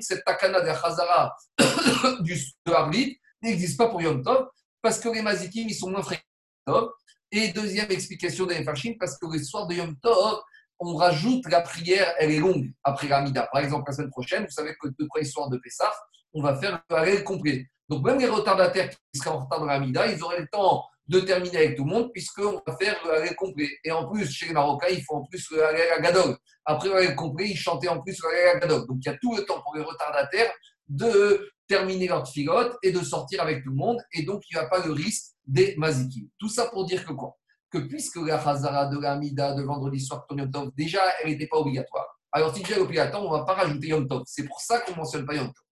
cette 0.00 0.24
takana 0.24 0.60
de 0.60 0.66
la 0.66 0.80
Chazara 0.80 1.34
du, 2.20 2.34
de 2.66 3.16
n'existe 3.42 3.78
pas 3.78 3.88
pour 3.88 4.02
Yom 4.02 4.22
Tov 4.22 4.48
parce 4.82 5.00
que 5.00 5.08
les 5.08 5.22
Mazikim, 5.22 5.68
ils 5.68 5.74
sont 5.74 5.90
moins 5.90 6.02
fréquents. 6.02 6.88
Et 7.30 7.48
deuxième 7.48 7.90
explication 7.90 8.46
des 8.46 8.58
Mefarshim, 8.58 8.94
parce 8.98 9.18
que 9.18 9.26
le 9.26 9.42
soir 9.42 9.66
de 9.66 9.74
Yom 9.74 9.96
Tov, 10.00 10.40
on 10.80 10.94
rajoute 10.94 11.48
la 11.50 11.60
prière, 11.60 12.14
elle 12.18 12.30
est 12.30 12.38
longue 12.38 12.70
après 12.84 13.08
la 13.08 13.20
Mida. 13.22 13.48
Par 13.52 13.62
exemple, 13.62 13.84
la 13.88 13.96
semaine 13.96 14.10
prochaine, 14.10 14.44
vous 14.44 14.50
savez 14.50 14.74
que 14.80 14.88
le 14.96 15.06
premier 15.08 15.24
soir 15.24 15.48
de 15.48 15.58
Pessah, 15.58 15.92
on 16.32 16.42
va 16.42 16.56
faire 16.56 16.80
le 16.90 17.22
complet. 17.22 17.66
Donc 17.88 18.04
même 18.04 18.18
les 18.18 18.28
retardataires 18.28 18.90
qui 18.90 19.18
seraient 19.18 19.30
en 19.30 19.40
retard 19.40 19.60
dans 19.60 19.66
la 19.66 19.80
Mida, 19.80 20.06
ils 20.06 20.22
auraient 20.22 20.40
le 20.40 20.48
temps 20.48 20.84
de 21.08 21.20
terminer 21.20 21.56
avec 21.56 21.76
tout 21.76 21.84
le 21.84 21.90
monde, 21.90 22.12
puisqu'on 22.12 22.60
va 22.66 22.76
faire 22.76 22.96
le 23.04 23.14
Halel 23.14 23.34
complet. 23.34 23.70
Et 23.82 23.90
en 23.90 24.06
plus, 24.10 24.30
chez 24.30 24.46
les 24.46 24.52
Marocains, 24.52 24.88
ils 24.90 25.02
font 25.02 25.16
en 25.16 25.24
plus 25.24 25.50
le 25.50 25.64
à 25.64 26.00
Gadol. 26.00 26.36
Après 26.66 27.08
le 27.08 27.14
complet, 27.14 27.48
ils 27.48 27.56
chantaient 27.56 27.88
en 27.88 28.00
plus 28.02 28.20
le 28.22 28.28
Halel 28.28 28.56
à 28.56 28.58
Gadol. 28.60 28.86
Donc 28.86 28.98
il 29.00 29.06
y 29.06 29.12
a 29.12 29.16
tout 29.16 29.34
le 29.34 29.44
temps 29.44 29.62
pour 29.62 29.74
les 29.74 29.82
retardataires 29.82 30.52
de 30.86 31.50
terminer 31.66 32.08
leur 32.08 32.28
filote 32.28 32.76
et 32.82 32.92
de 32.92 33.00
sortir 33.00 33.42
avec 33.42 33.64
tout 33.64 33.70
le 33.70 33.76
monde. 33.76 33.98
Et 34.12 34.22
donc 34.22 34.42
il 34.50 34.56
n'y 34.56 34.60
a 34.60 34.66
pas 34.66 34.84
le 34.84 34.92
risque 34.92 35.32
des 35.46 35.74
mazikim. 35.78 36.28
Tout 36.38 36.50
ça 36.50 36.66
pour 36.66 36.84
dire 36.84 37.04
que 37.06 37.12
quoi? 37.14 37.37
Que 37.70 37.78
puisque 37.78 38.16
la 38.16 38.40
Hazara 38.40 38.86
de 38.86 38.98
la 38.98 39.16
Mida 39.16 39.54
de 39.54 39.62
vendredi 39.62 40.00
soir, 40.00 40.26
Yom 40.30 40.50
Tov, 40.50 40.70
déjà, 40.76 41.00
elle 41.22 41.30
n'était 41.30 41.46
pas 41.46 41.58
obligatoire. 41.58 42.06
Alors 42.32 42.54
si 42.54 42.62
elle 42.66 42.78
est 42.78 42.80
obligatoire, 42.80 43.22
on 43.22 43.32
ne 43.32 43.38
va 43.38 43.44
pas 43.44 43.54
rajouter 43.54 43.88
Yom 43.88 44.06
Tov. 44.08 44.22
C'est 44.26 44.44
pour 44.44 44.60
ça 44.60 44.80
qu'on 44.80 44.92
ne 44.92 44.96
mentionne 44.96 45.26
pas 45.26 45.34
Yom 45.34 45.46
Tov. 45.46 45.64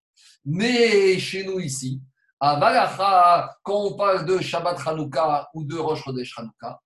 Mais 0.44 1.18
chez 1.18 1.44
nous 1.44 1.59
ici, 1.59 2.00
à 2.38 2.56
Valacha, 2.59 3.50
quand 3.62 3.85
on 3.85 3.96
parle 3.96 4.26
de 4.26 4.38
Shabbat 4.40 4.78
Hanouka 4.87 5.48
ou 5.54 5.64
de 5.64 5.76
Rosh 5.76 6.04
Chodesh 6.04 6.38
Hanouka, 6.38 6.78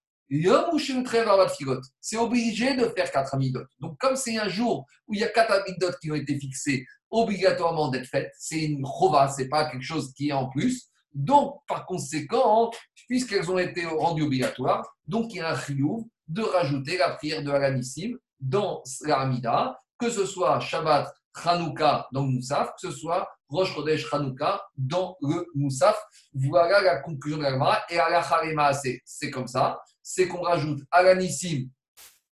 c'est 2.00 2.16
obligé 2.16 2.76
de 2.76 2.84
faire 2.96 3.10
quatre 3.10 3.34
amidot. 3.34 3.64
Donc, 3.80 3.98
comme 3.98 4.14
c'est 4.14 4.38
un 4.38 4.48
jour 4.48 4.86
où 5.08 5.14
il 5.14 5.20
y 5.20 5.24
a 5.24 5.28
quatre 5.28 5.52
amidot 5.52 5.90
qui 6.00 6.12
ont 6.12 6.14
été 6.14 6.38
fixés, 6.38 6.86
obligatoirement 7.10 7.88
d'être 7.88 8.06
faites, 8.06 8.32
c'est 8.38 8.60
une 8.60 8.86
chova, 8.86 9.26
c'est 9.28 9.48
pas 9.48 9.68
quelque 9.68 9.82
chose 9.82 10.12
qui 10.14 10.28
est 10.28 10.32
en 10.32 10.48
plus. 10.48 10.86
Donc, 11.12 11.60
par 11.66 11.86
conséquent, 11.86 12.70
puisqu'elles 13.08 13.50
ont 13.50 13.58
été 13.58 13.84
rendues 13.86 14.22
obligatoires, 14.22 14.86
donc 15.06 15.32
il 15.34 15.38
y 15.38 15.40
a 15.40 15.52
un 15.52 15.58
chiyuv 15.58 16.04
de 16.28 16.42
rajouter 16.42 16.96
la 16.96 17.10
prière 17.10 17.42
de 17.42 17.50
Alanissim 17.50 18.16
dans 18.38 18.82
la 19.02 19.20
Amida, 19.20 19.78
que 19.98 20.08
ce 20.08 20.24
soit 20.24 20.60
Shabbat 20.60 21.12
Hanouka 21.44 22.06
dans 22.12 22.24
le 22.24 22.30
Moussaf, 22.30 22.72
que 22.80 22.88
ce 22.88 22.92
soit 22.92 23.28
Rosh 23.48 23.74
Chodesh 23.74 24.12
Hanouka 24.12 24.62
dans 24.76 25.16
le 25.20 25.46
Moussaf. 25.54 26.00
Voilà 26.32 26.80
la 26.80 27.00
conclusion 27.00 27.38
de 27.38 27.42
la 27.42 27.84
Et 27.90 27.98
à 27.98 28.08
la 28.08 28.72
c'est 29.04 29.30
comme 29.30 29.46
ça 29.46 29.80
c'est 30.02 30.26
qu'on 30.26 30.42
rajoute 30.42 30.80
Alanissim 30.90 31.68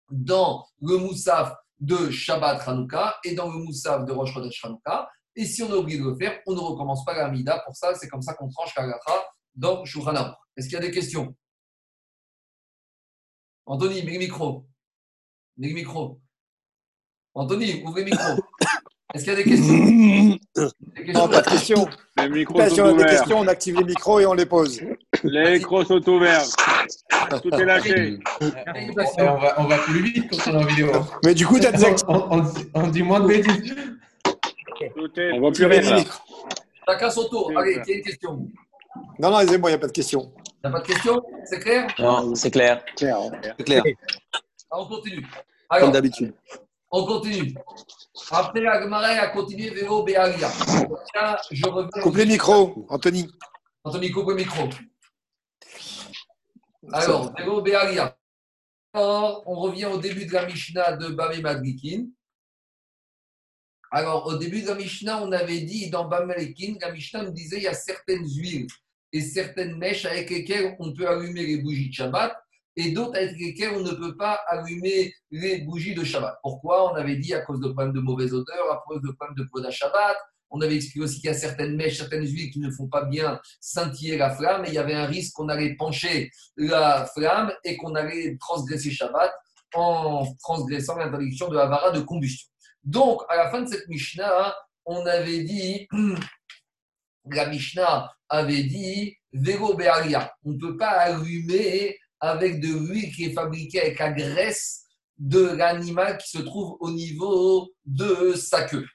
dans 0.09 0.65
le 0.81 0.97
Moussaf 0.97 1.53
de 1.79 2.09
Shabbat 2.09 2.67
Hanouka 2.67 3.17
et 3.23 3.33
dans 3.33 3.51
le 3.51 3.57
Moussaf 3.59 4.05
de 4.05 4.11
Rosh 4.11 4.33
Chodesh 4.33 4.63
Hanouka. 4.63 5.09
Et 5.35 5.45
si 5.45 5.63
on 5.63 5.71
a 5.71 5.75
oublié 5.75 5.99
de 5.99 6.05
le 6.05 6.15
faire, 6.15 6.39
on 6.47 6.53
ne 6.53 6.59
recommence 6.59 7.03
pas 7.03 7.13
la 7.13 7.29
Mida. 7.29 7.61
Pour 7.65 7.75
ça, 7.75 7.93
c'est 7.95 8.07
comme 8.07 8.21
ça 8.21 8.33
qu'on 8.33 8.47
tranche 8.49 8.73
la 8.77 8.87
dans 9.55 9.83
Shulchan 9.85 10.33
Est-ce 10.55 10.67
qu'il 10.67 10.75
y 10.75 10.81
a 10.81 10.85
des 10.85 10.91
questions? 10.91 11.35
Anthony, 13.65 14.03
mets 14.03 14.13
le 14.13 14.19
micro. 14.19 14.65
Mets 15.57 15.69
le 15.69 15.73
micro. 15.73 16.21
Anthony, 17.33 17.83
ouvrez 17.83 18.03
le 18.03 18.11
micro. 18.11 18.41
Est-ce 19.13 19.23
qu'il 19.23 19.33
y 19.33 19.35
a 19.35 19.43
des 19.43 19.49
questions, 19.49 21.13
Non, 21.13 21.29
pas 21.29 21.41
de 21.41 21.49
questions. 21.49 21.87
Les 22.17 22.29
micros 22.29 22.61
si 22.69 22.75
sont 22.75 22.81
on 22.81 22.85
a 22.85 22.87
des 22.87 22.93
ouverts. 22.95 23.09
questions, 23.09 23.39
on 23.39 23.47
active 23.47 23.77
les 23.77 23.83
micros 23.83 24.19
et 24.19 24.25
on 24.25 24.33
les 24.33 24.45
pose. 24.45 24.81
Les 25.23 25.53
micros 25.57 25.85
sont 25.85 26.09
ouverts. 26.09 26.43
Tout 27.41 27.53
est 27.53 27.65
lâché. 27.65 28.19
On, 28.41 29.37
va, 29.37 29.59
on 29.59 29.63
va 29.67 29.77
plus 29.79 30.01
vite 30.01 30.29
quand 30.29 30.51
on 30.51 30.59
est 30.59 30.63
en 30.63 30.67
vidéo. 30.67 30.91
Mais 31.23 31.33
du 31.33 31.45
coup, 31.45 31.59
tu 31.59 31.65
as 31.65 31.71
des 31.71 31.85
on, 32.07 32.39
on, 32.39 32.53
on 32.73 32.87
dit 32.87 33.03
moins 33.03 33.19
de 33.21 33.27
bêtises. 33.27 33.75
Est... 34.97 35.31
On 35.33 35.39
voit 35.39 35.51
plus 35.51 35.65
rien 35.65 35.81
là. 35.81 36.03
Chacun 36.87 37.09
son 37.09 37.27
tour. 37.27 37.51
Allez, 37.57 37.81
qui 37.81 37.93
a 37.93 37.95
une 37.95 38.01
question 38.03 38.47
Non, 39.19 39.31
non, 39.31 39.39
c'est 39.47 39.57
bon, 39.57 39.67
il 39.67 39.71
n'y 39.71 39.75
a 39.75 39.79
pas 39.79 39.87
de 39.87 39.91
questions. 39.91 40.31
Il 40.63 40.69
n'y 40.69 40.75
a 40.75 40.77
pas 40.77 40.81
de 40.81 40.87
question? 40.87 41.21
C'est 41.45 41.59
clair? 41.59 41.87
Non, 41.99 42.35
c'est 42.35 42.51
clair. 42.51 42.83
Clair, 42.95 43.17
hein. 43.19 43.31
C'est 43.57 43.65
clair. 43.65 43.83
Ah, 44.33 44.39
On 44.79 44.85
continue. 44.85 45.25
Comme 45.79 45.91
d'habitude. 45.91 46.33
on 46.91 47.05
continue. 47.05 47.53
Après, 48.31 48.61
la 48.61 48.81
Gemara 48.81 49.07
a 49.07 49.27
continué 49.27 49.69
Vélo 49.71 50.03
Béalia. 50.03 50.49
Je 51.51 51.67
reviens. 51.67 52.01
Coupe 52.01 52.17
les 52.17 52.25
micros, 52.25 52.85
Anthony. 52.89 53.29
Anthony, 53.83 54.11
coupe 54.11 54.29
le 54.29 54.35
micro. 54.35 54.69
Alors, 56.93 57.33
Vélo 57.37 57.61
Béalia. 57.61 58.15
Alors, 58.93 59.43
on 59.45 59.55
revient 59.55 59.85
au 59.85 59.97
début 59.97 60.25
de 60.25 60.33
la 60.33 60.45
Mishnah 60.45 60.93
de 60.93 61.09
Bamé 61.09 61.41
Madrikin. 61.41 62.05
Alors, 63.97 64.27
au 64.27 64.35
début 64.35 64.61
de 64.61 64.67
la 64.67 64.75
Mishnah, 64.75 65.23
on 65.23 65.31
avait 65.31 65.61
dit 65.61 65.89
dans 65.89 66.03
Bamelekin, 66.09 66.75
la 66.81 66.91
Mishnah 66.91 67.31
disait 67.31 67.59
il 67.59 67.63
y 67.63 67.67
a 67.67 67.73
certaines 67.73 68.27
huiles 68.27 68.67
et 69.13 69.21
certaines 69.21 69.77
mèches 69.77 70.03
avec 70.03 70.29
lesquelles 70.29 70.75
on 70.79 70.91
peut 70.91 71.07
allumer 71.07 71.45
les 71.45 71.59
bougies 71.59 71.87
de 71.87 71.93
Shabbat 71.93 72.35
et 72.75 72.91
d'autres 72.91 73.15
avec 73.15 73.39
lesquelles 73.39 73.71
on 73.73 73.79
ne 73.79 73.91
peut 73.91 74.17
pas 74.17 74.37
allumer 74.49 75.13
les 75.31 75.59
bougies 75.59 75.95
de 75.95 76.03
Shabbat. 76.03 76.37
Pourquoi? 76.43 76.91
On 76.91 76.95
avait 76.95 77.15
dit 77.15 77.33
à 77.33 77.39
cause 77.39 77.61
de 77.61 77.69
problèmes 77.69 77.93
de 77.93 78.01
mauvaise 78.01 78.33
odeur, 78.33 78.69
à 78.69 78.83
cause 78.85 79.01
de 79.01 79.11
problèmes 79.13 79.37
de 79.37 79.49
Poda 79.49 79.71
Shabbat. 79.71 80.17
On 80.49 80.59
avait 80.59 80.75
expliqué 80.75 80.99
aussi 80.99 81.21
qu'il 81.21 81.29
y 81.29 81.33
a 81.33 81.33
certaines 81.33 81.77
mèches, 81.77 81.97
certaines 81.97 82.27
huiles 82.27 82.51
qui 82.51 82.59
ne 82.59 82.71
font 82.71 82.89
pas 82.89 83.05
bien 83.05 83.39
scintiller 83.61 84.17
la 84.17 84.35
flamme 84.35 84.65
et 84.65 84.71
il 84.71 84.73
y 84.73 84.77
avait 84.77 84.93
un 84.93 85.05
risque 85.05 85.35
qu'on 85.35 85.47
allait 85.47 85.73
pencher 85.75 86.31
la 86.57 87.05
flamme 87.05 87.53
et 87.63 87.77
qu'on 87.77 87.95
allait 87.95 88.35
transgresser 88.41 88.91
Shabbat 88.91 89.31
en 89.73 90.35
transgressant 90.43 90.97
l'interdiction 90.97 91.47
de 91.47 91.55
Havara 91.55 91.91
de 91.91 92.01
combustion. 92.01 92.49
Donc, 92.85 93.21
à 93.29 93.35
la 93.35 93.49
fin 93.49 93.61
de 93.61 93.67
cette 93.67 93.87
Mishnah, 93.87 94.55
on 94.85 95.05
avait 95.05 95.43
dit, 95.43 95.87
la 97.31 97.47
Mishnah 97.47 98.13
avait 98.29 98.63
dit, 98.63 99.17
Vélo 99.33 99.73
Be'aria. 99.73 100.33
On 100.45 100.51
ne 100.51 100.59
peut 100.59 100.77
pas 100.77 100.91
allumer 100.91 101.97
avec 102.19 102.61
de 102.61 102.67
l'huile 102.67 103.13
qui 103.13 103.25
est 103.25 103.33
fabriquée 103.33 103.81
avec 103.81 103.99
la 103.99 104.11
graisse 104.11 104.83
de 105.17 105.41
l'animal 105.41 106.17
qui 106.17 106.29
se 106.29 106.39
trouve 106.39 106.77
au 106.79 106.91
niveau 106.91 107.73
de 107.85 108.33
sa 108.33 108.63
queue. 108.63 108.85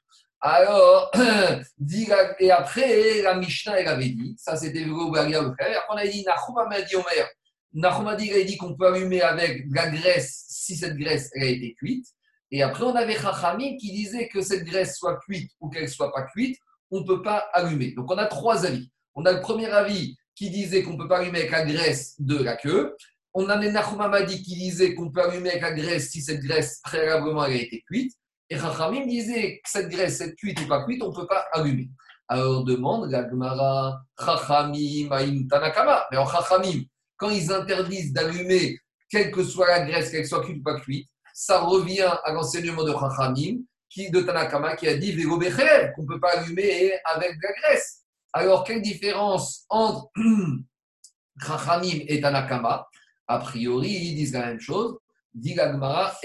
Alors, 0.40 1.10
et 2.38 2.50
après, 2.50 3.22
la 3.22 3.34
Mishnah, 3.34 3.80
elle 3.80 3.88
avait 3.88 4.08
dit, 4.08 4.34
ça 4.38 4.56
c'était 4.56 4.84
Vélo 4.84 5.10
Be'aria 5.10 5.42
on 5.90 5.96
a 5.96 6.06
dit, 6.06 6.24
Nahum 6.24 6.58
a 6.70 6.80
dit 6.80 6.96
Omer, 6.96 7.28
Nahum 7.74 8.06
a 8.06 8.16
dit 8.16 8.56
qu'on 8.56 8.74
peut 8.74 8.86
allumer 8.86 9.20
avec 9.20 9.68
de 9.68 9.74
la 9.74 9.90
graisse 9.90 10.44
si 10.48 10.76
cette 10.76 10.96
graisse 10.96 11.30
a 11.36 11.44
été 11.44 11.74
cuite. 11.74 12.06
Et 12.50 12.62
après, 12.62 12.84
on 12.84 12.94
avait 12.94 13.16
Chachamim 13.16 13.76
qui 13.76 13.92
disait 13.92 14.28
que 14.28 14.42
cette 14.42 14.64
graisse 14.64 14.96
soit 14.96 15.18
cuite 15.20 15.50
ou 15.60 15.68
qu'elle 15.68 15.88
soit 15.88 16.12
pas 16.12 16.22
cuite, 16.22 16.58
on 16.90 17.00
ne 17.00 17.06
peut 17.06 17.22
pas 17.22 17.48
allumer. 17.52 17.92
Donc, 17.92 18.10
on 18.10 18.18
a 18.18 18.26
trois 18.26 18.66
avis. 18.66 18.90
On 19.14 19.24
a 19.24 19.32
le 19.32 19.40
premier 19.40 19.66
avis 19.66 20.16
qui 20.34 20.50
disait 20.50 20.82
qu'on 20.82 20.94
ne 20.94 20.98
peut 20.98 21.08
pas 21.08 21.18
allumer 21.18 21.40
avec 21.40 21.50
la 21.50 21.64
graisse 21.64 22.14
de 22.18 22.42
la 22.42 22.56
queue. 22.56 22.96
On 23.32 23.48
a 23.48 23.56
les 23.56 23.70
Mamadi 23.70 24.42
qui 24.42 24.56
disait 24.56 24.94
qu'on 24.94 25.10
peut 25.10 25.22
allumer 25.22 25.50
avec 25.50 25.62
la 25.62 25.72
graisse 25.72 26.10
si 26.10 26.20
cette 26.20 26.40
graisse 26.40 26.80
préalablement 26.82 27.42
a 27.42 27.50
été 27.50 27.82
cuite. 27.82 28.12
Et 28.48 28.58
Chachamim 28.58 29.06
disait 29.06 29.60
que 29.62 29.70
cette 29.70 29.88
graisse, 29.88 30.20
est 30.20 30.34
cuite 30.34 30.60
ou 30.60 30.66
pas 30.66 30.84
cuite, 30.84 31.02
on 31.02 31.10
ne 31.10 31.14
peut 31.14 31.26
pas 31.26 31.46
allumer. 31.52 31.88
Alors, 32.26 32.64
demande 32.64 33.10
la 33.10 33.28
Gemara, 33.28 34.02
Chachamim, 34.18 35.46
Tanakama. 35.48 36.06
Mais 36.10 36.16
en 36.16 36.26
Chachamim, 36.26 36.82
quand 37.16 37.30
ils 37.30 37.52
interdisent 37.52 38.12
d'allumer, 38.12 38.78
quelle 39.08 39.30
que 39.30 39.44
soit 39.44 39.68
la 39.68 39.80
graisse, 39.86 40.10
qu'elle 40.10 40.26
soit 40.26 40.44
cuite 40.44 40.58
ou 40.58 40.62
pas 40.62 40.80
cuite, 40.80 41.08
ça 41.40 41.60
revient 41.60 42.06
à 42.22 42.32
l'enseignement 42.32 42.84
de 42.84 42.92
Chachamim, 42.92 43.60
qui, 43.88 44.10
de 44.10 44.20
Tanakama, 44.20 44.76
qui 44.76 44.86
a 44.88 44.98
dit 44.98 45.16
qu'on 45.24 45.38
ne 45.38 46.06
peut 46.06 46.20
pas 46.20 46.36
allumer 46.36 46.92
avec 47.02 47.34
de 47.34 47.42
la 47.42 47.52
graisse. 47.54 48.02
Alors, 48.34 48.62
quelle 48.62 48.82
différence 48.82 49.64
entre 49.70 50.10
Chachamim 51.42 52.04
et 52.08 52.20
Tanakama? 52.20 52.86
A 53.26 53.38
priori, 53.38 53.88
ils 53.88 54.16
disent 54.16 54.34
la 54.34 54.48
même 54.48 54.60
chose. 54.60 54.98
Dit 55.32 55.56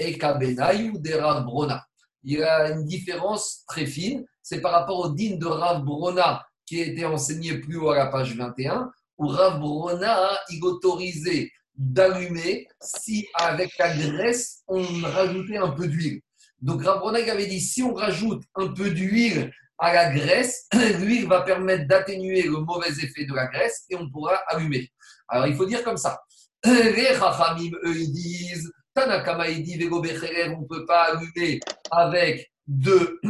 et 0.00 0.18
Kabenayu 0.18 0.98
de 0.98 1.44
Brona. 1.44 1.82
Il 2.22 2.38
y 2.38 2.42
a 2.42 2.72
une 2.72 2.84
différence 2.84 3.64
très 3.66 3.86
fine. 3.86 4.22
C'est 4.42 4.60
par 4.60 4.72
rapport 4.72 4.98
au 4.98 5.08
din 5.08 5.36
de 5.38 5.46
Rav 5.46 5.82
Brona 5.82 6.44
qui 6.66 6.82
a 6.82 6.84
été 6.84 7.06
enseigné 7.06 7.58
plus 7.58 7.78
haut 7.78 7.88
à 7.88 7.96
la 7.96 8.06
page 8.08 8.36
21, 8.36 8.90
où 9.16 9.28
Rav 9.28 9.60
Brona, 9.60 10.38
il 10.50 10.62
autorisait 10.62 11.50
d'allumer 11.76 12.68
si 12.80 13.26
avec 13.34 13.76
la 13.78 13.94
graisse 13.96 14.62
on 14.68 14.82
rajoutait 15.02 15.58
un 15.58 15.70
peu 15.70 15.86
d'huile. 15.86 16.20
Donc 16.60 16.82
Rabronag 16.82 17.28
avait 17.28 17.46
dit 17.46 17.60
si 17.60 17.82
on 17.82 17.94
rajoute 17.94 18.42
un 18.54 18.68
peu 18.68 18.90
d'huile 18.90 19.50
à 19.78 19.92
la 19.92 20.10
graisse, 20.12 20.66
l'huile 21.00 21.26
va 21.26 21.42
permettre 21.42 21.86
d'atténuer 21.86 22.42
le 22.42 22.58
mauvais 22.60 22.88
effet 22.88 23.24
de 23.24 23.34
la 23.34 23.46
graisse 23.46 23.84
et 23.90 23.96
on 23.96 24.10
pourra 24.10 24.36
allumer. 24.48 24.90
Alors 25.28 25.46
il 25.46 25.54
faut 25.54 25.66
dire 25.66 25.84
comme 25.84 25.98
ça. 25.98 26.18
Les 26.64 27.14
Chachamim, 27.18 27.70
eux, 27.84 27.96
ils 27.96 28.12
disent 28.12 28.72
Tanakama, 28.94 29.50
dit 29.52 29.78
on 29.90 30.00
ne 30.00 30.66
peut 30.66 30.86
pas 30.86 31.12
allumer 31.12 31.60
avec 31.90 32.50
de, 32.66 33.20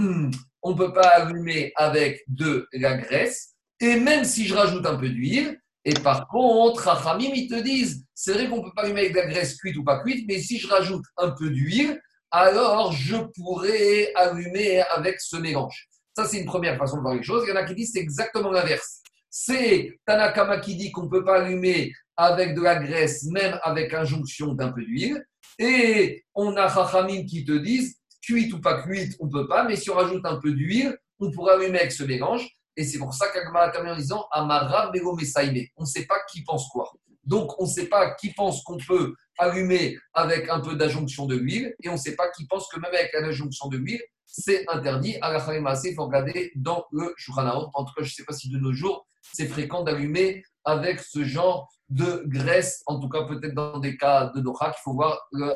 on 0.63 0.75
peut 0.75 0.93
pas 0.93 1.09
allumer 1.09 1.73
avec 1.75 2.23
de 2.29 2.69
la 2.73 2.97
graisse. 2.97 3.55
Et 3.81 3.97
même 3.97 4.25
si 4.25 4.47
je 4.47 4.55
rajoute 4.55 4.87
un 4.87 4.97
peu 4.97 5.09
d'huile, 5.09 5.61
et 5.89 5.95
par 5.95 6.27
contre, 6.27 6.83
Rachamim, 6.83 7.31
ils 7.33 7.47
te 7.47 7.63
disent, 7.63 8.05
c'est 8.13 8.33
vrai 8.33 8.49
qu'on 8.49 8.57
ne 8.57 8.63
peut 8.63 8.73
pas 8.75 8.83
allumer 8.83 9.03
avec 9.03 9.13
de 9.13 9.19
la 9.19 9.27
graisse 9.27 9.57
cuite 9.57 9.77
ou 9.77 9.85
pas 9.85 10.03
cuite, 10.03 10.27
mais 10.27 10.41
si 10.41 10.59
je 10.59 10.67
rajoute 10.67 11.05
un 11.17 11.31
peu 11.31 11.49
d'huile, 11.49 12.03
alors 12.33 12.91
je 12.91 13.15
pourrais 13.37 14.13
allumer 14.17 14.81
avec 14.81 15.21
ce 15.21 15.37
mélange. 15.37 15.87
Ça, 16.17 16.27
c'est 16.27 16.41
une 16.41 16.47
première 16.47 16.77
façon 16.77 16.97
de 16.97 17.03
voir 17.03 17.15
les 17.15 17.23
choses. 17.23 17.45
Il 17.47 17.51
y 17.51 17.53
en 17.53 17.57
a 17.57 17.63
qui 17.63 17.77
disent 17.77 17.93
c'est 17.95 18.01
exactement 18.01 18.51
l'inverse. 18.51 19.01
C'est 19.31 19.97
Tanakama 20.05 20.59
qui 20.59 20.75
dit 20.75 20.91
qu'on 20.91 21.05
ne 21.05 21.09
peut 21.09 21.25
pas 21.25 21.43
allumer 21.43 21.93
avec 22.17 22.57
de 22.57 22.63
la 22.63 22.83
graisse, 22.83 23.23
même 23.27 23.57
avec 23.63 23.95
injonction 23.95 24.55
d'un 24.55 24.73
peu 24.73 24.83
d'huile. 24.83 25.25
Et 25.61 26.25
on 26.35 26.57
a 26.57 26.69
Chachamim 26.69 27.25
qui 27.27 27.45
te 27.45 27.53
disent 27.53 27.97
cuite 28.23 28.53
ou 28.53 28.61
pas 28.61 28.83
cuite, 28.83 29.15
on 29.21 29.27
ne 29.27 29.31
peut 29.31 29.47
pas, 29.47 29.63
mais 29.63 29.77
si 29.77 29.89
on 29.89 29.95
rajoute 29.95 30.27
un 30.27 30.41
peu 30.41 30.51
d'huile, 30.51 30.99
on 31.21 31.31
pourrait 31.31 31.55
allumer 31.55 31.79
avec 31.79 31.93
ce 31.93 32.03
mélange. 32.03 32.45
Et 32.77 32.85
c'est 32.85 32.99
pour 32.99 33.15
ça 33.15 33.29
qu'Agma 33.29 33.61
a 33.61 33.71
terminé 33.71 33.95
en 33.95 33.97
disant 33.97 34.27
Amara 34.31 34.93
On 34.93 35.83
ne 35.83 35.87
sait 35.87 36.07
pas 36.07 36.19
qui 36.31 36.45
pense 36.45 36.69
quoi. 36.69 36.93
Donc, 37.25 37.61
on 37.61 37.65
ne 37.65 37.69
sait 37.69 37.87
pas 37.87 38.15
qui 38.15 38.33
pense 38.33 38.63
qu'on 38.63 38.79
peut 38.79 39.15
allumer 39.39 39.99
avec 40.15 40.49
un 40.49 40.61
peu 40.61 40.77
d'adjonction 40.77 41.27
de 41.27 41.37
huile 41.37 41.75
et 41.83 41.89
on 41.89 41.95
ne 41.95 41.99
sait 41.99 42.15
pas 42.15 42.31
qui 42.31 42.47
pense 42.47 42.69
que 42.69 42.79
même 42.79 42.95
avec 42.95 43.13
l'adjonction 43.13 43.69
de 43.69 43.79
huile, 43.79 44.03
c'est 44.27 44.65
interdit. 44.69 45.17
À 45.21 45.33
la 45.33 45.45
il 45.85 45.95
faut 45.95 46.07
regarder 46.07 46.53
dans 46.55 46.87
le 46.93 47.13
Shulchan 47.17 47.71
En 47.75 47.85
tout 47.85 47.95
cas, 47.95 48.03
je 48.03 48.11
ne 48.11 48.15
sais 48.15 48.25
pas 48.25 48.33
si 48.33 48.49
de 48.49 48.59
nos 48.59 48.73
jours, 48.73 49.07
c'est 49.33 49.49
fréquent 49.49 49.83
d'allumer 49.83 50.45
avec 50.65 51.01
ce 51.01 51.25
genre 51.25 51.69
de 51.89 52.25
graisse, 52.27 52.83
en 52.87 53.01
tout 53.01 53.09
cas 53.09 53.25
peut-être 53.25 53.55
dans 53.55 53.79
des 53.79 53.97
cas 53.97 54.33
de 54.35 54.41
Doha, 54.41 54.71
qu'il 54.71 54.83
faut 54.83 54.95
voir 54.95 55.21
le 55.33 55.55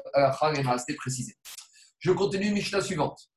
assez 0.71 0.95
précisé. 0.95 1.35
Je 1.99 2.13
continue 2.13 2.53
Mishnah 2.53 2.81
suivante. 2.81 3.29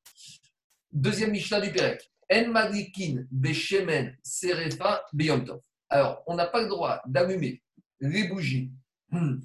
Deuxième 0.91 1.31
Mishnah 1.31 1.59
du 1.59 1.71
Pérec. 1.71 2.12
En 2.32 2.47
madikin 2.51 3.28
beshemen 3.32 4.17
serefa 4.24 5.03
beyomtov. 5.13 5.61
Alors, 5.89 6.24
on 6.28 6.36
n'a 6.36 6.47
pas 6.47 6.61
le 6.61 6.69
droit 6.69 7.01
d'allumer 7.05 7.61
les 7.99 8.28
bougies 8.28 8.71
hmm, 9.11 9.39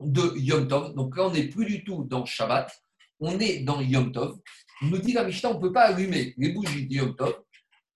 de 0.00 0.38
Yom 0.38 0.66
Tov. 0.68 0.94
Donc 0.94 1.16
là, 1.16 1.26
on 1.26 1.30
n'est 1.30 1.48
plus 1.48 1.64
du 1.64 1.84
tout 1.84 2.04
dans 2.04 2.24
Shabbat, 2.24 2.70
on 3.20 3.38
est 3.38 3.60
dans 3.60 3.80
Yom 3.80 4.12
Tov. 4.12 4.38
Nous 4.82 4.98
dit 4.98 5.12
la 5.12 5.24
Mishnah, 5.24 5.50
on 5.50 5.54
ne 5.54 5.60
peut 5.60 5.72
pas 5.72 5.84
allumer 5.84 6.34
les 6.36 6.52
bougies 6.52 6.86
de 6.86 6.94
Yom 6.94 7.14
Tov 7.16 7.34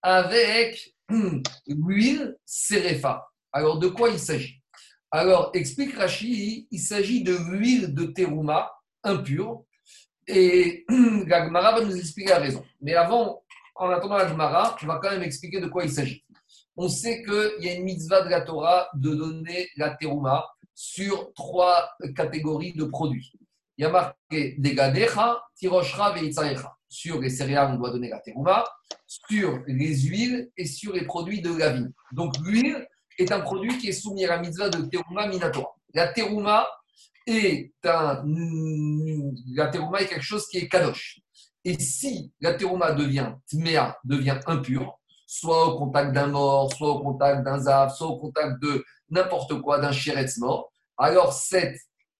avec 0.01 0.95
hmm, 1.09 1.41
l'huile 1.67 2.37
Serefa. 2.45 3.27
Alors, 3.51 3.77
de 3.77 3.87
quoi 3.89 4.09
il 4.09 4.19
s'agit? 4.19 4.61
Alors, 5.11 5.51
explique 5.53 5.95
Rashi, 5.95 6.67
il 6.71 6.79
s'agit 6.79 7.23
de 7.23 7.35
l'huile 7.35 7.93
de 7.93 8.05
terouma 8.05 8.71
impure. 9.03 9.65
Et 10.27 10.85
la 10.89 11.45
Gemara 11.45 11.79
va 11.79 11.85
nous 11.85 11.95
expliquer 11.95 12.29
la 12.29 12.39
raison. 12.39 12.63
Mais 12.79 12.93
avant, 12.93 13.43
en 13.75 13.89
attendant 13.89 14.17
la 14.17 14.27
Gemara, 14.27 14.77
on 14.81 14.85
va 14.85 14.99
quand 15.01 15.11
même 15.11 15.23
expliquer 15.23 15.59
de 15.59 15.67
quoi 15.67 15.83
il 15.83 15.91
s'agit. 15.91 16.23
On 16.77 16.87
sait 16.87 17.23
qu'il 17.23 17.65
y 17.65 17.69
a 17.69 17.73
une 17.73 17.83
mitzvah 17.83 18.21
de 18.21 18.29
la 18.29 18.41
Torah 18.41 18.87
de 18.93 19.13
donner 19.13 19.69
la 19.77 19.91
terouma 19.91 20.45
sur 20.73 21.33
trois 21.33 21.89
catégories 22.15 22.73
de 22.73 22.85
produits. 22.85 23.33
Il 23.77 23.83
y 23.83 23.85
a 23.85 23.89
marqué 23.89 24.55
Degadecha, 24.57 25.41
Tiroshra, 25.55 26.11
Veitzarecha. 26.13 26.75
Sur 26.87 27.19
les 27.19 27.29
céréales, 27.29 27.73
on 27.73 27.77
doit 27.77 27.91
donner 27.91 28.09
la 28.09 28.19
terouma. 28.19 28.63
Sur 29.07 29.61
les 29.67 29.95
huiles 29.95 30.49
et 30.57 30.65
sur 30.65 30.93
les 30.93 31.05
produits 31.05 31.41
de 31.41 31.55
la 31.55 31.69
vigne. 31.71 31.91
Donc 32.11 32.37
l'huile 32.39 32.87
est 33.17 33.31
un 33.31 33.41
produit 33.41 33.77
qui 33.77 33.89
est 33.89 33.93
soumis 33.93 34.25
à 34.25 34.29
la 34.29 34.37
mitzvah 34.39 34.69
de 34.69 34.81
terouma 34.83 35.27
minatora. 35.27 35.69
La 35.93 36.07
terouma 36.07 36.67
est 37.27 37.73
un, 37.83 38.23
la 39.53 39.67
terouma 39.67 40.01
est 40.01 40.07
quelque 40.07 40.23
chose 40.23 40.47
qui 40.47 40.59
est 40.59 40.67
kadosh. 40.67 41.19
Et 41.63 41.79
si 41.79 42.33
la 42.39 42.53
terouma 42.53 42.91
devient 42.91 43.33
tmea, 43.47 43.97
devient 44.03 44.39
impure, 44.47 44.99
soit 45.27 45.67
au 45.67 45.77
contact 45.77 46.13
d'un 46.13 46.27
mort, 46.27 46.73
soit 46.73 46.89
au 46.89 47.01
contact 47.01 47.43
d'un 47.43 47.59
zav, 47.59 47.93
soit 47.93 48.07
au 48.07 48.17
contact 48.17 48.61
de 48.61 48.83
n'importe 49.09 49.61
quoi, 49.61 49.79
d'un 49.79 49.91
chiretz 49.91 50.37
mort, 50.37 50.71
alors 50.97 51.33
cette 51.33 51.77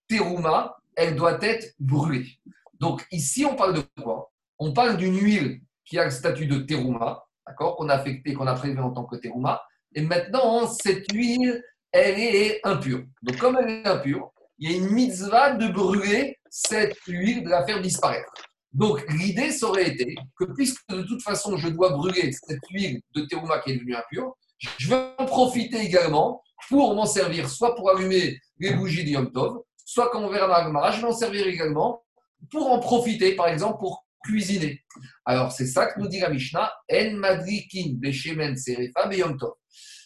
terouma, 0.07 0.77
elle 0.95 1.15
doit 1.15 1.41
être 1.41 1.73
brûlée. 1.79 2.39
Donc 2.79 3.05
ici, 3.11 3.45
on 3.45 3.55
parle 3.55 3.75
de 3.75 4.01
quoi? 4.01 4.31
On 4.59 4.73
parle 4.73 4.97
d'une 4.97 5.17
huile 5.17 5.61
qui 5.85 5.97
a 5.97 6.05
le 6.05 6.11
statut 6.11 6.47
de 6.47 6.59
terouma, 6.59 7.23
d'accord, 7.47 7.75
qu'on 7.75 7.89
a 7.89 7.95
affecté, 7.95 8.33
qu'on 8.33 8.47
a 8.47 8.53
prévu 8.53 8.79
en 8.79 8.91
tant 8.91 9.05
que 9.05 9.15
terouma. 9.15 9.61
Et 9.93 10.01
maintenant, 10.01 10.67
cette 10.67 11.11
huile, 11.11 11.63
elle 11.91 12.19
est 12.19 12.59
impure. 12.63 13.03
Donc 13.23 13.37
comme 13.37 13.57
elle 13.57 13.69
est 13.69 13.87
impure, 13.87 14.31
il 14.59 14.71
y 14.71 14.73
a 14.73 14.77
une 14.77 14.91
mitzvah 14.91 15.55
de 15.55 15.67
brûler 15.67 16.37
cette 16.49 16.97
huile, 17.07 17.43
de 17.43 17.49
la 17.49 17.65
faire 17.65 17.81
disparaître. 17.81 18.31
Donc, 18.73 19.05
l'idée, 19.09 19.51
ça 19.51 19.67
aurait 19.67 19.89
été 19.89 20.15
que, 20.37 20.45
puisque 20.55 20.87
de 20.89 21.01
toute 21.03 21.21
façon, 21.21 21.57
je 21.57 21.67
dois 21.67 21.89
brûler 21.89 22.31
cette 22.31 22.65
huile 22.69 23.01
de 23.15 23.21
terouma 23.25 23.59
qui 23.59 23.71
est 23.71 23.75
devenue 23.75 23.95
impure, 23.95 24.37
je 24.77 24.89
vais 24.89 25.13
en 25.17 25.25
profiter 25.25 25.79
également 25.79 26.41
pour 26.69 26.95
m'en 26.95 27.05
servir, 27.05 27.49
soit 27.49 27.75
pour 27.75 27.89
allumer 27.89 28.39
les 28.59 28.73
bougies 28.73 29.09
Yom 29.09 29.31
Tov, 29.31 29.61
soit 29.85 30.09
comme 30.09 30.23
on 30.23 30.29
verra 30.29 30.47
dans 30.63 30.71
la 30.71 30.91
je 30.91 31.01
vais 31.01 31.07
en 31.07 31.13
servir 31.13 31.47
également 31.47 32.03
pour 32.49 32.71
en 32.71 32.79
profiter, 32.79 33.35
par 33.35 33.47
exemple, 33.47 33.79
pour 33.79 34.05
cuisiner. 34.23 34.81
Alors, 35.25 35.51
c'est 35.51 35.65
ça 35.65 35.87
que 35.87 35.99
nous 35.99 36.07
dit 36.07 36.19
la 36.19 36.29
Mishnah 36.29 36.71
En 36.91 37.11
madrikin 37.13 37.95
beshemen 37.95 38.55
serefa 38.55 39.07
beyom 39.07 39.37
tov. 39.37 39.53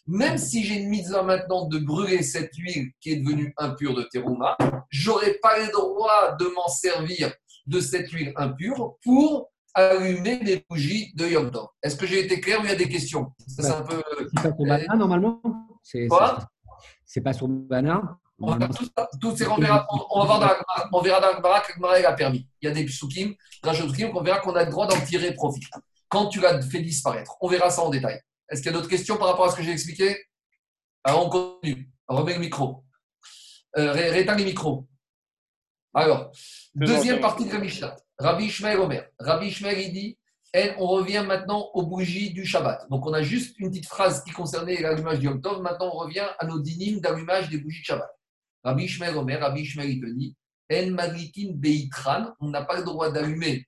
Même 0.07 0.37
si 0.37 0.63
j'ai 0.63 0.75
une 0.75 0.89
mitzvah 0.89 1.23
maintenant 1.23 1.67
de 1.67 1.79
brûler 1.79 2.21
cette 2.21 2.55
huile 2.55 2.91
qui 3.01 3.11
est 3.11 3.15
devenue 3.17 3.53
impure 3.57 3.95
de 3.95 4.03
terouma, 4.03 4.55
j'aurais 4.89 5.33
pas 5.41 5.57
le 5.59 5.71
droit 5.71 6.35
de 6.39 6.45
m'en 6.55 6.67
servir 6.67 7.33
de 7.67 7.79
cette 7.79 8.09
huile 8.11 8.33
impure 8.35 8.95
pour 9.03 9.51
allumer 9.73 10.37
des 10.43 10.65
bougies 10.69 11.11
de 11.15 11.27
Yom 11.27 11.51
Tov. 11.51 11.67
Est-ce 11.83 11.95
que 11.95 12.05
j'ai 12.05 12.23
été 12.23 12.39
clair 12.39 12.61
ou 12.61 12.63
il 12.63 12.69
y 12.69 12.71
a 12.71 12.75
des 12.75 12.87
questions? 12.89 13.31
C'est 13.47 13.65
un 13.65 13.81
peu... 13.81 14.01
Pas 14.35 14.41
sur 14.43 14.65
Bana, 14.65 14.95
normalement 14.95 15.41
C'est 15.83 16.07
Quoi? 16.07 16.39
c'est- 17.05 17.21
pas 17.21 17.33
sur 17.33 17.47
Bana 17.47 18.17
On, 18.39 18.55
va 18.55 18.67
tout 18.67 18.85
tout 19.21 19.33
on 19.49 19.55
verra, 19.57 19.85
on, 19.91 20.21
on 20.21 20.25
va 20.25 20.39
dans 20.39 20.97
on 20.97 21.01
verra 21.01 21.19
Gemara 21.33 21.61
que 21.61 22.05
a 22.05 22.13
permis. 22.13 22.47
Il 22.61 22.67
y 22.67 22.71
a 22.71 22.73
des 22.73 22.85
psukim, 22.85 23.33
qu'on 24.11 24.21
verra 24.21 24.39
qu'on 24.39 24.55
a 24.55 24.63
le 24.63 24.71
droit 24.71 24.87
d'en 24.87 24.99
tirer 25.01 25.33
profit. 25.33 25.61
Quand 26.09 26.27
tu 26.27 26.39
l'as 26.39 26.61
fait 26.61 26.81
disparaître. 26.81 27.35
On 27.41 27.47
verra 27.47 27.69
ça 27.69 27.81
en 27.81 27.89
détail. 27.89 28.21
Est-ce 28.49 28.61
qu'il 28.61 28.71
y 28.71 28.75
a 28.75 28.77
d'autres 28.77 28.89
questions 28.89 29.17
par 29.17 29.27
rapport 29.27 29.45
à 29.45 29.51
ce 29.51 29.55
que 29.55 29.63
j'ai 29.63 29.71
expliqué? 29.71 30.15
Alors, 31.03 31.25
on 31.25 31.29
continue. 31.29 31.89
On 32.07 32.15
remet 32.17 32.33
le 32.33 32.39
micro. 32.39 32.83
Euh, 33.77 33.91
ré- 33.91 34.11
les 34.35 34.45
micros. 34.45 34.87
Alors, 35.95 36.29
deuxième 36.75 37.21
partie 37.21 37.45
de 37.45 37.53
la 37.53 37.59
Mishnah. 37.59 37.95
Rabbi 38.19 38.45
Ishmael 38.45 38.79
Omer. 38.79 39.07
Rabbi 39.17 39.47
Ishmael, 39.47 39.79
il 39.79 39.93
dit 39.93 40.17
on 40.77 40.87
revient 40.87 41.23
maintenant 41.25 41.69
aux 41.73 41.85
bougies 41.85 42.31
du 42.31 42.45
Shabbat. 42.45 42.89
Donc, 42.89 43.05
on 43.05 43.13
a 43.13 43.21
juste 43.21 43.57
une 43.59 43.69
petite 43.69 43.87
phrase 43.87 44.23
qui 44.23 44.31
concernait 44.31 44.81
l'allumage 44.81 45.19
du 45.19 45.25
Yom 45.25 45.41
Tov. 45.41 45.61
Maintenant, 45.61 45.91
on 45.93 45.97
revient 45.97 46.27
à 46.37 46.45
nos 46.45 46.59
dynimes 46.59 46.99
d'allumage 46.99 47.49
des 47.49 47.57
bougies 47.57 47.81
de 47.81 47.85
Shabbat. 47.85 48.09
Rabbi 48.63 48.83
Ishmael 48.83 49.15
Omer, 49.17 49.39
Rabbi 49.39 49.61
Ishmael, 49.61 49.89
il 49.89 50.01
te 50.01 50.07
dit 50.07 50.35
En 50.71 51.53
Beitran, 51.53 52.33
on 52.41 52.49
n'a 52.49 52.63
pas 52.63 52.77
le 52.77 52.83
droit 52.83 53.09
d'allumer 53.11 53.65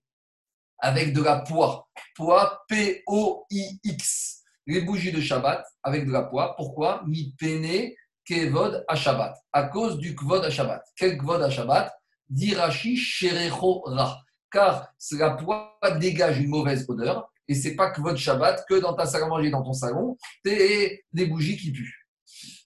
avec 0.79 1.13
de 1.13 1.23
la 1.23 1.39
poix. 1.39 1.87
Poix, 2.15 2.63
P-O-I-X. 2.67 4.43
Les 4.65 4.81
bougies 4.81 5.13
de 5.13 5.21
Shabbat 5.21 5.65
avec 5.81 6.05
de 6.05 6.11
la 6.11 6.23
poix. 6.23 6.55
Pourquoi? 6.57 7.03
Mi 7.07 7.33
pene 7.39 7.93
kevod 8.25 8.83
à 8.87 8.95
Shabbat. 8.95 9.35
À 9.53 9.63
cause 9.63 9.97
du 9.97 10.13
kvod 10.13 10.43
à 10.43 10.49
Shabbat. 10.49 10.83
Quel 10.95 11.17
kvod 11.17 11.41
à 11.41 11.49
Shabbat? 11.49 11.96
Dirachi 12.29 12.95
sherecho 12.95 13.81
ra. 13.85 14.21
Car 14.51 14.93
la 15.11 15.31
poix 15.31 15.79
dégage 15.99 16.39
une 16.39 16.49
mauvaise 16.49 16.85
odeur. 16.87 17.29
Et 17.47 17.55
c'est 17.55 17.75
pas 17.75 17.91
kvod 17.91 18.17
Shabbat 18.17 18.65
que 18.67 18.75
dans 18.75 18.93
ta 18.93 19.05
salle 19.05 19.23
à 19.23 19.27
manger, 19.27 19.49
dans 19.49 19.63
ton 19.63 19.73
salon, 19.73 20.17
t'es 20.43 21.05
des 21.13 21.25
bougies 21.27 21.57
qui 21.57 21.71
puent. 21.71 22.05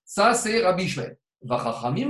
Ça, 0.04 0.34
c'est 0.34 0.64
Rabbi 0.64 0.86
Ishmael. 0.86 1.18
Vachachamim 1.44 2.10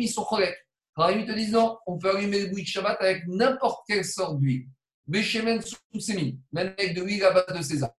ils 0.00 0.08
sont 0.08 0.24
te 0.24 1.32
disent 1.32 1.52
non, 1.52 1.78
on 1.86 1.98
peut 1.98 2.16
allumer 2.16 2.40
les 2.40 2.46
bougies 2.48 2.64
de 2.64 2.68
Shabbat 2.68 2.98
avec 3.00 3.26
n'importe 3.26 3.84
quelle 3.88 4.04
sorte 4.04 4.38
d'huile. 4.38 4.66
Béchemen 5.06 5.60
soussémin, 5.62 6.32
même 6.52 6.74
avec 6.78 6.94
de 6.94 7.02
l'huile 7.02 7.24
à 7.24 7.30
base 7.30 7.56
de 7.56 7.62
sésame. 7.62 7.90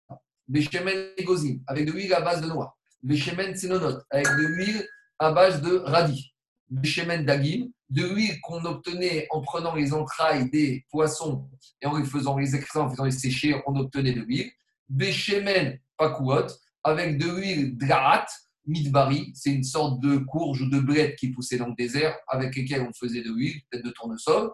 Béchemen 0.47 1.09
égozim, 1.17 1.61
avec 1.67 1.87
de 1.87 1.93
l'huile 1.93 2.13
à 2.13 2.21
base 2.21 2.43
de 2.43 2.49
noix. 2.49 2.77
Béchemen 3.03 3.57
sénonote, 3.57 4.05
avec 4.11 4.27
de 4.27 4.47
l'huile 4.47 4.87
à 5.19 5.33
base 5.33 5.63
de 5.63 5.79
radis. 5.79 6.35
Béchemen 6.69 7.25
dagim, 7.25 7.69
de 7.91 8.05
l'huile 8.07 8.41
qu'on 8.43 8.65
obtenait 8.65 9.27
en 9.31 9.41
prenant 9.41 9.75
les 9.75 9.93
entrailles 9.93 10.51
des 10.51 10.85
poissons 10.91 11.49
et 11.81 11.87
en 11.87 11.97
les 11.97 12.05
faisant 12.05 12.37
les 12.37 12.55
en 12.55 12.91
faisant 12.91 13.05
les 13.05 13.11
sécher, 13.11 13.61
on 13.67 13.77
obtenait 13.77 14.13
de 14.13 14.21
l'huile. 14.21 14.51
Béchemen 14.89 15.79
pakouot, 15.97 16.47
avec 16.85 17.19
de 17.19 17.27
l'huile 17.27 17.77
draat, 17.77 18.27
midbari, 18.67 19.33
c'est 19.35 19.51
une 19.51 19.65
sorte 19.65 20.01
de 20.01 20.19
courge 20.19 20.63
ou 20.63 20.71
de 20.71 20.81
blette 20.81 21.17
qui 21.17 21.31
poussait 21.31 21.57
dans 21.57 21.69
le 21.69 21.75
désert, 21.75 22.17
avec 22.29 22.55
lesquelles 22.55 22.83
on 22.83 22.93
faisait 22.93 23.23
de 23.23 23.33
l'huile, 23.33 23.61
peut-être 23.71 23.85
de 23.85 23.91
tournesol, 23.91 24.51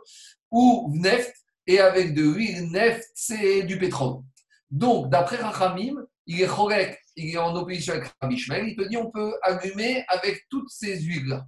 ou 0.51 0.91
neft, 0.95 1.35
et 1.67 1.81
avec 1.81 2.15
de 2.15 2.23
l'huile 2.23 2.71
neft, 2.71 3.05
c'est 3.15 3.65
du 3.65 3.79
pétrole. 3.79 4.23
Donc, 4.71 5.11
d'après 5.11 5.37
Rachamim, 5.37 5.97
il 6.27 6.41
est 6.41 6.99
il 7.17 7.35
est 7.35 7.39
en 7.39 7.55
opposition 7.55 7.95
avec 7.95 8.11
Rabbi 8.21 8.37
il 8.37 8.77
te 8.77 8.89
dit 8.89 8.97
on 8.97 9.11
peut 9.11 9.35
allumer 9.43 10.05
avec 10.09 10.47
toutes 10.51 10.71
ces 10.71 11.01
huiles-là. 11.01 11.47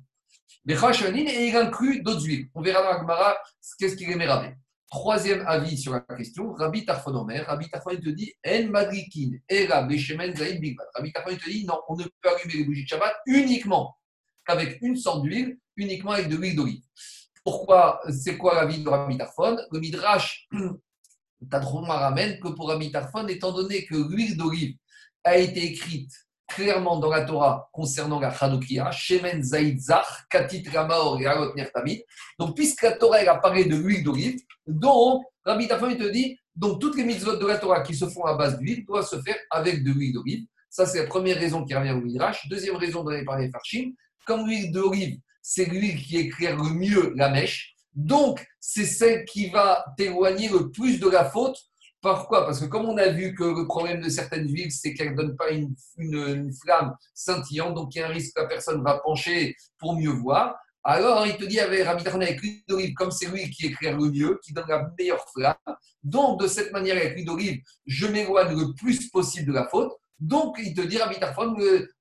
Et 0.68 1.48
il 1.48 1.56
inclut 1.56 2.02
d'autres 2.02 2.24
huiles. 2.24 2.48
On 2.54 2.60
verra 2.60 2.82
dans 2.82 2.90
la 2.90 2.98
Gemara 2.98 3.36
qu'est-ce 3.78 3.94
qu'il 3.96 4.10
est 4.10 4.16
méravé. 4.16 4.54
Troisième 4.90 5.44
avis 5.46 5.76
sur 5.76 5.92
la 5.92 6.00
question, 6.00 6.52
Rabbi 6.54 6.84
Tarfon 6.84 7.14
Omer, 7.14 7.44
Rabbi 7.46 7.68
Tarfon 7.68 7.90
il 7.90 8.00
te 8.00 8.08
dit 8.08 8.32
En 8.46 8.68
madrikin, 8.68 9.32
Era, 9.48 9.82
Beshemen, 9.82 10.34
Zaïd, 10.34 10.60
Bigbat. 10.60 10.84
Rabbi 10.94 11.12
Tarfon 11.12 11.30
il 11.32 11.38
te 11.38 11.50
dit 11.50 11.64
non, 11.66 11.80
on 11.88 11.96
ne 11.96 12.04
peut 12.04 12.28
allumer 12.28 12.54
les 12.54 12.64
bougies 12.64 12.84
de 12.84 12.88
Shabbat 12.88 13.14
uniquement 13.26 13.96
avec 14.46 14.78
une 14.82 14.96
sorte 14.96 15.22
d'huile, 15.22 15.58
uniquement 15.76 16.12
avec 16.12 16.28
de 16.28 16.36
l'huile 16.36 16.56
d'olive. 16.56 16.82
Pourquoi 17.44 18.00
C'est 18.10 18.36
quoi 18.36 18.54
l'avis 18.54 18.82
de 18.82 18.88
Rabbi 18.88 19.18
Tarfon 19.18 19.56
Le 19.70 19.80
Midrash 19.80 20.48
Tadroma 21.50 21.98
ramène 21.98 22.40
que 22.40 22.48
pour 22.48 22.68
Rabbi 22.68 22.90
Tarfon, 22.90 23.26
étant 23.28 23.52
donné 23.52 23.84
que 23.84 23.94
l'huile 23.94 24.36
d'olive 24.36 24.76
a 25.24 25.36
été 25.36 25.64
écrite 25.64 26.12
clairement 26.46 26.98
dans 26.98 27.10
la 27.10 27.24
Torah 27.24 27.68
concernant 27.72 28.20
la 28.20 28.32
Chanoukia, 28.32 28.90
Shemen 28.90 29.42
Zaïd 29.42 29.80
Zach, 29.80 30.06
Katit 30.30 30.64
Ramaor 30.72 31.20
et 31.20 31.26
Alot 31.26 31.54
Nertamid. 31.54 32.02
Donc, 32.38 32.54
puisque 32.54 32.82
la 32.82 32.92
Torah 32.92 33.20
elle 33.20 33.28
a 33.28 33.36
parlé 33.36 33.64
de 33.64 33.76
l'huile 33.76 34.04
d'olive, 34.04 34.40
donc 34.66 35.24
Rabbi 35.44 35.68
Tarfon 35.68 35.90
il 35.90 35.98
te 35.98 36.08
dit 36.08 36.38
donc 36.56 36.80
toutes 36.80 36.96
les 36.96 37.04
mitzvot 37.04 37.36
de 37.36 37.46
la 37.46 37.58
Torah 37.58 37.82
qui 37.82 37.94
se 37.94 38.08
font 38.08 38.24
à 38.24 38.34
base 38.34 38.58
d'huile 38.58 38.84
doivent 38.86 39.06
se 39.06 39.20
faire 39.20 39.36
avec 39.50 39.84
de 39.84 39.92
l'huile 39.92 40.14
d'olive. 40.14 40.46
Ça, 40.70 40.86
c'est 40.86 41.02
la 41.02 41.06
première 41.06 41.38
raison 41.38 41.64
qui 41.64 41.74
revient 41.74 41.92
au 41.92 42.00
Midrash. 42.00 42.48
Deuxième 42.48 42.76
raison 42.76 43.02
on 43.04 43.08
avait 43.08 43.24
parlé 43.24 43.50
Farshim, 43.50 43.92
comme 44.26 44.46
l'huile 44.46 44.72
d'olive, 44.72 45.18
c'est 45.42 45.66
l'huile 45.66 45.96
qui 46.02 46.16
éclaire 46.16 46.56
le 46.56 46.70
mieux 46.70 47.12
la 47.14 47.28
mèche. 47.28 47.76
Donc, 47.94 48.46
c'est 48.60 48.84
celle 48.84 49.24
qui 49.24 49.48
va 49.48 49.84
t'éloigner 49.96 50.48
le 50.48 50.70
plus 50.70 50.98
de 50.98 51.08
la 51.08 51.24
faute. 51.24 51.56
Pourquoi? 52.02 52.44
Parce 52.44 52.60
que 52.60 52.66
comme 52.66 52.86
on 52.86 52.96
a 52.98 53.08
vu 53.08 53.34
que 53.34 53.42
le 53.42 53.66
problème 53.66 54.00
de 54.00 54.08
certaines 54.08 54.48
huiles, 54.48 54.70
c'est 54.70 54.94
qu'elles 54.94 55.12
ne 55.12 55.16
donnent 55.16 55.36
pas 55.36 55.50
une, 55.50 55.74
flamme 56.62 56.94
scintillante, 57.14 57.74
donc 57.74 57.94
il 57.94 57.98
y 57.98 58.02
a 58.02 58.06
un 58.06 58.10
risque 58.10 58.34
que 58.34 58.42
la 58.42 58.46
personne 58.46 58.82
va 58.82 58.98
pencher 58.98 59.56
pour 59.78 59.96
mieux 59.96 60.10
voir. 60.10 60.56
Alors, 60.84 61.26
il 61.26 61.36
te 61.36 61.44
dit 61.44 61.58
avec 61.58 61.84
Rabbi 61.84 62.06
avec 62.06 62.40
l'huile 62.40 62.94
comme 62.94 63.10
c'est 63.10 63.26
l'huile 63.26 63.50
qui 63.50 63.66
éclaire 63.66 63.96
le 63.96 64.08
mieux, 64.10 64.38
qui 64.44 64.52
donne 64.52 64.68
la 64.68 64.88
meilleure 64.96 65.24
flamme, 65.34 65.56
donc 66.04 66.40
de 66.40 66.46
cette 66.46 66.70
manière, 66.72 66.96
avec 66.96 67.18
l'huile 67.18 67.60
je 67.86 68.06
m'éloigne 68.06 68.56
le 68.56 68.72
plus 68.74 69.10
possible 69.10 69.48
de 69.48 69.52
la 69.52 69.66
faute. 69.66 69.92
Donc, 70.18 70.56
il 70.58 70.74
te 70.74 70.80
dit, 70.80 70.96
Rabbi 70.98 71.16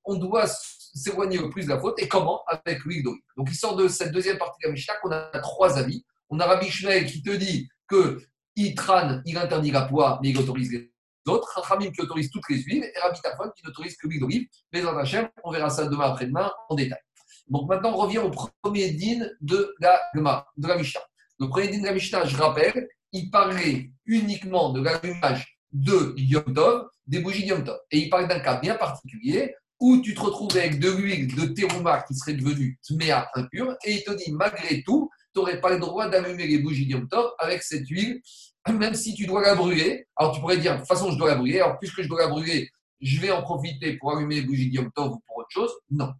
on 0.04 0.14
doit 0.14 0.46
s'éloigner 0.46 1.38
le 1.38 1.50
plus 1.50 1.64
de 1.64 1.70
la 1.70 1.80
faute. 1.80 2.00
Et 2.00 2.08
comment? 2.08 2.42
Avec 2.46 2.84
l'huile. 2.84 3.04
Donc, 3.36 3.48
il 3.50 3.54
sort 3.54 3.76
de 3.76 3.88
cette 3.88 4.12
deuxième 4.12 4.38
partie 4.38 4.58
de 4.62 4.68
la 4.68 4.72
Mishnah 4.72 4.94
qu'on 5.02 5.10
a 5.10 5.38
trois 5.40 5.78
avis. 5.78 6.04
On 6.30 6.40
a 6.40 6.46
Rabbi 6.46 6.70
Shmuel 6.70 7.06
qui 7.06 7.22
te 7.22 7.30
dit 7.30 7.68
que 7.88 8.18
Itran, 8.56 9.20
il 9.24 9.36
interdit 9.36 9.70
la 9.70 9.82
poix, 9.82 10.18
mais 10.22 10.30
il 10.30 10.38
autorise 10.38 10.72
les 10.72 10.90
autres. 11.28 11.48
Rachamim 11.54 11.90
qui 11.90 12.00
autorise 12.00 12.30
toutes 12.30 12.48
les 12.48 12.62
huiles. 12.62 12.84
Et 12.84 12.98
Rabbi 13.00 13.18
qui 13.56 13.66
n'autorise 13.66 13.96
que 13.96 14.08
l'huile 14.08 14.20
d'olive. 14.20 14.48
Mais 14.72 14.80
dans 14.80 14.96
Hachem, 14.96 15.28
on 15.44 15.50
verra 15.50 15.70
ça 15.70 15.86
demain 15.86 16.06
après-demain 16.06 16.50
en 16.68 16.74
détail. 16.74 17.00
Donc, 17.48 17.68
maintenant, 17.68 17.92
on 17.92 17.98
revient 17.98 18.18
au 18.18 18.30
premier 18.62 18.90
din 18.92 19.26
de 19.40 19.74
la 19.80 20.00
de 20.14 20.66
la 20.66 20.76
Mishnah. 20.76 21.00
Le 21.38 21.48
premier 21.48 21.68
din 21.68 21.80
de 21.80 21.86
la 21.86 21.92
Mishnah, 21.92 22.24
je 22.24 22.36
rappelle, 22.36 22.88
il 23.12 23.30
parlait 23.30 23.90
uniquement 24.06 24.70
de 24.70 24.82
l'allumage 24.82 25.58
de 25.72 26.14
Yom 26.16 26.54
Tov, 26.54 26.88
des 27.06 27.20
bougies 27.20 27.42
de 27.42 27.48
Yom 27.48 27.64
Tov. 27.64 27.78
Et 27.90 27.98
il 27.98 28.10
parle 28.10 28.26
d'un 28.28 28.40
cas 28.40 28.58
bien 28.60 28.74
particulier 28.74 29.54
où 29.78 30.00
tu 30.00 30.14
te 30.14 30.20
retrouves 30.20 30.56
avec 30.56 30.80
de 30.80 30.90
l'huile 30.90 31.34
de 31.34 31.46
terouma 31.46 32.02
qui 32.02 32.14
serait 32.14 32.32
devenue 32.32 32.78
tméa 32.82 33.28
impure, 33.34 33.76
et 33.84 33.92
il 33.92 34.04
te 34.04 34.12
dit, 34.12 34.32
malgré 34.32 34.82
tout, 34.82 35.10
tu 35.34 35.40
n'aurais 35.40 35.60
pas 35.60 35.70
le 35.70 35.78
droit 35.78 36.08
d'allumer 36.08 36.46
les 36.46 36.58
bougies 36.58 36.86
de 36.86 36.92
Yom 36.92 37.08
Tov 37.08 37.30
avec 37.38 37.62
cette 37.62 37.86
huile, 37.88 38.22
même 38.72 38.94
si 38.94 39.14
tu 39.14 39.26
dois 39.26 39.42
la 39.42 39.54
brûler. 39.54 40.06
Alors 40.16 40.32
tu 40.34 40.40
pourrais 40.40 40.58
dire, 40.58 40.74
de 40.74 40.78
toute 40.78 40.88
façon, 40.88 41.10
je 41.10 41.18
dois 41.18 41.30
la 41.30 41.36
brûler, 41.36 41.60
alors 41.60 41.78
puisque 41.78 42.02
je 42.02 42.08
dois 42.08 42.20
la 42.22 42.28
brûler, 42.28 42.70
je 43.00 43.20
vais 43.20 43.30
en 43.30 43.42
profiter 43.42 43.96
pour 43.98 44.16
allumer 44.16 44.36
les 44.36 44.42
bougies 44.42 44.70
Yom 44.70 44.90
Tov 44.92 45.12
ou 45.12 45.20
pour 45.26 45.38
autre 45.38 45.50
chose. 45.50 45.70
Non. 45.90 46.12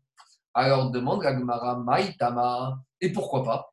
Alors 0.55 0.91
demande 0.91 1.23
la 1.23 1.39
Gemara, 1.39 1.79
Maïtama, 1.79 2.79
et 3.01 3.13
pourquoi 3.13 3.45
pas? 3.45 3.73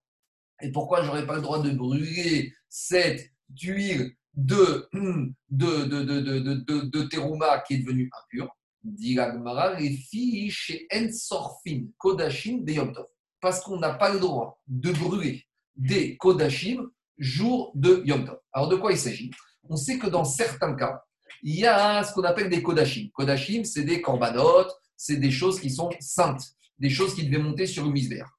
Et 0.62 0.72
pourquoi 0.72 1.04
j'aurais 1.04 1.26
pas 1.26 1.36
le 1.36 1.42
droit 1.42 1.62
de 1.62 1.72
brûler 1.72 2.54
cette 2.70 3.30
huile 3.62 4.12
de, 4.34 4.90
de, 4.92 5.86
de, 5.86 6.04
de, 6.04 6.20
de, 6.22 6.40
de, 6.40 6.82
de- 6.82 7.64
qui 7.68 7.74
est 7.76 7.80
devenue 7.80 8.10
impure? 8.24 8.50
Dit 8.84 9.16
la 9.16 9.32
Gemara, 9.32 9.80
les 9.80 9.92
filles 9.92 10.50
chez 10.52 10.88
Ensorfin, 10.94 11.86
Kodashim, 11.98 12.64
de 12.64 12.74
Yom 12.74 12.94
Tov. 12.94 13.06
Parce 13.40 13.62
qu'on 13.62 13.78
n'a 13.78 13.94
pas 13.94 14.12
le 14.14 14.20
droit 14.20 14.62
de 14.68 14.92
brûler 14.92 15.46
des 15.76 16.18
Kodashim 16.18 16.90
jour 17.18 17.72
de 17.76 18.02
Yom 18.06 18.26
Tov. 18.26 18.40
Alors 18.52 18.70
de 18.70 18.76
quoi 18.76 18.92
il 18.92 18.98
s'agit? 18.98 19.32
On 19.70 19.76
sait 19.76 19.98
que 19.98 20.08
dans 20.08 20.26
certains 20.26 20.76
cas, 20.76 21.04
il 21.42 21.60
y 21.60 21.66
a 21.66 22.04
ce 22.04 22.14
qu'on 22.14 22.24
appelle 22.24 22.50
des 22.50 22.62
Kodashim. 22.62 23.10
Kodashim, 23.14 23.64
c'est 23.66 23.84
des 23.84 24.02
corbanotes, 24.02 24.72
c'est 24.96 25.18
des 25.18 25.32
choses 25.32 25.60
qui 25.60 25.70
sont 25.70 25.90
saintes, 26.00 26.44
des 26.80 26.90
choses 26.90 27.16
qui 27.16 27.26
devaient 27.26 27.44
monter 27.44 27.66
sur 27.66 27.86
le 27.86 27.92
misbère. 27.92 28.30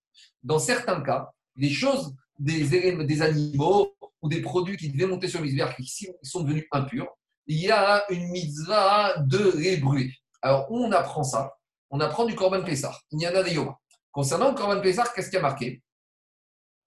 Dans 0.42 0.58
certains 0.58 1.00
cas, 1.02 1.30
des 1.56 1.70
choses, 1.70 2.14
des, 2.38 3.22
animaux 3.22 3.94
ou 4.22 4.28
des 4.28 4.40
produits 4.40 4.76
qui 4.76 4.90
devaient 4.90 5.06
monter 5.06 5.28
sur 5.28 5.40
le 5.40 5.46
misbère 5.46 5.74
qui 5.76 6.08
sont 6.22 6.40
devenus 6.40 6.66
impurs, 6.72 7.08
il 7.46 7.58
y 7.58 7.70
a 7.70 8.04
une 8.10 8.28
mitzvah 8.30 9.18
de 9.18 9.52
les 9.58 9.76
brûler. 9.76 10.12
Alors, 10.40 10.70
on 10.70 10.90
apprend 10.92 11.24
ça 11.24 11.54
On 11.90 12.00
apprend 12.00 12.24
du 12.24 12.34
Korban 12.34 12.62
Pessah. 12.62 12.98
Il 13.10 13.20
y 13.20 13.28
en 13.28 13.34
a 13.34 13.42
des 13.42 13.54
Yoma. 13.54 13.78
Concernant 14.10 14.50
le 14.50 14.54
Korban 14.54 14.80
Pessah, 14.80 15.04
qu'est-ce 15.14 15.28
qu'il 15.28 15.36
y 15.36 15.38
a 15.38 15.42
marqué? 15.42 15.82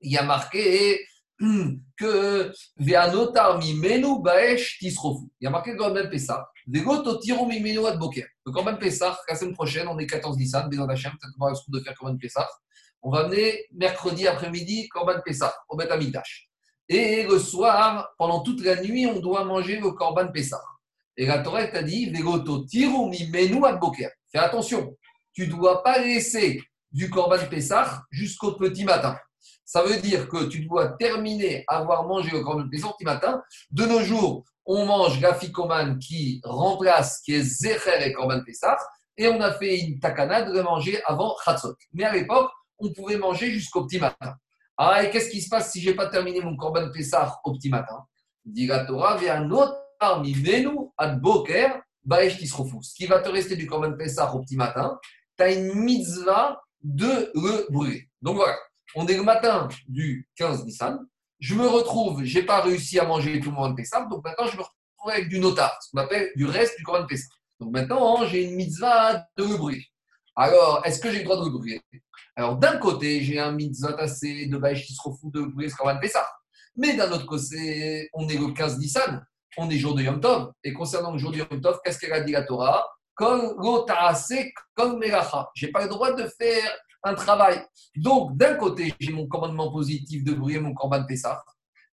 Il 0.01 0.11
y 0.11 0.17
a 0.17 0.23
marqué 0.23 1.05
que 1.39 2.51
Veanotar 2.77 3.59
mimenu 3.59 4.21
baesh 4.21 4.79
tisrofu. 4.79 5.27
Il 5.39 5.45
y 5.45 5.47
a 5.47 5.49
marqué 5.49 5.71
le 5.71 5.77
Corban 5.77 6.09
Pessah. 6.09 6.47
Boker. 6.67 8.25
Le 8.45 8.51
Corban 8.51 8.75
Pessah, 8.75 9.17
la 9.29 9.35
semaine 9.35 9.53
prochaine, 9.53 9.88
on 9.88 9.97
est 9.99 10.07
14 10.07 10.38
Nissan, 10.38 10.69
Bézant 10.69 10.88
Hachem, 10.88 11.11
peut-être 11.11 11.33
qu'on 11.38 11.47
va 11.47 11.55
se 11.55 11.69
de 11.69 11.79
faire 11.79 11.95
Corban 11.95 12.17
Pessah. 12.17 12.47
On 13.01 13.11
va 13.11 13.19
amener 13.19 13.65
mercredi 13.71 14.27
après-midi 14.27 14.88
Corban 14.89 15.21
Pessah 15.23 15.53
au. 15.69 15.77
Et 16.89 17.23
le 17.23 17.39
soir, 17.39 18.09
pendant 18.17 18.41
toute 18.41 18.63
la 18.63 18.81
nuit, 18.81 19.05
on 19.05 19.19
doit 19.19 19.43
manger 19.43 19.79
le 19.79 19.91
Corban 19.91 20.27
Pessah. 20.31 20.61
Et 21.15 21.25
la 21.25 21.39
Torah 21.39 21.67
t'a 21.67 21.83
dit 21.83 22.09
Vegoto 22.09 22.65
tiru 22.65 23.09
mimenu 23.09 23.65
ad 23.65 23.79
boker. 23.79 24.09
Fais 24.31 24.39
attention, 24.39 24.95
tu 25.33 25.47
ne 25.47 25.51
dois 25.51 25.83
pas 25.83 25.99
laisser 25.99 26.61
du 26.91 27.09
Corban 27.09 27.45
Pessah 27.49 28.03
jusqu'au 28.11 28.53
petit 28.53 28.83
matin. 28.83 29.17
Ça 29.68 29.84
veut 29.84 29.97
dire 29.97 30.30
que 30.30 30.45
tu 30.45 30.65
dois 30.65 30.93
terminer 30.93 31.65
avoir 31.68 32.07
mangé 32.07 32.32
le 32.32 32.41
Corban 32.41 32.70
Pessah 32.70 32.88
au 32.88 32.93
petit 32.93 33.03
matin. 33.03 33.43
De 33.70 33.86
nos 33.86 33.99
jours, 33.99 34.45
on 34.65 34.86
mange 34.86 35.20
l'afikoman 35.20 35.99
qui 35.99 36.39
remplace, 36.45 37.20
qui 37.20 37.34
est 37.34 37.43
Zecher 37.43 38.01
et 38.01 38.13
Corban 38.13 38.41
Pessah, 38.45 38.78
et 39.18 39.28
on 39.28 39.41
a 39.41 39.51
fait 39.51 39.78
une 39.78 39.99
takana 39.99 40.43
de 40.43 40.53
le 40.53 40.63
manger 40.63 41.01
avant 41.05 41.36
Chatzot. 41.43 41.76
Mais 41.91 42.05
à 42.05 42.13
l'époque, 42.13 42.49
on 42.80 42.93
pouvait 42.93 43.18
manger 43.18 43.51
jusqu'au 43.51 43.86
petit 43.86 43.99
matin. 43.99 44.36
Ah, 44.78 45.03
et 45.03 45.09
qu'est-ce 45.09 45.30
qui 45.30 45.41
se 45.41 45.49
passe 45.49 45.74
si 45.74 45.82
je 45.82 45.89
n'ai 45.89 45.95
pas 45.97 46.07
terminé 46.07 46.39
mon 46.39 46.55
Corban 46.55 46.89
Pessah 46.89 47.38
au 47.43 47.51
petit 47.51 47.70
matin? 47.70 48.05
Dit 48.45 48.68
la 48.68 48.86
Torah, 48.86 49.18
un 49.20 49.51
autre 49.51 49.76
parmi 49.99 50.34
Menu 50.34 50.91
ad 50.97 51.20
Boker, 51.20 51.82
Baesh. 52.05 52.39
Ce 52.39 52.95
qui 52.95 53.05
va 53.05 53.20
te 53.20 53.28
rester 53.28 53.57
du 53.57 53.68
Corban 53.68 53.97
Pessah 53.97 54.34
au 54.34 54.39
petit 54.39 54.55
matin, 54.55 54.97
tu 55.38 55.43
as 55.43 55.51
une 55.51 55.74
mitzvah 55.74 56.61
de 56.82 57.32
le 57.36 57.70
brûler. 57.70 58.07
Donc 58.22 58.38
voilà, 58.38 58.55
on 58.97 59.05
est 59.05 59.15
le 59.15 59.23
matin 59.23 59.67
du 59.87 60.27
15 60.35 60.65
Nissan. 60.65 60.99
Je 61.39 61.53
me 61.53 61.67
retrouve, 61.67 62.23
je 62.23 62.39
n'ai 62.39 62.45
pas 62.45 62.61
réussi 62.61 62.97
à 62.97 63.05
manger 63.05 63.39
tout 63.39 63.51
le 63.51 63.55
monde 63.55 63.77
Pessah, 63.77 64.05
donc 64.09 64.25
maintenant 64.25 64.47
je 64.47 64.57
me 64.57 64.63
retrouve 64.63 65.11
avec 65.11 65.29
du 65.29 65.39
notar, 65.39 65.77
ce 65.83 65.91
qu'on 65.91 65.99
appelle 65.99 66.31
du 66.35 66.45
reste 66.45 66.75
du 66.77 66.83
Corban 66.83 67.05
Pessah. 67.05 67.27
Donc 67.59 67.71
maintenant, 67.71 68.25
j'ai 68.25 68.43
une 68.43 68.55
mitzvah 68.55 69.23
de 69.37 69.43
le 69.43 69.55
brûler. 69.55 69.83
Alors, 70.35 70.81
est-ce 70.83 70.99
que 70.99 71.11
j'ai 71.11 71.19
le 71.19 71.25
droit 71.25 71.37
de 71.37 71.49
le 71.49 71.79
Alors, 72.35 72.57
d'un 72.57 72.77
côté, 72.77 73.21
j'ai 73.21 73.39
un 73.39 73.51
mitzvah 73.51 73.93
tassé 73.93 74.47
de 74.47 74.57
Baesh 74.57 74.85
qui 74.85 74.93
se 74.93 75.01
refout 75.03 75.31
de 75.31 75.41
brûler 75.41 75.69
ce 75.69 75.75
Corban 75.75 75.99
Pessah. 75.99 76.27
Mais 76.75 76.95
d'un 76.95 77.11
autre 77.11 77.27
côté, 77.27 78.09
on 78.13 78.27
est 78.27 78.37
le 78.37 78.51
15 78.51 78.79
Nissan, 78.79 79.23
on 79.57 79.69
est 79.69 79.77
jour 79.77 79.93
de 79.93 80.01
Yom 80.01 80.19
Tov. 80.19 80.51
Et 80.63 80.73
concernant 80.73 81.11
le 81.11 81.19
jour 81.19 81.31
de 81.31 81.37
Yom 81.37 81.61
Tov, 81.61 81.79
qu'est-ce 81.83 81.99
qu'elle 81.99 82.13
a 82.13 82.21
dit 82.21 82.31
la 82.31 82.43
Torah? 82.43 82.83
Comme 83.13 83.55
comme 84.75 84.99
Melacha. 84.99 85.49
Je 85.55 85.65
n'ai 85.65 85.71
pas 85.71 85.83
le 85.83 85.89
droit 85.89 86.13
de 86.13 86.27
faire 86.39 86.71
un 87.03 87.13
travail. 87.15 87.65
Donc, 87.95 88.35
d'un 88.37 88.55
côté, 88.55 88.93
j'ai 88.99 89.11
mon 89.11 89.27
commandement 89.27 89.71
positif 89.71 90.23
de 90.23 90.33
brûler 90.33 90.59
mon 90.59 90.73
corban 90.73 91.05
Pessah. 91.05 91.43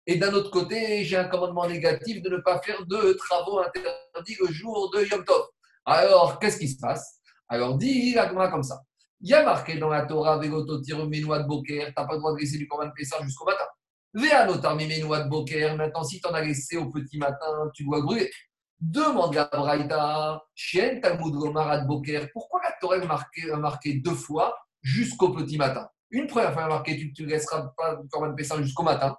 Et 0.08 0.16
d'un 0.16 0.34
autre 0.34 0.50
côté, 0.50 1.04
j'ai 1.04 1.18
un 1.18 1.26
commandement 1.26 1.68
négatif 1.68 2.22
de 2.22 2.30
ne 2.30 2.38
pas 2.38 2.60
faire 2.62 2.86
de 2.86 3.14
travaux 3.14 3.60
interdits 3.60 4.38
le 4.40 4.52
jour 4.52 4.90
de 4.92 5.04
Yom 5.06 5.24
Tov. 5.24 5.46
Alors, 5.86 6.40
qu'est-ce 6.40 6.58
qui 6.58 6.68
se 6.68 6.80
passe? 6.80 7.20
Alors, 7.48 7.78
dit 7.78 8.14
la 8.14 8.28
comme 8.50 8.64
ça. 8.64 8.82
Il 9.20 9.30
y 9.30 9.34
a 9.34 9.44
marqué 9.44 9.78
dans 9.78 9.90
la 9.90 10.06
Torah, 10.06 10.40
Vegoto 10.40 10.80
de 10.80 11.48
Boker, 11.48 11.88
tu 11.88 11.94
n'as 11.96 12.06
pas 12.06 12.14
le 12.14 12.20
droit 12.20 12.34
de 12.34 12.40
laisser 12.40 12.58
du 12.58 12.68
corban 12.68 12.90
Pessah 12.96 13.22
jusqu'au 13.24 13.46
matin. 13.46 13.66
Véanotar 14.14 14.76
de 14.76 15.30
Boker, 15.30 15.76
maintenant, 15.76 16.04
si 16.04 16.20
tu 16.20 16.28
en 16.28 16.34
as 16.34 16.42
laissé 16.42 16.78
au 16.78 16.90
petit 16.90 17.18
matin, 17.18 17.70
tu 17.74 17.84
dois 17.84 18.02
brûler. 18.02 18.32
Demande 18.80 19.38
à 19.38 19.46
Braïta, 19.46 20.42
Chien 20.56 21.00
Talmud 21.00 21.36
Gomarad 21.36 21.86
Boker, 21.86 22.30
pourquoi 22.34 22.62
la 22.64 22.74
Torah 22.82 22.96
a 22.96 23.54
a 23.54 23.58
marqué 23.58 23.94
deux 23.94 24.16
fois 24.16 24.58
jusqu'au 24.82 25.30
petit 25.30 25.58
matin 25.58 25.88
Une 26.10 26.28
première 26.28 26.54
fois, 26.54 26.68
marqué, 26.68 27.12
tu 27.14 27.24
ne 27.24 27.30
laisseras 27.30 27.72
pas 27.78 27.94
le 27.94 28.08
corban 28.10 28.36
jusqu'au 28.62 28.84
matin. 28.84 29.16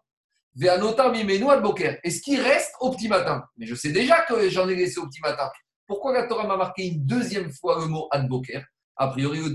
Et 0.54 2.10
ce 2.10 2.20
qui 2.20 2.38
reste 2.38 2.74
au 2.80 2.90
petit 2.90 3.08
matin? 3.08 3.44
Mais 3.56 3.66
je 3.66 3.74
sais 3.74 3.90
déjà 3.90 4.22
que 4.22 4.50
j'en 4.50 4.68
ai 4.68 4.74
laissé 4.74 4.98
au 4.98 5.06
petit 5.06 5.20
matin. 5.20 5.50
Pourquoi 5.86 6.12
la 6.12 6.26
Torah 6.26 6.46
m'a 6.46 6.56
marqué 6.56 6.88
une 6.88 7.06
deuxième 7.06 7.50
fois 7.50 7.80
le 7.80 7.86
mot 7.86 8.08
ad 8.10 8.28
Boker? 8.28 8.62
A 8.96 9.08
priori, 9.08 9.40
la 9.40 9.48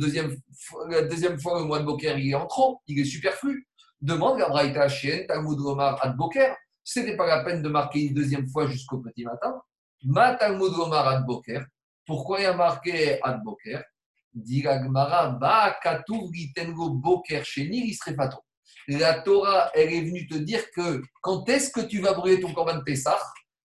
deuxième 1.03 1.39
fois, 1.39 1.59
le 1.59 1.65
mot 1.65 1.75
ad 1.75 1.85
Boker, 1.85 2.17
il 2.17 2.31
est 2.31 2.35
en 2.35 2.47
trop, 2.47 2.81
il 2.87 2.99
est 2.99 3.05
superflu. 3.05 3.67
Demande 4.01 4.41
à 4.41 4.49
Braïta 4.49 4.87
Chien 4.89 5.25
Talmud 5.27 5.57
Gomar 5.57 6.03
ad 6.03 6.15
Boker. 6.17 6.55
Ce 6.83 6.99
n'était 6.99 7.17
pas 7.17 7.27
la 7.27 7.43
peine 7.43 7.61
de 7.61 7.69
marquer 7.69 8.05
une 8.07 8.13
deuxième 8.13 8.47
fois 8.49 8.67
jusqu'au 8.67 8.99
petit 8.99 9.23
matin. 9.23 9.61
Ma 10.03 10.35
Talmud 10.35 10.71
Gomar 10.73 11.07
ad 11.07 11.25
Boker. 11.25 11.63
Pourquoi 12.05 12.39
il 12.39 12.43
y 12.43 12.45
a 12.45 12.53
marqué 12.53 13.21
ad 13.21 13.43
Boker 13.43 13.43
ba 13.43 13.43
boker? 13.43 13.83
La 18.89 19.21
Torah, 19.21 19.71
elle 19.73 19.93
est 19.93 20.01
venue 20.01 20.27
te 20.27 20.35
dire 20.35 20.71
que 20.71 21.01
quand 21.21 21.49
est-ce 21.49 21.71
que 21.71 21.81
tu 21.81 21.99
vas 22.01 22.13
brûler 22.13 22.39
ton 22.39 22.53
corban 22.53 22.81
Pessah? 22.85 23.19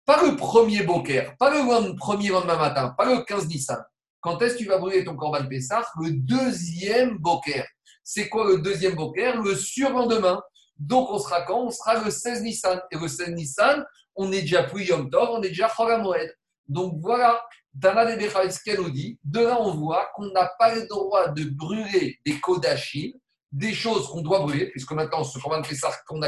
Pas 0.04 0.22
le 0.24 0.36
premier 0.36 0.82
boker, 0.82 1.36
pas 1.38 1.50
le 1.50 1.94
premier 1.96 2.28
lendemain 2.28 2.56
matin, 2.56 2.94
pas 2.96 3.04
le 3.04 3.22
15 3.22 3.46
Nissan. 3.46 3.82
Quand 4.20 4.40
est-ce 4.42 4.54
que 4.54 4.58
tu 4.58 4.68
vas 4.68 4.78
brûler 4.78 5.04
ton 5.04 5.16
corban 5.16 5.46
Pessah? 5.46 5.84
Le 6.00 6.10
deuxième 6.12 7.18
boker. 7.18 7.64
C'est 8.02 8.28
quoi 8.28 8.48
le 8.48 8.58
deuxième 8.58 8.96
boker? 8.96 9.40
Le 9.40 9.54
surlendemain. 9.54 10.42
Donc 10.78 11.10
on 11.10 11.18
sera 11.18 11.42
quand? 11.42 11.64
On 11.64 11.70
sera 11.70 12.02
le 12.02 12.10
16 12.10 12.42
Nissan. 12.42 12.80
Et 12.90 12.96
le 12.96 13.08
16 13.08 13.30
Nissan, 13.30 13.84
on 14.16 14.32
est 14.32 14.42
déjà 14.42 14.64
plus 14.64 14.84
Yom 14.84 15.10
Tov, 15.10 15.30
on 15.30 15.42
est 15.42 15.48
déjà 15.48 15.68
Choramoed. 15.68 16.34
Donc 16.66 16.94
voilà, 17.00 17.42
Dana 17.74 18.04
de 18.04 18.76
nous 18.76 18.90
dit, 18.90 19.18
de 19.24 19.40
là 19.40 19.60
on 19.60 19.74
voit 19.74 20.08
qu'on 20.14 20.30
n'a 20.30 20.50
pas 20.58 20.74
le 20.74 20.86
droit 20.86 21.28
de 21.28 21.44
brûler 21.44 22.20
des 22.24 22.38
kodachim, 22.38 23.12
des 23.50 23.72
choses 23.72 24.08
qu'on 24.08 24.20
doit 24.20 24.40
brûler, 24.40 24.70
puisque 24.70 24.92
maintenant 24.92 25.24
ce 25.24 25.38
Corban 25.38 25.62
Pessah 25.62 25.92
qu'on 26.06 26.18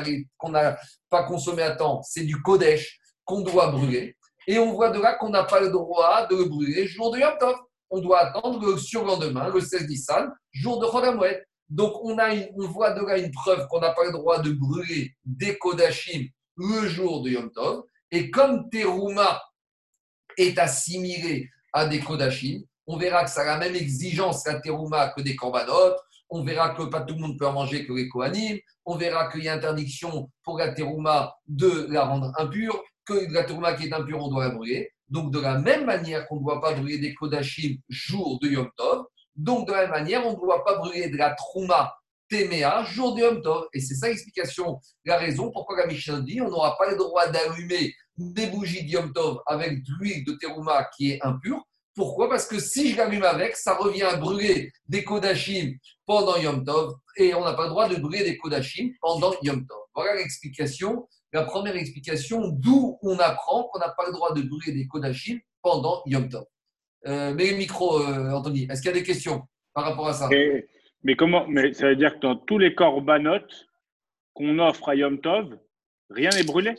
n'a 0.50 0.76
pas 1.08 1.24
consommé 1.24 1.62
à 1.62 1.76
temps, 1.76 2.02
c'est 2.02 2.24
du 2.24 2.40
Kodesh 2.42 2.98
qu'on 3.24 3.40
doit 3.40 3.68
brûler. 3.70 4.16
Et 4.46 4.58
on 4.58 4.72
voit 4.72 4.90
de 4.90 5.00
là 5.00 5.14
qu'on 5.14 5.30
n'a 5.30 5.44
pas 5.44 5.60
le 5.60 5.70
droit 5.70 6.26
de 6.26 6.36
le 6.36 6.44
brûler 6.44 6.86
jour 6.86 7.12
de 7.12 7.18
Yom 7.18 7.34
Tov. 7.38 7.56
On 7.90 8.00
doit 8.00 8.20
attendre 8.20 8.64
le 8.64 8.78
surlendemain, 8.78 9.48
le 9.48 9.60
16 9.60 9.88
Nissan, 9.88 10.32
jour 10.52 10.80
de 10.80 10.86
Cholamoued. 10.86 11.42
Donc 11.68 11.92
on, 12.04 12.16
a 12.18 12.30
on 12.56 12.68
voit 12.68 12.92
de 12.92 13.04
là 13.04 13.18
une 13.18 13.32
preuve 13.32 13.66
qu'on 13.68 13.80
n'a 13.80 13.92
pas 13.92 14.04
le 14.04 14.12
droit 14.12 14.40
de 14.40 14.52
brûler 14.52 15.12
des 15.24 15.58
Kodachim 15.58 16.26
le 16.56 16.88
jour 16.88 17.22
de 17.22 17.30
Yom 17.30 17.50
Tov. 17.52 17.82
Et 18.12 18.30
comme 18.30 18.70
Teruma 18.70 19.42
est 20.36 20.58
assimilé 20.58 21.50
à 21.72 21.86
des 21.86 22.00
Kodachim. 22.00 22.62
On 22.86 22.96
verra 22.96 23.24
que 23.24 23.30
ça 23.30 23.42
a 23.42 23.44
la 23.44 23.58
même 23.58 23.74
exigence, 23.74 24.46
la 24.46 24.60
terouma, 24.60 25.08
que 25.08 25.20
des 25.20 25.34
Korbanot. 25.36 25.96
On 26.30 26.42
verra 26.42 26.70
que 26.70 26.82
pas 26.84 27.02
tout 27.02 27.14
le 27.14 27.20
monde 27.20 27.38
peut 27.38 27.46
en 27.46 27.52
manger 27.52 27.86
que 27.86 27.92
les 27.92 28.08
Kohanim. 28.08 28.58
On 28.84 28.96
verra 28.96 29.30
qu'il 29.30 29.44
y 29.44 29.48
a 29.48 29.54
interdiction 29.54 30.30
pour 30.42 30.58
la 30.58 30.72
terouma 30.72 31.34
de 31.46 31.86
la 31.90 32.04
rendre 32.04 32.32
impure, 32.38 32.82
que 33.04 33.32
la 33.32 33.44
terouma 33.44 33.74
qui 33.74 33.86
est 33.86 33.92
impure, 33.92 34.22
on 34.22 34.28
doit 34.28 34.48
la 34.48 34.54
brûler. 34.54 34.90
Donc, 35.08 35.32
de 35.32 35.38
la 35.38 35.58
même 35.58 35.84
manière 35.84 36.26
qu'on 36.26 36.36
ne 36.36 36.42
doit 36.42 36.60
pas 36.60 36.74
brûler 36.74 36.98
des 36.98 37.14
Kodachim 37.14 37.76
jour 37.88 38.38
de 38.40 38.48
Yom 38.48 38.68
Tov, 38.76 39.04
donc 39.36 39.68
de 39.68 39.72
la 39.72 39.82
même 39.82 39.90
manière, 39.90 40.26
on 40.26 40.32
ne 40.32 40.36
doit 40.36 40.64
pas 40.64 40.78
brûler 40.78 41.10
de 41.10 41.16
la 41.16 41.34
Trouma 41.34 41.94
Téméa 42.28 42.84
jour 42.84 43.14
de 43.14 43.20
Yom 43.20 43.42
Tov. 43.42 43.66
Et 43.72 43.80
c'est 43.80 43.94
ça 43.94 44.08
l'explication, 44.08 44.80
la 45.04 45.18
raison 45.18 45.50
pourquoi 45.52 45.76
la 45.76 45.86
Mishnah 45.86 46.20
dit 46.20 46.40
on 46.40 46.48
n'aura 46.48 46.76
pas 46.76 46.90
le 46.90 46.96
droit 46.96 47.28
d'allumer 47.28 47.94
des 48.18 48.46
bougies 48.46 48.84
de 48.84 48.90
Yom 48.90 49.12
Tov 49.12 49.40
avec 49.46 49.82
de 49.82 49.90
l'huile 49.98 50.24
de 50.24 50.32
terouma 50.32 50.88
qui 50.96 51.12
est 51.12 51.22
impure. 51.22 51.62
Pourquoi? 51.94 52.28
Parce 52.28 52.46
que 52.46 52.58
si 52.58 52.90
je 52.90 52.96
l'allume 52.96 53.24
avec, 53.24 53.56
ça 53.56 53.74
revient 53.74 54.02
à 54.02 54.16
brûler 54.16 54.70
des 54.88 55.02
kodachim 55.02 55.74
pendant 56.04 56.36
Yom 56.36 56.64
Tov 56.64 56.94
et 57.16 57.34
on 57.34 57.44
n'a 57.44 57.54
pas 57.54 57.64
le 57.64 57.70
droit 57.70 57.88
de 57.88 57.96
brûler 57.96 58.22
des 58.22 58.36
kodachim 58.36 58.90
pendant 59.00 59.32
Yom 59.42 59.66
Tov. 59.66 59.78
Voilà 59.94 60.14
l'explication, 60.16 61.08
la 61.32 61.44
première 61.44 61.76
explication 61.76 62.48
d'où 62.48 62.98
on 63.02 63.18
apprend 63.18 63.64
qu'on 63.64 63.78
n'a 63.78 63.90
pas 63.90 64.06
le 64.06 64.12
droit 64.12 64.34
de 64.34 64.42
brûler 64.42 64.72
des 64.72 64.86
kodachim 64.86 65.38
pendant 65.62 66.02
Yom 66.06 66.28
Tov. 66.28 66.44
Euh, 67.06 67.32
mais 67.34 67.52
micro, 67.52 68.02
euh, 68.02 68.32
Anthony, 68.32 68.66
est-ce 68.70 68.82
qu'il 68.82 68.90
y 68.90 68.94
a 68.94 68.98
des 68.98 69.02
questions 69.02 69.42
par 69.72 69.84
rapport 69.84 70.08
à 70.08 70.12
ça? 70.12 70.28
Mais 71.02 71.14
comment 71.14 71.46
Mais 71.46 71.72
ça 71.72 71.88
veut 71.88 71.96
dire 71.96 72.14
que 72.14 72.20
dans 72.20 72.36
tous 72.36 72.58
les 72.58 72.74
corbanotes 72.74 73.68
qu'on 74.34 74.58
offre 74.58 74.88
à 74.88 74.94
Yom 74.96 75.20
Tov, 75.20 75.56
rien 76.10 76.30
n'est 76.30 76.42
brûlé? 76.42 76.74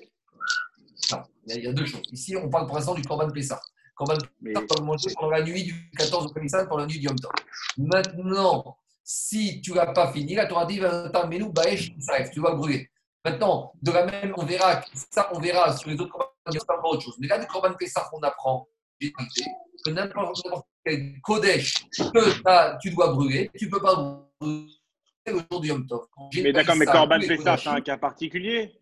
Il 1.55 1.63
y 1.63 1.67
a 1.67 1.73
deux 1.73 1.85
choses. 1.85 2.07
Ici, 2.11 2.35
on 2.35 2.49
parle 2.49 2.67
pour 2.67 2.75
l'instant 2.75 2.93
du 2.93 3.01
Corban 3.03 3.29
Pessah. 3.31 3.59
Corban 3.95 4.17
Pessah, 4.43 4.61
on 4.79 4.83
manger 4.83 5.09
pendant 5.15 5.31
la 5.31 5.43
nuit 5.43 5.63
du 5.63 5.89
14 5.97 6.27
au 6.27 6.29
Pessah, 6.29 6.65
pendant 6.65 6.81
la 6.81 6.87
nuit 6.87 6.99
du 6.99 7.05
Yom 7.05 7.17
Tov. 7.17 7.31
Maintenant, 7.77 8.77
si 9.03 9.61
tu 9.61 9.73
n'as 9.73 9.93
pas 9.93 10.11
fini, 10.11 10.35
la 10.35 10.45
Torah 10.45 10.65
dit 10.65 10.79
nous 10.79 11.51
Baesh, 11.51 11.93
tu 12.33 12.39
vas 12.41 12.53
brûler. 12.53 12.89
Maintenant, 13.25 13.73
de 13.81 13.91
la 13.91 14.05
même, 14.05 14.33
on 14.37 14.45
verra, 14.45 14.83
ça, 15.11 15.29
on 15.33 15.39
verra 15.39 15.75
sur 15.75 15.89
les 15.89 15.99
autres 15.99 16.11
Corban, 16.11 16.31
pas 16.45 16.89
autre 16.89 17.01
chose. 17.01 17.15
Mais 17.19 17.27
là, 17.27 17.39
du 17.39 17.47
Corban 17.47 17.73
Pessah, 17.73 18.09
on 18.13 18.21
apprend, 18.21 18.67
que 18.99 19.89
n'importe 19.91 20.43
quel 20.85 21.19
Kodesh 21.21 21.85
que 21.91 22.79
tu 22.81 22.91
dois 22.91 23.13
brûler, 23.13 23.49
tu 23.57 23.65
ne 23.65 23.71
peux 23.71 23.81
pas 23.81 24.27
brûler 24.39 24.67
le 25.25 25.39
jour 25.51 25.61
du 25.61 25.69
Yom 25.69 25.87
Tov. 25.87 26.05
Mais 26.35 26.51
d'accord, 26.51 26.75
mais 26.75 26.85
Corban 26.85 27.19
Pessah, 27.19 27.57
c'est 27.57 27.69
un 27.69 27.81
cas 27.81 27.97
particulier 27.97 28.79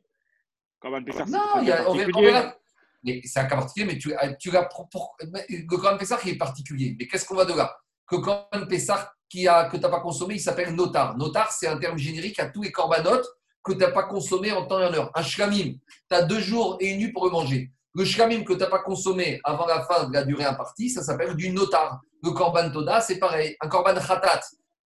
Corban 0.79 1.01
Non, 1.27 1.61
il 1.61 1.67
y 1.67 1.71
a, 1.71 1.89
on 1.89 2.21
verra. 2.21 2.55
Mais 3.03 3.21
c'est 3.23 3.39
un 3.39 3.45
cas 3.45 3.55
particulier, 3.55 3.85
mais 3.85 3.97
tu, 3.97 4.13
tu 4.39 4.51
l'as. 4.51 4.67
Pour, 4.91 5.15
le 5.21 5.65
Corban 5.67 5.97
Pessah 5.97 6.17
qui 6.17 6.31
est 6.31 6.37
particulier. 6.37 6.95
Mais 6.99 7.07
qu'est-ce 7.07 7.25
qu'on 7.25 7.35
va 7.35 7.45
de 7.45 7.53
là? 7.53 7.75
Que 8.07 8.15
Corban 8.15 8.65
Pessah 8.67 9.13
qui 9.29 9.47
a, 9.47 9.65
que 9.65 9.77
tu 9.77 9.83
n'as 9.83 9.89
pas 9.89 9.99
consommé, 9.99 10.35
il 10.35 10.39
s'appelle 10.39 10.73
notar. 10.73 11.17
Notar, 11.17 11.51
c'est 11.51 11.67
un 11.67 11.77
terme 11.77 11.97
générique 11.97 12.39
à 12.39 12.49
tous 12.49 12.63
les 12.63 12.71
corbanotes 12.71 13.27
que 13.63 13.73
tu 13.73 13.79
n'as 13.79 13.91
pas 13.91 14.03
consommé 14.03 14.51
en 14.51 14.65
temps 14.65 14.79
et 14.79 14.85
en 14.85 14.93
heure. 14.93 15.11
Un 15.15 15.23
shlamim, 15.23 15.73
tu 16.09 16.15
as 16.15 16.23
deux 16.23 16.39
jours 16.39 16.77
et 16.79 16.91
une 16.91 16.99
nuit 16.99 17.11
pour 17.11 17.25
le 17.25 17.31
manger. 17.31 17.71
Le 17.95 18.05
shlamim 18.05 18.43
que 18.43 18.53
tu 18.53 18.59
n'as 18.59 18.67
pas 18.67 18.79
consommé 18.79 19.39
avant 19.43 19.65
la 19.65 19.83
fin 19.85 20.07
de 20.07 20.13
la 20.13 20.23
durée 20.23 20.45
impartie, 20.45 20.89
ça 20.89 21.01
s'appelle 21.01 21.35
du 21.35 21.49
notar. 21.49 21.99
Le 22.21 22.31
korban 22.31 22.69
toda, 22.71 23.01
c'est 23.01 23.17
pareil. 23.17 23.55
Un 23.61 23.67
korban 23.67 23.95
khatat 23.95 24.41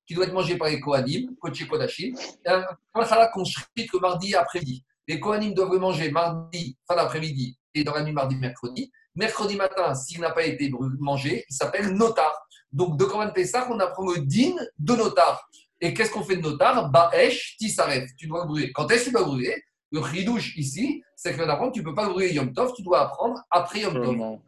qui 0.05 0.13
doit 0.13 0.25
être 0.25 0.33
mangé 0.33 0.57
par 0.57 0.69
les 0.69 0.79
kohanim, 0.79 1.35
koché 1.39 1.67
kodashim, 1.67 2.15
et 2.45 2.49
un 2.49 2.63
korban 2.93 3.07
khatat 3.09 3.27
qu'on 3.29 3.43
le 3.43 3.99
mardi 3.99 4.35
après-midi. 4.35 4.83
Les 5.09 5.19
kohanim 5.19 5.55
doivent 5.55 5.79
manger 5.79 6.11
mardi, 6.11 6.77
fin 6.87 6.95
d'après-midi, 6.95 7.57
et 7.73 7.83
dans 7.83 7.95
la 7.95 8.03
nuit 8.03 8.13
mardi, 8.13 8.35
mercredi. 8.35 8.91
Mercredi 9.15 9.55
matin, 9.55 9.95
s'il 9.95 10.21
n'a 10.21 10.29
pas 10.29 10.43
été 10.43 10.71
mangé, 10.99 11.45
il 11.49 11.53
s'appelle 11.53 11.89
notar. 11.95 12.31
Donc, 12.71 12.95
de 12.95 13.03
Korban 13.05 13.31
Pessah, 13.31 13.67
on 13.71 13.79
apprend 13.79 14.05
le 14.05 14.19
din 14.19 14.55
de 14.77 14.93
notar. 14.93 15.49
Et 15.81 15.95
qu'est-ce 15.95 16.11
qu'on 16.11 16.23
fait 16.23 16.37
de 16.37 16.43
notar? 16.43 16.91
Ba'esh 16.91 17.57
tisaref. 17.57 18.07
Tu 18.17 18.27
dois 18.27 18.41
le 18.43 18.47
brûler. 18.49 18.71
Quand 18.71 18.87
est-ce 18.91 19.05
que 19.05 19.05
tu 19.05 19.11
dois 19.13 19.21
le 19.21 19.27
brûler? 19.27 19.63
Le 19.91 20.03
chidouche 20.03 20.55
ici, 20.57 21.03
c'est 21.15 21.35
que 21.35 21.43
d'apprendre, 21.43 21.71
tu 21.71 21.79
ne 21.79 21.85
peux 21.85 21.95
pas 21.95 22.05
le 22.05 22.11
brûler 22.11 22.31
Yom 22.31 22.53
Tov, 22.53 22.73
tu 22.75 22.83
dois 22.83 23.01
apprendre 23.01 23.41
après 23.49 23.79
Yom 23.79 23.95
Tov. 23.95 24.39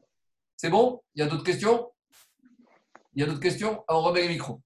C'est 0.55 0.69
bon? 0.69 1.01
Il 1.15 1.21
y 1.21 1.23
a 1.23 1.27
d'autres 1.27 1.43
questions? 1.43 1.91
Il 3.15 3.21
y 3.21 3.23
a 3.23 3.25
d'autres 3.25 3.39
questions? 3.39 3.83
Ah, 3.87 3.97
On 3.97 4.01
remet 4.01 4.21
les 4.21 4.29
micros. 4.29 4.61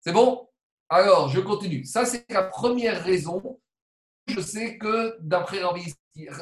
C'est 0.00 0.12
bon? 0.12 0.48
Alors, 0.88 1.28
je 1.28 1.38
continue. 1.38 1.84
Ça, 1.84 2.04
c'est 2.04 2.28
la 2.30 2.42
première 2.42 3.04
raison. 3.04 3.60
Je 4.28 4.40
sais 4.40 4.78
que 4.78 5.16
d'après 5.20 5.62
Rabbi 5.62 5.92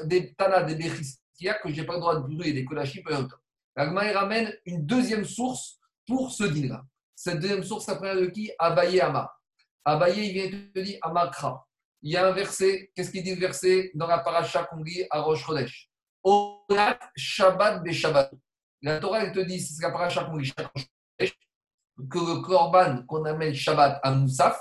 des 0.04 0.34
Tana, 0.34 0.62
des 0.62 0.74
Bechiskia, 0.74 1.54
que 1.62 1.68
je 1.68 1.80
n'ai 1.80 1.86
pas 1.86 1.94
le 1.94 2.00
droit 2.00 2.16
de 2.16 2.20
brûler 2.20 2.52
des 2.52 2.64
Kodachim 2.64 3.02
pendant 3.04 3.20
Yom 3.20 3.28
Tov. 3.28 3.38
L'Agma 3.76 4.10
il 4.10 4.16
ramène 4.16 4.52
une 4.64 4.84
deuxième 4.84 5.24
source 5.24 5.78
pour 6.06 6.32
ce 6.32 6.44
din-là. 6.44 6.82
Cette 7.14 7.40
deuxième 7.40 7.62
source, 7.62 7.84
ça 7.84 7.96
provient 7.96 8.16
de 8.16 8.26
qui? 8.26 8.50
Abaye 8.58 9.00
Amar. 9.00 9.40
Abaye, 9.84 10.28
il 10.28 10.32
vient 10.32 10.50
te 10.74 10.80
dire 10.80 10.98
Amakra. 11.02 11.66
Il 12.02 12.12
y 12.12 12.16
a 12.16 12.26
un 12.26 12.32
verset, 12.32 12.90
qu'est-ce 12.94 13.10
qu'il 13.10 13.22
dit 13.22 13.34
le 13.34 13.40
verset 13.40 13.90
dans 13.94 14.06
la 14.06 14.18
paracha 14.18 14.64
qu'on 14.64 14.82
lit 14.82 15.04
à 15.10 15.20
Rosh 15.20 15.44
Chodesh? 15.44 15.90
Orat 16.22 16.98
Shabbat 17.16 17.82
be 17.84 17.92
Shabbat. 17.92 18.32
La 18.82 18.98
Torah, 18.98 19.24
elle 19.24 19.32
te 19.32 19.40
dit, 19.40 19.60
c'est 19.60 19.82
la 19.82 19.90
paracha 19.90 20.24
qu'on 20.24 20.42
Chodesh, 20.42 20.88
que 21.18 22.18
le 22.18 22.40
korban 22.42 23.02
qu'on 23.06 23.24
amène 23.24 23.54
Shabbat 23.54 24.00
à 24.02 24.10
Moussaf, 24.10 24.60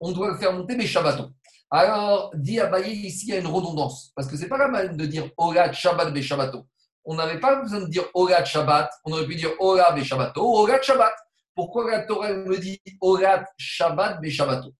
on 0.00 0.12
doit 0.12 0.32
le 0.32 0.36
faire 0.36 0.52
monter 0.52 0.76
mes 0.76 0.86
Shabbatons. 0.86 1.32
Alors, 1.70 2.30
dit 2.34 2.60
Abaye, 2.60 2.92
ici, 2.92 3.26
il 3.28 3.34
y 3.34 3.36
a 3.36 3.40
une 3.40 3.46
redondance. 3.46 4.12
Parce 4.14 4.28
que 4.28 4.36
c'est 4.36 4.48
pas 4.48 4.58
la 4.58 4.68
même 4.68 4.96
de 4.96 5.06
dire 5.06 5.28
Orat 5.36 5.72
Shabbat 5.72 6.12
be 6.14 6.20
Shabbaton. 6.20 6.66
On 7.04 7.14
n'avait 7.14 7.40
pas 7.40 7.56
besoin 7.56 7.80
de 7.80 7.86
dire 7.86 8.04
Orat 8.14 8.44
Shabbat, 8.44 8.90
on 9.04 9.12
aurait 9.12 9.26
pu 9.26 9.34
dire 9.34 9.50
Orat 9.58 9.92
be 9.92 10.02
Shabbato, 10.02 10.42
Orat 10.42 10.82
Shabbat. 10.82 11.14
Pourquoi 11.54 11.90
la 11.90 12.02
Torah 12.02 12.32
me 12.32 12.56
dit 12.58 12.80
Orat 13.00 13.44
Shabbat 13.56 14.20
be 14.20 14.28
Shabbato? 14.28 14.72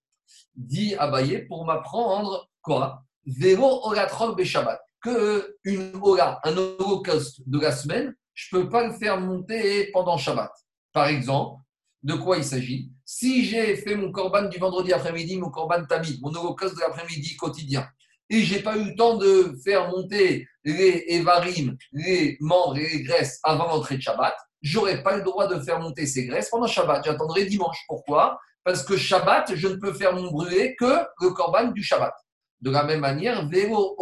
Dit 0.54 0.94
Abaye 0.96 1.46
pour 1.46 1.64
m'apprendre 1.64 2.48
quoi? 2.62 3.02
Véro 3.24 3.86
Orat 3.86 4.08
Rol 4.08 4.36
be 4.36 4.44
Shabbat. 4.44 4.80
Que 5.00 5.56
une 5.64 5.92
Ora, 6.02 6.40
un 6.44 6.56
holocauste 6.56 7.42
de 7.46 7.60
la 7.60 7.72
semaine, 7.72 8.14
je 8.34 8.56
ne 8.56 8.62
peux 8.62 8.68
pas 8.68 8.86
le 8.86 8.92
faire 8.92 9.20
monter 9.20 9.90
pendant 9.92 10.16
Shabbat. 10.18 10.50
Par 10.92 11.06
exemple, 11.06 11.62
de 12.02 12.14
quoi 12.14 12.38
il 12.38 12.44
s'agit? 12.44 12.90
Si 13.08 13.44
j'ai 13.44 13.76
fait 13.76 13.94
mon 13.94 14.10
korban 14.10 14.48
du 14.48 14.58
vendredi 14.58 14.92
après-midi, 14.92 15.38
mon 15.38 15.48
korban 15.48 15.84
tamid, 15.84 16.20
mon 16.20 16.34
holocauste 16.34 16.74
de 16.74 16.80
l'après-midi 16.80 17.36
quotidien, 17.36 17.88
et 18.28 18.42
j'ai 18.42 18.60
pas 18.60 18.76
eu 18.76 18.86
le 18.86 18.96
temps 18.96 19.16
de 19.16 19.56
faire 19.64 19.88
monter 19.88 20.48
les 20.64 21.04
évarim, 21.06 21.76
les 21.92 22.36
membres 22.40 22.76
et 22.76 22.88
les 22.88 23.02
graisses 23.02 23.38
avant 23.44 23.68
l'entrée 23.68 23.98
de 23.98 24.02
Shabbat, 24.02 24.34
j'aurais 24.60 25.04
pas 25.04 25.16
le 25.16 25.22
droit 25.22 25.46
de 25.46 25.60
faire 25.60 25.78
monter 25.78 26.04
ces 26.04 26.26
graisses 26.26 26.50
pendant 26.50 26.66
Shabbat. 26.66 27.04
J'attendrai 27.04 27.44
dimanche. 27.44 27.78
Pourquoi? 27.86 28.40
Parce 28.64 28.82
que 28.82 28.96
Shabbat, 28.96 29.54
je 29.54 29.68
ne 29.68 29.76
peux 29.76 29.92
faire 29.92 30.12
mon 30.12 30.28
brûler 30.32 30.74
que 30.74 31.04
le 31.20 31.30
korban 31.30 31.68
du 31.68 31.84
Shabbat. 31.84 32.14
De 32.60 32.72
la 32.72 32.82
même 32.82 33.00
manière, 33.00 33.48
vélo 33.48 33.96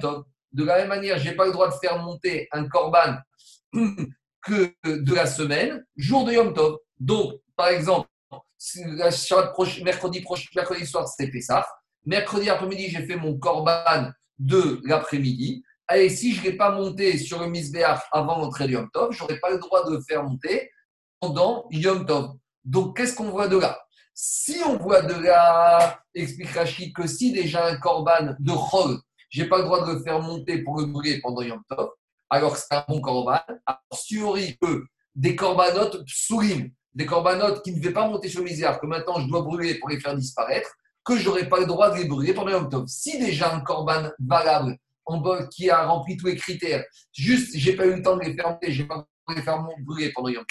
tov. 0.00 0.24
De 0.52 0.64
la 0.64 0.78
même 0.78 0.88
manière, 0.88 1.18
j'ai 1.18 1.32
pas 1.32 1.46
le 1.46 1.52
droit 1.52 1.68
de 1.68 1.74
faire 1.74 1.98
monter 1.98 2.46
un 2.52 2.68
korban 2.68 3.16
que 4.42 4.74
de 4.84 5.14
la 5.14 5.26
semaine, 5.26 5.84
jour 5.96 6.24
de 6.24 6.32
Yom 6.32 6.52
Tov. 6.54 6.78
Donc, 6.98 7.34
par 7.56 7.68
exemple, 7.68 8.08
mercredi, 9.82 10.20
proche- 10.20 10.54
mercredi 10.54 10.86
soir, 10.86 11.08
c'était 11.08 11.30
Pessah. 11.30 11.66
Mercredi 12.06 12.48
après-midi, 12.48 12.88
j'ai 12.88 13.06
fait 13.06 13.16
mon 13.16 13.38
korban 13.38 14.10
de 14.38 14.80
l'après-midi. 14.84 15.62
Et 15.94 16.08
si 16.08 16.34
je 16.34 16.50
ne 16.50 16.56
pas 16.56 16.70
monté 16.70 17.18
sur 17.18 17.40
le 17.40 17.48
Misbéach 17.48 18.00
avant 18.12 18.38
l'entrée 18.38 18.66
de 18.66 18.72
Yom 18.72 18.88
Tov, 18.92 19.12
je 19.12 19.20
n'aurais 19.20 19.40
pas 19.40 19.50
le 19.50 19.58
droit 19.58 19.84
de 19.88 19.96
le 19.96 20.02
faire 20.02 20.22
monter 20.22 20.70
pendant 21.20 21.66
Yom 21.70 22.06
Tov. 22.06 22.36
Donc, 22.64 22.96
qu'est-ce 22.96 23.14
qu'on 23.14 23.30
voit 23.30 23.48
de 23.48 23.58
là? 23.58 23.78
Si 24.14 24.58
on 24.66 24.76
voit 24.76 25.02
de 25.02 25.14
là, 25.14 25.98
explique 26.14 26.50
Rachid, 26.50 26.94
que 26.94 27.06
si 27.06 27.32
déjà 27.32 27.66
un 27.66 27.76
korban 27.76 28.34
de 28.38 28.52
Chol, 28.52 28.98
je 29.30 29.42
n'ai 29.42 29.48
pas 29.48 29.58
le 29.58 29.64
droit 29.64 29.86
de 29.86 29.94
le 29.94 30.02
faire 30.02 30.20
monter 30.20 30.62
pour 30.62 30.78
le 30.78 30.86
brûler 30.86 31.20
pendant 31.20 31.42
Yom 31.42 31.62
Tov, 31.68 31.90
alors 32.30 32.56
c'est 32.56 32.72
un 32.72 32.84
bon 32.88 33.00
korban, 33.00 33.40
a 33.66 33.80
fortiori 33.90 34.56
que 34.60 34.84
des 35.14 35.36
corbanotes 35.36 36.02
soulim, 36.06 36.70
des 36.94 37.06
corbanotes 37.06 37.62
qui 37.62 37.72
ne 37.72 37.78
devaient 37.80 37.92
pas 37.92 38.08
monter 38.08 38.28
sur 38.28 38.42
Misbéach, 38.42 38.80
que 38.80 38.86
maintenant 38.86 39.20
je 39.20 39.26
dois 39.28 39.42
brûler 39.42 39.74
pour 39.74 39.88
les 39.88 40.00
faire 40.00 40.16
disparaître, 40.16 40.70
que 41.04 41.16
je 41.16 41.26
n'aurais 41.26 41.48
pas 41.48 41.58
le 41.58 41.66
droit 41.66 41.90
de 41.90 41.96
les 41.96 42.04
brûler 42.04 42.32
pendant 42.32 42.64
Tov. 42.68 42.86
Si 42.86 43.18
déjà 43.18 43.52
un 43.54 43.60
korban 43.60 44.10
valable, 44.20 44.76
qui 45.50 45.68
a 45.68 45.86
rempli 45.86 46.16
tous 46.16 46.26
les 46.26 46.36
critères, 46.36 46.84
juste 47.12 47.50
j'ai 47.54 47.74
pas 47.74 47.84
eu 47.86 47.96
le 47.96 48.02
temps 48.02 48.16
de 48.16 48.22
les 48.22 48.34
faire 48.34 48.48
monter, 48.48 48.70
j'ai 48.70 48.84
pas 48.84 48.94
eu 48.94 48.98
le 48.98 49.04
temps 49.04 49.32
de 49.32 49.34
les 49.34 49.42
faire 49.42 49.66
brûler 49.84 50.12
pendant 50.12 50.28
Yom 50.28 50.44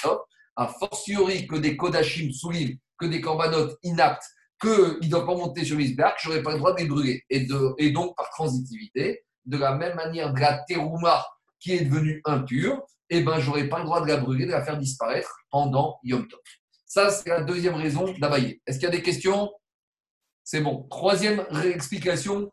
a 0.58 0.68
fortiori 0.68 1.48
que 1.48 1.56
des 1.56 1.78
kodashim 1.78 2.34
soulim, 2.34 2.76
que 2.98 3.06
des 3.06 3.22
corbanotes 3.22 3.78
inaptes, 3.84 4.26
qu'ils 4.62 5.00
ne 5.02 5.08
doivent 5.08 5.26
pas 5.26 5.36
monter 5.36 5.64
sur 5.64 5.78
Misbéach, 5.78 6.16
je 6.22 6.28
n'aurais 6.28 6.44
pas 6.44 6.52
le 6.52 6.58
droit 6.58 6.74
de 6.74 6.80
les 6.80 6.88
brûler. 6.88 7.24
Et 7.30 7.46
donc, 7.92 8.18
par 8.18 8.30
transitivité, 8.32 9.24
de 9.46 9.58
la 9.58 9.74
même 9.76 9.96
manière 9.96 10.34
de 10.34 10.40
la 10.42 10.62
terouma 10.68 11.26
qui 11.60 11.74
est 11.74 11.86
devenue 11.86 12.22
impure, 12.26 12.86
eh 13.10 13.22
ben, 13.22 13.40
j'aurais 13.40 13.68
pas 13.68 13.80
le 13.80 13.86
droit 13.86 14.02
de 14.02 14.08
la 14.08 14.18
brûler, 14.18 14.46
de 14.46 14.52
la 14.52 14.64
faire 14.64 14.78
disparaître 14.78 15.36
pendant 15.50 16.00
Yom 16.04 16.28
Tov. 16.28 16.40
Ça, 16.86 17.10
c'est 17.10 17.30
la 17.30 17.42
deuxième 17.42 17.76
raison 17.76 18.12
d'Abaye. 18.20 18.62
Est-ce 18.66 18.80
qu'il 18.80 18.88
y 18.88 18.92
a 18.92 18.96
des 18.96 19.04
questions? 19.04 19.52
C'est 20.44 20.62
bon. 20.62 20.88
Troisième 20.90 21.46
explication 21.64 22.52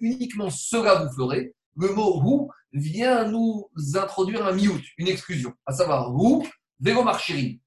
uniquement 0.00 0.50
cela 0.50 0.96
vous 0.96 1.12
ferez, 1.14 1.54
le 1.76 1.88
mot 1.88 2.10
Rou 2.12 2.50
vient 2.72 3.24
nous 3.28 3.68
introduire 3.94 4.46
un 4.46 4.52
miout, 4.52 4.80
une 4.98 5.08
exclusion, 5.08 5.52
à 5.66 5.72
savoir 5.72 6.10
Rou 6.10 6.44
vélo 6.80 7.02
marchirim. 7.02 7.58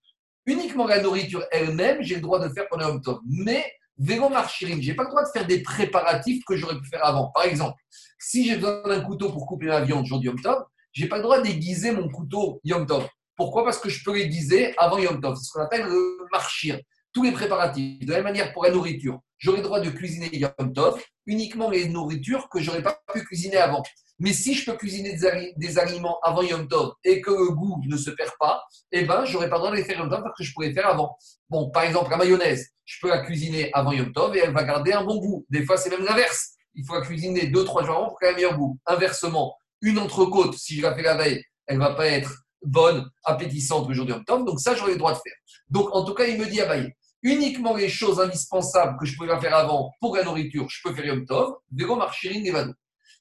Uniquement 0.46 0.88
la 0.88 1.02
nourriture 1.02 1.44
elle-même, 1.52 2.02
j'ai 2.02 2.16
le 2.16 2.22
droit 2.22 2.40
de 2.40 2.54
faire 2.54 2.68
pendant 2.70 2.90
Yom 2.90 3.02
Tov. 3.02 3.20
Mais 3.28 3.66
vélo 3.98 4.30
marchirim, 4.30 4.82
je 4.82 4.90
n'ai 4.90 4.96
pas 4.96 5.04
le 5.04 5.10
droit 5.10 5.24
de 5.24 5.30
faire 5.30 5.48
des 5.48 5.62
préparatifs 5.62 6.44
que 6.46 6.56
j'aurais 6.56 6.80
pu 6.80 6.88
faire 6.88 7.06
avant. 7.06 7.32
Par 7.34 7.44
exemple, 7.46 7.78
si 8.20 8.46
j'ai 8.46 8.56
besoin 8.56 8.84
d'un 8.84 9.02
couteau 9.02 9.32
pour 9.32 9.46
couper 9.46 9.68
ma 9.68 9.82
viande 9.82 10.06
jour 10.06 10.20
du 10.20 10.28
Yom 10.28 10.40
Tov, 10.40 10.64
je 10.92 11.04
n'ai 11.04 11.10
pas 11.10 11.18
le 11.18 11.24
droit 11.24 11.42
d'aiguiser 11.42 11.92
mon 11.92 12.10
couteau 12.10 12.60
Yom 12.64 12.86
Tov. 12.86 13.08
Pourquoi? 13.38 13.64
Parce 13.64 13.80
que 13.80 13.88
je 13.90 14.04
peux 14.04 14.14
les 14.16 14.28
guiser 14.28 14.74
avant 14.78 14.98
Yom 14.98 15.22
Tov. 15.22 15.36
C'est 15.38 15.46
ce 15.46 15.52
qu'on 15.54 15.62
appelle 15.62 15.86
le 15.86 16.18
marchir. 16.32 16.80
Tous 17.14 17.24
les 17.24 17.32
préparatifs. 17.32 18.00
De 18.06 18.10
la 18.12 18.18
même 18.18 18.26
manière 18.26 18.52
pour 18.52 18.64
la 18.66 18.72
nourriture, 18.72 19.20
j'aurai 19.38 19.58
le 19.58 19.64
droit 19.64 19.80
de 19.80 19.90
cuisiner 19.90 20.30
Yom 20.36 20.74
Tov 20.74 21.02
uniquement 21.26 21.70
les 21.70 21.88
nourritures 21.88 22.50
que 22.50 22.60
j'aurais 22.60 22.82
pas 22.84 23.00
pu 23.14 23.24
cuisiner 23.24 23.58
avant. 23.58 23.84
Mais 24.20 24.34
si 24.34 24.56
je 24.56 24.66
peux 24.70 24.76
cuisiner 24.76 25.14
des, 25.14 25.26
ali- 25.28 25.54
des 25.58 25.78
aliments 25.78 26.18
avant 26.24 26.42
Yom 26.42 26.68
Tov 26.68 26.94
et 27.04 27.22
que 27.22 27.30
le 27.30 27.52
goût 27.52 27.80
ne 27.88 27.96
se 27.98 28.10
perd 28.10 28.32
pas, 28.40 28.64
eh 28.92 29.04
ben, 29.06 29.26
j'aurais 29.26 29.48
pas 29.50 29.58
le 29.58 29.60
droit 29.60 29.72
de 29.72 29.76
les 29.76 29.84
faire 29.84 30.00
Yom 30.00 30.10
Tov 30.10 30.24
parce 30.24 30.36
que 30.36 30.44
je 30.44 30.52
pourrais 30.54 30.70
les 30.70 30.74
faire 30.74 30.88
avant. 30.88 31.16
Bon, 31.50 31.70
par 31.70 31.84
exemple, 31.84 32.10
la 32.10 32.18
mayonnaise, 32.18 32.70
je 32.86 33.00
peux 33.00 33.10
la 33.10 33.20
cuisiner 33.20 33.70
avant 33.74 33.92
Yom 33.92 34.12
Tov 34.14 34.36
et 34.36 34.40
elle 34.40 34.54
va 34.54 34.64
garder 34.64 34.94
un 34.94 35.04
bon 35.04 35.18
goût. 35.18 35.46
Des 35.50 35.64
fois, 35.64 35.78
c'est 35.78 35.92
même 35.92 36.04
l'inverse. 36.04 36.54
Il 36.74 36.84
faut 36.86 36.96
la 36.96 37.02
cuisiner 37.02 37.48
2-3 37.52 37.86
jours 37.86 37.96
avant 37.96 38.08
pour 38.10 38.20
qu'elle 38.20 38.30
ait 38.30 38.34
un 38.34 38.36
meilleur 38.36 38.58
goût. 38.58 38.80
Inversement, 38.88 39.56
une 39.82 40.00
entrecôte, 40.00 40.56
si 40.56 40.78
je 40.78 40.82
la 40.82 40.96
fais 40.96 41.04
la 41.04 41.16
veille, 41.16 41.44
elle 41.68 41.78
va 41.78 41.94
pas 41.94 42.08
être 42.08 42.44
bonne, 42.64 43.10
appétissante 43.24 43.88
le 43.88 43.94
jour 43.94 44.06
de 44.06 44.14
Yom. 44.14 44.46
Donc 44.46 44.60
ça, 44.60 44.76
j'aurais 44.76 44.94
le 44.94 44.98
droit 44.98 45.14
de 45.14 45.18
faire. 45.18 45.36
Donc, 45.70 45.94
en 45.94 46.04
tout 46.04 46.14
cas, 46.14 46.26
il 46.26 46.40
me 46.40 46.46
dit, 46.46 46.62
Abaye, 46.62 46.92
uniquement 47.22 47.76
les 47.76 47.90
choses 47.90 48.20
indispensables 48.20 48.98
que 49.00 49.06
je 49.06 49.16
pouvais 49.16 49.30
pas 49.30 49.40
faire 49.40 49.56
avant 49.56 49.94
pour 50.00 50.16
la 50.16 50.24
nourriture, 50.24 50.68
je 50.70 50.82
peux 50.84 50.94
faire 50.94 51.06
Yom 51.06 51.26
Tov, 51.26 51.56
Vélo 51.72 51.96
marchirin. 51.96 52.74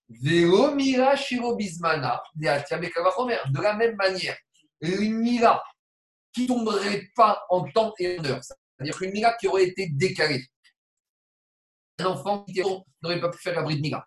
Vélo 0.09 0.75
mira 0.75 1.17
shiro 1.17 1.57
bismana. 1.57 2.23
De 2.37 3.61
la 3.61 3.75
même 3.75 3.97
manière, 3.97 4.37
une 4.81 5.19
mira 5.19 5.63
qui 6.33 6.47
tomberait 6.47 7.09
pas 7.15 7.45
en 7.49 7.65
temps 7.65 7.95
et 7.99 8.19
en 8.19 8.25
heure, 8.25 8.41
c'est-à-dire 8.43 9.03
une 9.03 9.13
mira 9.13 9.33
qui 9.35 9.49
aurait 9.49 9.65
été 9.65 9.89
décalée. 9.89 10.45
Un 11.99 12.07
enfant 12.07 12.45
qui 12.45 12.61
n'aurait 13.03 13.21
pas 13.21 13.31
pu 13.31 13.39
faire 13.39 13.55
la 13.55 13.63
bride 13.63 13.81
mira. 13.81 14.07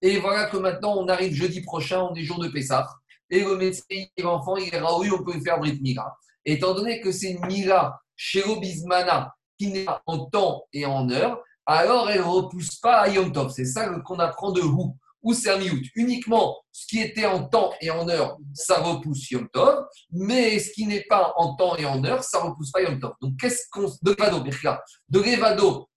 Et 0.00 0.18
voilà 0.18 0.46
que 0.46 0.56
maintenant, 0.56 0.96
on 0.96 1.08
arrive 1.08 1.34
jeudi 1.34 1.60
prochain, 1.60 2.02
on 2.02 2.14
est 2.14 2.22
jour 2.22 2.38
de 2.38 2.48
Pessah. 2.48 2.88
Et 3.30 3.40
le 3.40 3.56
médecin, 3.56 3.84
l'enfant, 4.18 4.56
il 4.56 4.74
est 4.74 4.78
raoui, 4.78 5.10
on 5.10 5.22
peut 5.22 5.40
faire 5.40 5.58
Brit 5.58 5.78
Mira. 5.80 6.16
Étant 6.44 6.74
donné 6.74 7.00
que 7.00 7.12
c'est 7.12 7.30
une 7.30 7.46
Mira 7.46 8.00
chez 8.16 8.42
Bismana 8.60 9.34
qui 9.58 9.68
n'est 9.68 9.84
pas 9.84 10.02
en 10.06 10.26
temps 10.26 10.64
et 10.72 10.86
en 10.86 11.08
heure, 11.10 11.40
alors 11.66 12.10
elle 12.10 12.20
ne 12.20 12.24
repousse 12.24 12.76
pas 12.76 13.00
à 13.00 13.08
Yom 13.08 13.32
Tov. 13.32 13.52
C'est 13.54 13.64
ça 13.64 13.88
qu'on 14.04 14.18
apprend 14.18 14.50
de 14.50 14.60
Hou. 14.60 14.96
Ou 15.22 15.34
c'est 15.34 15.50
un 15.50 15.58
miout. 15.58 15.82
Uniquement 15.96 16.56
ce 16.72 16.86
qui 16.86 16.98
était 16.98 17.26
en 17.26 17.44
temps 17.44 17.72
et 17.82 17.90
en 17.90 18.08
heure, 18.08 18.38
ça 18.54 18.80
repousse 18.80 19.30
Yom 19.30 19.48
Tov, 19.50 19.84
mais 20.10 20.58
ce 20.58 20.72
qui 20.72 20.86
n'est 20.86 21.04
pas 21.04 21.34
en 21.36 21.56
temps 21.56 21.76
et 21.76 21.84
en 21.84 22.02
heure, 22.04 22.24
ça 22.24 22.40
repousse 22.40 22.70
pas 22.70 22.80
Yom 22.80 22.98
Tov. 22.98 23.12
Donc 23.20 23.38
qu'est-ce 23.38 23.68
qu'on. 23.70 23.86
De 24.02 24.14
Birka. 24.42 24.82
De 25.10 25.22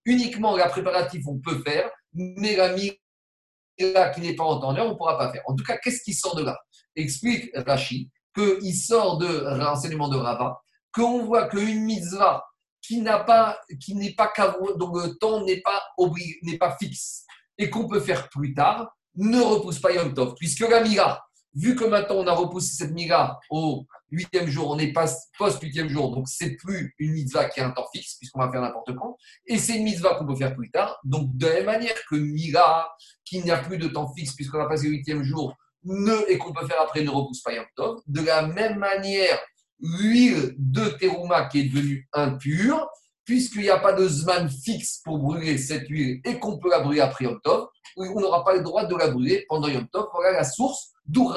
uniquement 0.03 0.57
la 0.57 0.67
préparatif, 0.67 1.23
on 1.25 1.39
peut 1.39 1.61
faire, 1.63 1.89
mais 2.11 2.57
la 2.57 2.73
Mira 2.73 4.09
qui 4.09 4.21
n'est 4.21 4.35
pas 4.35 4.43
en 4.43 4.59
temps 4.59 4.75
et 4.75 4.79
en 4.79 4.81
heure, 4.81 4.87
on 4.87 4.91
ne 4.91 4.95
pourra 4.95 5.17
pas 5.17 5.31
faire. 5.31 5.41
En 5.45 5.55
tout 5.55 5.63
cas, 5.63 5.77
qu'est-ce 5.77 6.03
qui 6.03 6.13
sort 6.13 6.35
de 6.35 6.43
là? 6.43 6.59
Explique 6.95 7.51
Rashi 7.55 8.09
qu'il 8.35 8.75
sort 8.75 9.17
de 9.17 9.57
l'enseignement 9.57 10.09
de 10.09 10.17
Rava, 10.17 10.61
qu'on 10.91 11.25
voit 11.25 11.47
qu'une 11.47 11.83
mitzvah 11.83 12.43
qui 12.81 13.01
n'a 13.01 13.19
pas, 13.19 13.59
qui 13.79 13.95
n'est 13.95 14.13
pas 14.13 14.31
dont 14.77 14.93
le 14.93 15.15
temps 15.15 15.43
n'est 15.43 15.61
pas 15.61 15.81
n'est 16.43 16.57
pas 16.57 16.75
fixe, 16.77 17.25
et 17.57 17.69
qu'on 17.69 17.87
peut 17.87 18.01
faire 18.01 18.29
plus 18.29 18.53
tard, 18.53 18.89
ne 19.15 19.39
repousse 19.39 19.79
pas 19.79 19.93
Yom 19.93 20.13
Tov, 20.13 20.35
puisque 20.35 20.67
la 20.67 20.81
mira, 20.81 21.23
vu 21.53 21.75
que 21.75 21.85
maintenant 21.85 22.17
on 22.17 22.27
a 22.27 22.33
repoussé 22.33 22.75
cette 22.75 22.91
mira 22.91 23.39
au 23.49 23.85
huitième 24.11 24.47
jour, 24.47 24.69
on 24.71 24.79
est 24.79 24.91
pas 24.91 25.05
post-huitième 25.37 25.87
jour, 25.87 26.13
donc 26.13 26.27
c'est 26.27 26.55
plus 26.55 26.93
une 26.99 27.13
mitzvah 27.13 27.45
qui 27.45 27.61
a 27.61 27.67
un 27.67 27.71
temps 27.71 27.87
fixe, 27.93 28.15
puisqu'on 28.15 28.39
va 28.39 28.51
faire 28.51 28.61
n'importe 28.61 28.95
quand, 28.95 29.17
et 29.45 29.57
c'est 29.57 29.77
une 29.77 29.83
mitzvah 29.83 30.15
qu'on 30.15 30.25
peut 30.25 30.35
faire 30.35 30.55
plus 30.55 30.69
tard, 30.69 30.99
donc 31.03 31.35
de 31.37 31.47
la 31.47 31.53
même 31.53 31.65
manière 31.65 31.95
que 32.09 32.15
mira, 32.15 32.91
qui 33.23 33.43
n'a 33.43 33.57
plus 33.57 33.77
de 33.77 33.87
temps 33.87 34.11
fixe, 34.13 34.33
puisqu'on 34.33 34.59
a 34.59 34.67
passé 34.67 34.87
le 34.87 34.93
huitième 34.93 35.23
jour, 35.23 35.55
ne, 35.85 36.29
et 36.29 36.37
qu'on 36.37 36.53
peut 36.53 36.65
faire 36.67 36.81
après 36.81 37.03
ne 37.03 37.09
repousse 37.09 37.41
pas 37.41 37.53
Yom 37.53 37.65
Tov. 37.75 38.01
De 38.07 38.21
la 38.21 38.47
même 38.47 38.77
manière, 38.77 39.39
l'huile 39.79 40.55
de 40.57 40.89
terouma 40.89 41.45
qui 41.45 41.61
est 41.61 41.63
devenue 41.65 42.07
impure, 42.13 42.87
puisqu'il 43.25 43.61
n'y 43.61 43.69
a 43.69 43.79
pas 43.79 43.93
de 43.93 44.07
zman 44.07 44.49
fixe 44.49 45.01
pour 45.03 45.19
brûler 45.19 45.57
cette 45.57 45.87
huile 45.87 46.19
et 46.25 46.39
qu'on 46.39 46.57
peut 46.57 46.69
la 46.69 46.79
brûler 46.79 47.01
après 47.01 47.25
Yom 47.25 47.39
Tov, 47.43 47.67
on 47.95 48.19
n'aura 48.19 48.43
pas 48.43 48.55
le 48.55 48.63
droit 48.63 48.85
de 48.85 48.95
la 48.95 49.09
brûler 49.09 49.45
pendant 49.47 49.67
Yom 49.67 49.87
Tov. 49.89 50.07
Voilà 50.13 50.31
la 50.31 50.43
source 50.43 50.91
d'où 51.05 51.31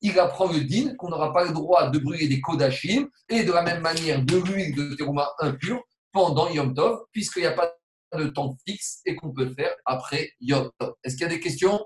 il 0.00 0.18
apprend 0.18 0.46
le 0.46 0.60
din 0.60 0.94
qu'on 0.96 1.10
n'aura 1.10 1.32
pas 1.32 1.44
le 1.44 1.52
droit 1.52 1.90
de 1.90 1.98
brûler 1.98 2.28
des 2.28 2.40
kodachim 2.40 3.08
et 3.28 3.42
de 3.42 3.52
la 3.52 3.62
même 3.62 3.80
manière 3.80 4.24
de 4.24 4.36
l'huile 4.36 4.74
de 4.74 4.94
terouma 4.94 5.28
impure 5.40 5.82
pendant 6.12 6.48
Yom 6.50 6.74
Tov, 6.74 7.00
puisqu'il 7.12 7.40
n'y 7.40 7.46
a 7.46 7.52
pas 7.52 7.74
de 8.16 8.26
temps 8.26 8.54
fixe 8.66 9.00
et 9.06 9.16
qu'on 9.16 9.32
peut 9.32 9.44
le 9.44 9.54
faire 9.54 9.74
après 9.86 10.30
Yom 10.40 10.70
Tov. 10.78 10.94
Est-ce 11.02 11.16
qu'il 11.16 11.22
y 11.22 11.30
a 11.30 11.32
des 11.32 11.40
questions? 11.40 11.80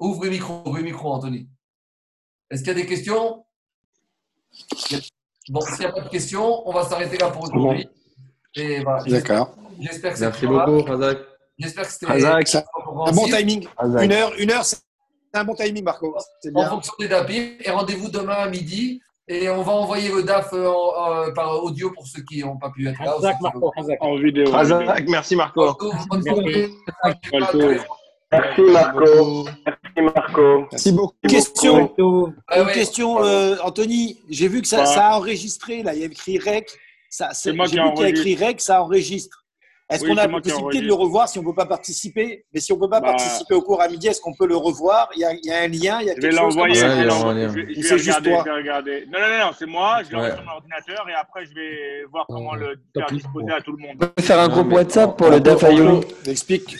Ouvre 0.00 0.24
le 0.24 0.30
micro, 0.30 0.62
ouvre 0.66 0.76
le 0.78 0.82
micro, 0.84 1.12
Anthony. 1.12 1.48
Est-ce 2.50 2.62
qu'il 2.62 2.68
y 2.68 2.70
a 2.72 2.74
des 2.82 2.86
questions? 2.86 3.44
Bon, 5.48 5.60
s'il 5.60 5.78
n'y 5.80 5.84
a 5.86 5.92
pas 5.92 6.00
de 6.00 6.08
questions, 6.08 6.68
on 6.68 6.72
va 6.72 6.84
s'arrêter 6.84 7.18
là 7.18 7.30
pour 7.30 7.42
aujourd'hui. 7.44 7.88
Et 8.56 8.82
voilà. 8.82 9.02
D'accord. 9.04 9.54
J'espère 9.80 10.14
que 10.14 10.20
Merci 10.20 10.46
beaucoup, 10.46 10.82
Razak. 10.82 11.18
J'espère 11.58 11.84
que 11.86 11.92
c'était 11.92 12.06
Un 13.06 13.12
bon 13.12 13.24
timing. 13.26 13.68
Une 14.04 14.12
heure, 14.12 14.32
une 14.38 14.50
heure, 14.50 14.64
c'est 14.64 14.78
un 15.34 15.44
bon 15.44 15.54
timing, 15.54 15.82
Marco. 15.84 16.16
En 16.54 16.68
fonction 16.70 16.94
des 16.98 17.08
DAPI. 17.08 17.56
Et 17.60 17.70
rendez-vous 17.70 18.08
demain 18.08 18.34
à 18.34 18.48
midi. 18.48 19.00
Et 19.26 19.48
on 19.48 19.62
va 19.62 19.72
envoyer 19.72 20.10
le 20.12 20.22
DAF 20.22 20.52
euh, 20.52 20.68
en- 20.68 21.22
euh, 21.22 21.30
par 21.32 21.64
audio 21.64 21.90
pour 21.92 22.06
ceux 22.06 22.22
qui 22.22 22.40
n'ont 22.44 22.58
pas 22.58 22.68
pu 22.70 22.86
être 22.86 23.02
là. 23.02 23.16
Marco. 23.40 23.72
En 24.00 24.16
vidéo. 24.16 24.52
Merci 25.08 25.34
Marco. 25.36 25.74
Marco. 28.38 28.62
Merci 28.64 28.72
Marco. 28.72 29.44
Merci 29.64 30.02
Marco. 30.02 30.66
Merci 30.72 30.92
beaucoup. 30.92 31.14
Question. 31.28 32.34
Ah 32.48 32.60
Une 32.60 32.66
ouais. 32.66 32.72
question, 32.72 33.22
euh, 33.24 33.56
Anthony. 33.62 34.18
J'ai 34.30 34.48
vu 34.48 34.62
que 34.62 34.68
ça, 34.68 34.80
Ouais. 34.80 34.86
ça 34.86 35.06
a 35.08 35.16
enregistré. 35.16 35.82
Là, 35.82 35.94
il 35.94 36.00
y 36.00 36.02
a 36.02 36.06
écrit 36.06 36.38
REC. 36.38 36.68
Ça, 37.10 37.30
C'est 37.32 37.52
moi 37.52 37.66
J'ai 37.66 37.76
qui 37.78 37.82
vu 37.82 37.92
qu'il 37.94 38.02
y 38.02 38.06
a 38.06 38.08
écrit. 38.08 38.34
REC, 38.36 38.60
ça 38.60 38.82
enregistre. 38.82 39.40
Est-ce 39.90 40.02
Oui, 40.02 40.10
qu'on 40.10 40.16
a 40.16 40.26
la 40.26 40.40
possibilité 40.40 40.80
de 40.80 40.86
le 40.86 40.94
revoir 40.94 41.28
si 41.28 41.38
on 41.38 41.42
ne 41.42 41.46
peut 41.46 41.54
pas 41.54 41.66
participer? 41.66 42.46
Mais 42.54 42.58
si 42.58 42.72
on 42.72 42.76
ne 42.76 42.80
peut 42.80 42.88
pas 42.88 43.00
Bah, 43.00 43.08
participer 43.10 43.54
au 43.54 43.60
cours 43.60 43.82
à 43.82 43.88
midi, 43.88 44.06
est-ce 44.08 44.20
qu'on 44.20 44.32
peut 44.34 44.46
le 44.46 44.56
revoir? 44.56 45.10
Il 45.14 45.20
y, 45.20 45.24
a, 45.26 45.32
il 45.34 45.44
y 45.44 45.52
a 45.52 45.58
un 45.60 45.68
lien, 45.68 46.00
il 46.00 46.06
y 46.06 46.10
a 46.10 46.14
Je 46.16 46.20
vais 46.22 46.30
quelque 46.30 46.30
chose 46.30 46.40
comme 46.40 46.48
l'envoyer. 46.66 46.74
ça? 46.74 46.86
Ouais, 46.88 46.94
je 46.94 47.04
vais. 47.04 47.48
Je 47.48 47.54
vais- 47.66 47.74
je 47.82 47.88
vais 47.94 47.98
juste 47.98 48.18
regarder, 48.18 48.30
toi? 48.30 48.42
je 48.46 48.50
vais 48.50 48.56
regarder. 48.56 49.06
Non, 49.12 49.18
non, 49.20 49.28
non, 49.28 49.44
non, 49.44 49.50
c'est 49.58 49.66
moi. 49.66 49.98
Je 50.02 50.12
l'envoie 50.12 50.28
Ouais. 50.30 50.34
sur 50.36 50.44
mon 50.44 50.52
ordinateur 50.52 51.06
et 51.08 51.12
après, 51.14 51.44
je 51.44 51.54
vais 51.54 52.04
voir 52.10 52.24
comment 52.28 52.54
le 52.54 52.76
faire 52.96 53.06
disposer 53.12 53.50
à 53.52 53.60
tout 53.60 53.72
le 53.72 53.78
monde. 53.78 53.96
On 54.00 54.06
peut 54.06 54.22
faire 54.22 54.40
un 54.40 54.48
groupe 54.48 54.72
WhatsApp 54.72 55.16
pour 55.18 55.28
le 55.28 55.38
DAFAYO. 55.40 56.00
Explique. 56.26 56.76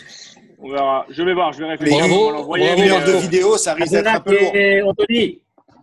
On 0.67 0.71
verra. 0.71 1.05
Je 1.11 1.23
vais 1.23 1.35
voir, 1.35 1.53
je 1.53 1.59
vais 1.59 1.65
Mais 1.65 1.71
réfléchir. 1.73 1.99
bravo, 1.99 2.31
l'envoyer. 2.31 2.73
Une 2.87 2.91
heure 2.91 3.05
de 3.05 3.13
vidéo, 3.13 3.59
ça 3.59 3.75
risque 3.75 3.93
d'être 3.93 4.07
un 4.07 4.21
peu 4.21 4.33
lourd. 4.33 4.89
Anthony. 4.91 5.43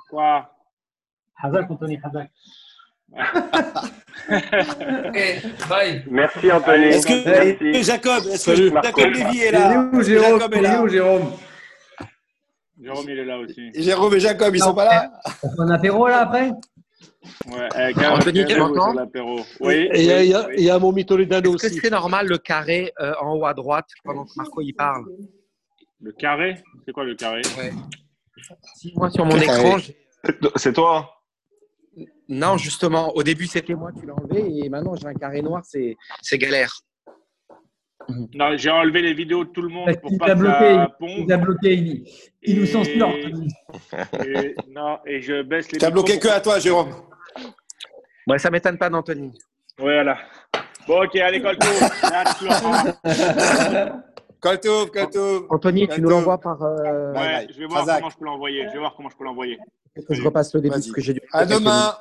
Quoi? 0.09 0.49
Hazak, 1.43 1.69
Anthony, 1.71 1.99
Hazak. 2.03 2.29
Ok, 4.29 5.17
bye. 5.69 6.03
Merci 6.09 6.51
Anthony. 6.51 6.85
Est-ce 6.85 7.07
que 7.07 7.29
Merci. 7.69 7.83
Jacob, 7.83 8.23
est-ce 8.27 8.45
que 8.51 8.55
Salut. 8.55 8.71
Jacob 8.83 9.11
Lévy 9.13 9.41
est 9.41 9.47
Il 9.47 9.47
est 9.47 9.51
là 9.51 9.89
où, 9.91 10.01
Jérôme 10.03 10.39
Jacob 10.39 10.53
est 10.53 10.57
Il 10.59 10.65
est 10.65 10.67
là. 10.67 10.81
où, 10.83 10.87
Jérôme 10.87 11.31
Jérôme, 12.81 13.05
il 13.09 13.19
est 13.19 13.25
là 13.25 13.37
aussi. 13.39 13.71
Jérôme 13.75 14.13
et 14.15 14.19
Jacob, 14.19 14.55
ils 14.55 14.61
sont 14.63 14.73
pas 14.73 14.85
là 14.85 15.11
On 15.43 15.49
fait 15.49 15.61
un 15.61 15.69
apéro 15.71 16.07
là 16.07 16.21
après? 16.21 16.51
Ouais, 17.47 17.67
Anthony, 18.07 18.45
sur 18.45 18.57
m'entends 18.57 18.93
l'apéro. 18.93 19.41
Oui. 19.59 19.89
Et 19.93 19.99
il 20.01 20.05
y, 20.05 20.11
a- 20.11 20.17
oui, 20.19 20.25
il 20.25 20.29
y 20.29 20.33
a- 20.35 20.47
oui. 20.47 20.53
il 20.57 20.63
y 20.63 20.69
a 20.71 20.79
mon 20.79 20.91
Toledano 21.05 21.53
Est-ce 21.55 21.61
que 21.63 21.67
aussi. 21.67 21.79
c'est 21.79 21.89
normal 21.91 22.27
le 22.27 22.37
carré 22.39 22.91
euh, 22.99 23.13
en 23.21 23.35
haut 23.35 23.45
à 23.45 23.53
droite 23.53 23.87
pendant 24.03 24.25
que 24.25 24.31
Marco 24.35 24.61
y 24.61 24.73
parle 24.73 25.05
Le 26.01 26.11
carré? 26.13 26.63
C'est 26.85 26.91
quoi 26.91 27.03
le 27.03 27.13
carré? 27.15 27.41
Si 28.75 28.91
moi 28.95 29.09
sur 29.11 29.25
mon 29.25 29.37
écran, 29.37 29.77
j'ai- 29.77 29.95
C'est 30.55 30.73
toi 30.73 31.09
non 32.29 32.55
justement, 32.57 33.13
au 33.15 33.21
début 33.23 33.45
c'était 33.45 33.73
moi, 33.75 33.91
tu 33.99 34.05
l'as 34.07 34.13
enlevé 34.15 34.63
et 34.65 34.69
maintenant 34.69 34.95
j'ai 34.95 35.05
un 35.07 35.13
carré 35.13 35.41
noir, 35.41 35.61
c'est 35.65 35.97
c'est 36.21 36.37
galère. 36.37 36.73
Non, 38.33 38.55
j'ai 38.57 38.69
enlevé 38.71 39.01
les 39.01 39.13
vidéos 39.13 39.43
de 39.45 39.49
tout 39.51 39.61
le 39.61 39.67
monde 39.67 39.85
Parce 39.85 39.97
pour 39.97 40.09
qu'il 40.09 40.17
pas 40.17 40.33
bloqué, 40.33 40.57
ça 40.57 40.87
il 40.89 40.97
pompe. 40.97 41.27
nous 41.27 41.33
a 41.33 41.37
bloqué. 41.37 41.73
Il, 41.73 42.03
il 42.43 42.59
nous 42.61 42.65
censure. 42.65 43.07
Anthony. 43.09 43.47
et- 44.25 44.55
non, 44.69 44.97
et 45.05 45.21
je 45.21 45.43
baisse 45.43 45.71
les 45.71 45.77
T'as 45.77 45.91
bloqué 45.91 46.17
que 46.17 46.27
à 46.29 46.39
toi, 46.39 46.57
Jérôme. 46.59 46.91
Ouais, 48.27 48.39
ça 48.39 48.49
m'étonne 48.49 48.77
pas 48.77 48.89
d'Anthony. 48.89 49.31
Voilà. 49.77 50.17
Bon, 50.87 51.03
ok, 51.03 51.15
allez, 51.17 51.41
Colto. 51.41 51.67
Là, 52.03 52.25
Florent. 52.25 52.83
Kaltov, 54.41 54.89
Kaltov. 54.91 55.45
Anthony, 55.49 55.87
tu 55.87 56.01
nous 56.01 56.09
l'envoies 56.09 56.39
par 56.39 56.61
euh, 56.61 57.13
Ouais, 57.13 57.47
je 57.53 57.59
vais 57.59 57.65
voir 57.67 57.85
comment 57.85 58.09
je 58.09 58.17
peux 58.17 58.25
l'envoyer. 58.25 58.67
Je 58.67 58.73
vais 58.73 58.79
voir 58.79 58.93
comment 58.95 59.09
je 59.09 59.15
peux 59.17 59.23
l'envoyer. 59.23 59.57
que 60.07 60.13
je 60.13 60.23
repasse 60.23 60.53
le 60.55 60.61
début 60.61 60.73
parce 60.73 60.91
que 60.91 61.01
j'ai 61.01 61.13
dû 61.13 61.21
À 61.31 61.45
demain. 61.45 61.95